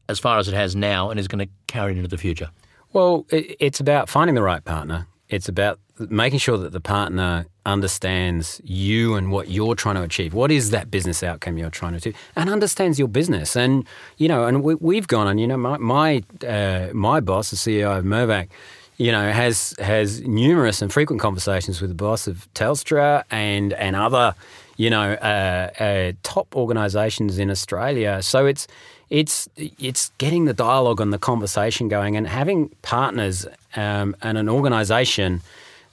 as 0.09 0.19
far 0.19 0.39
as 0.39 0.49
it 0.49 0.55
has 0.55 0.75
now 0.75 1.11
and 1.11 1.21
is 1.21 1.29
going 1.29 1.47
to 1.47 1.53
carry 1.67 1.93
it 1.93 1.97
into 1.97 2.09
the 2.09 2.19
future? 2.19 2.51
Well, 2.93 3.27
it's 3.31 3.81
about 3.81 4.09
finding 4.09 4.35
the 4.35 4.43
right 4.43 4.65
partner. 4.65 5.07
It's 5.29 5.49
about 5.49 5.79
making 5.99 6.39
sure 6.39 6.57
that 6.57 6.73
the 6.73 6.81
partner 6.81 7.47
understands 7.69 8.61
you 8.65 9.15
and 9.15 9.31
what 9.31 9.49
you're 9.51 9.75
trying 9.75 9.97
to 9.97 10.03
achieve. 10.03 10.35
What 10.35 10.51
is 10.51 10.71
that 10.71 10.91
business 10.91 11.23
outcome 11.23 11.59
you're 11.59 11.71
trying 11.71 11.93
to 11.93 11.99
achieve, 11.99 12.17
and 12.35 12.49
understands 12.49 12.99
your 12.99 13.09
business. 13.09 13.57
And 13.57 13.87
you 14.17 14.29
know, 14.29 14.47
and 14.47 14.63
we, 14.63 14.97
have 14.97 15.09
gone 15.09 15.29
and 15.29 15.39
you 15.41 15.47
know, 15.47 15.57
my 15.57 15.77
my, 15.77 16.23
uh, 16.47 16.89
my 16.93 17.21
boss, 17.21 17.51
the 17.51 17.57
CEO 17.57 17.99
of 17.99 18.05
Mirvac, 18.05 18.49
you 18.97 19.13
know, 19.13 19.31
has 19.31 19.75
has 19.79 20.23
numerous 20.23 20.83
and 20.83 20.93
frequent 20.93 21.21
conversations 21.21 21.81
with 21.81 21.91
the 21.91 21.95
boss 21.95 22.27
of 22.27 22.49
Telstra 22.55 23.25
and 23.31 23.73
and 23.75 23.95
other, 23.95 24.35
you 24.77 24.91
know, 24.91 25.13
uh, 25.13 25.71
uh, 25.79 26.13
top 26.23 26.57
organisations 26.57 27.39
in 27.39 27.51
Australia. 27.51 28.23
So 28.23 28.47
it's 28.47 28.67
it's 29.11 29.49
it's 29.57 30.11
getting 30.19 30.47
the 30.47 30.55
dialogue 30.55 31.01
and 31.01 31.13
the 31.13 31.19
conversation 31.19 31.89
going 31.89 32.17
and 32.17 32.27
having 32.27 32.71
partners 32.83 33.47
um, 33.77 34.17
and 34.23 34.39
an 34.39 34.49
organisation 34.49 35.43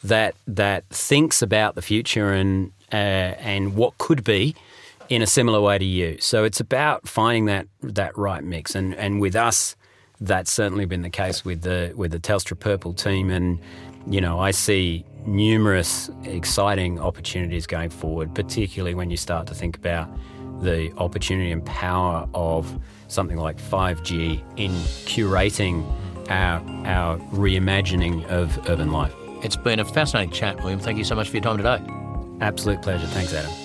that 0.08 0.36
that 0.48 0.88
thinks 0.90 1.42
about 1.42 1.76
the 1.76 1.82
future 1.82 2.32
and 2.32 2.72
uh, 2.92 2.96
and 2.96 3.76
what 3.76 3.98
could 3.98 4.24
be 4.24 4.56
in 5.10 5.22
a 5.22 5.28
similar 5.28 5.62
way 5.62 5.78
to 5.78 5.86
you. 5.86 6.18
So 6.20 6.44
it's 6.44 6.60
about 6.60 7.08
finding 7.08 7.46
that 7.46 7.68
that 7.82 8.18
right 8.18 8.44
mix, 8.44 8.76
and 8.76 8.94
and 8.96 9.20
with 9.20 9.36
us, 9.36 9.76
that's 10.22 10.52
certainly 10.52 10.86
been 10.86 11.02
the 11.02 11.10
case 11.10 11.44
with 11.44 11.62
the 11.62 11.94
with 11.96 12.12
the 12.12 12.20
Telstra 12.20 12.60
Purple 12.60 12.94
team, 12.94 13.30
and 13.30 13.60
you 14.08 14.22
know 14.22 14.40
I 14.40 14.52
see 14.52 15.06
numerous 15.26 16.10
exciting 16.24 17.00
opportunities 17.00 17.66
going 17.66 17.90
forward, 17.90 18.36
particularly 18.36 18.94
when 18.94 19.10
you 19.10 19.18
start 19.18 19.48
to 19.48 19.56
think 19.56 19.76
about 19.76 20.08
the 20.62 20.92
opportunity 20.98 21.52
and 21.52 21.66
power 21.66 22.30
of 22.34 22.80
something 23.08 23.38
like 23.38 23.58
5G 23.58 24.42
in 24.58 24.72
curating 25.06 25.84
our 26.30 26.60
our 26.86 27.18
reimagining 27.34 28.26
of 28.28 28.58
urban 28.70 28.92
life. 28.92 29.14
It's 29.46 29.56
been 29.56 29.80
a 29.80 29.86
fascinating 29.86 30.32
chat, 30.32 30.58
William. 30.58 30.80
Thank 30.80 30.98
you 30.98 31.04
so 31.04 31.14
much 31.14 31.30
for 31.30 31.36
your 31.38 31.44
time 31.44 31.58
today. 31.58 31.80
Absolute 32.44 32.82
pleasure. 32.82 33.06
Thanks, 33.06 33.32
Adam. 33.32 33.65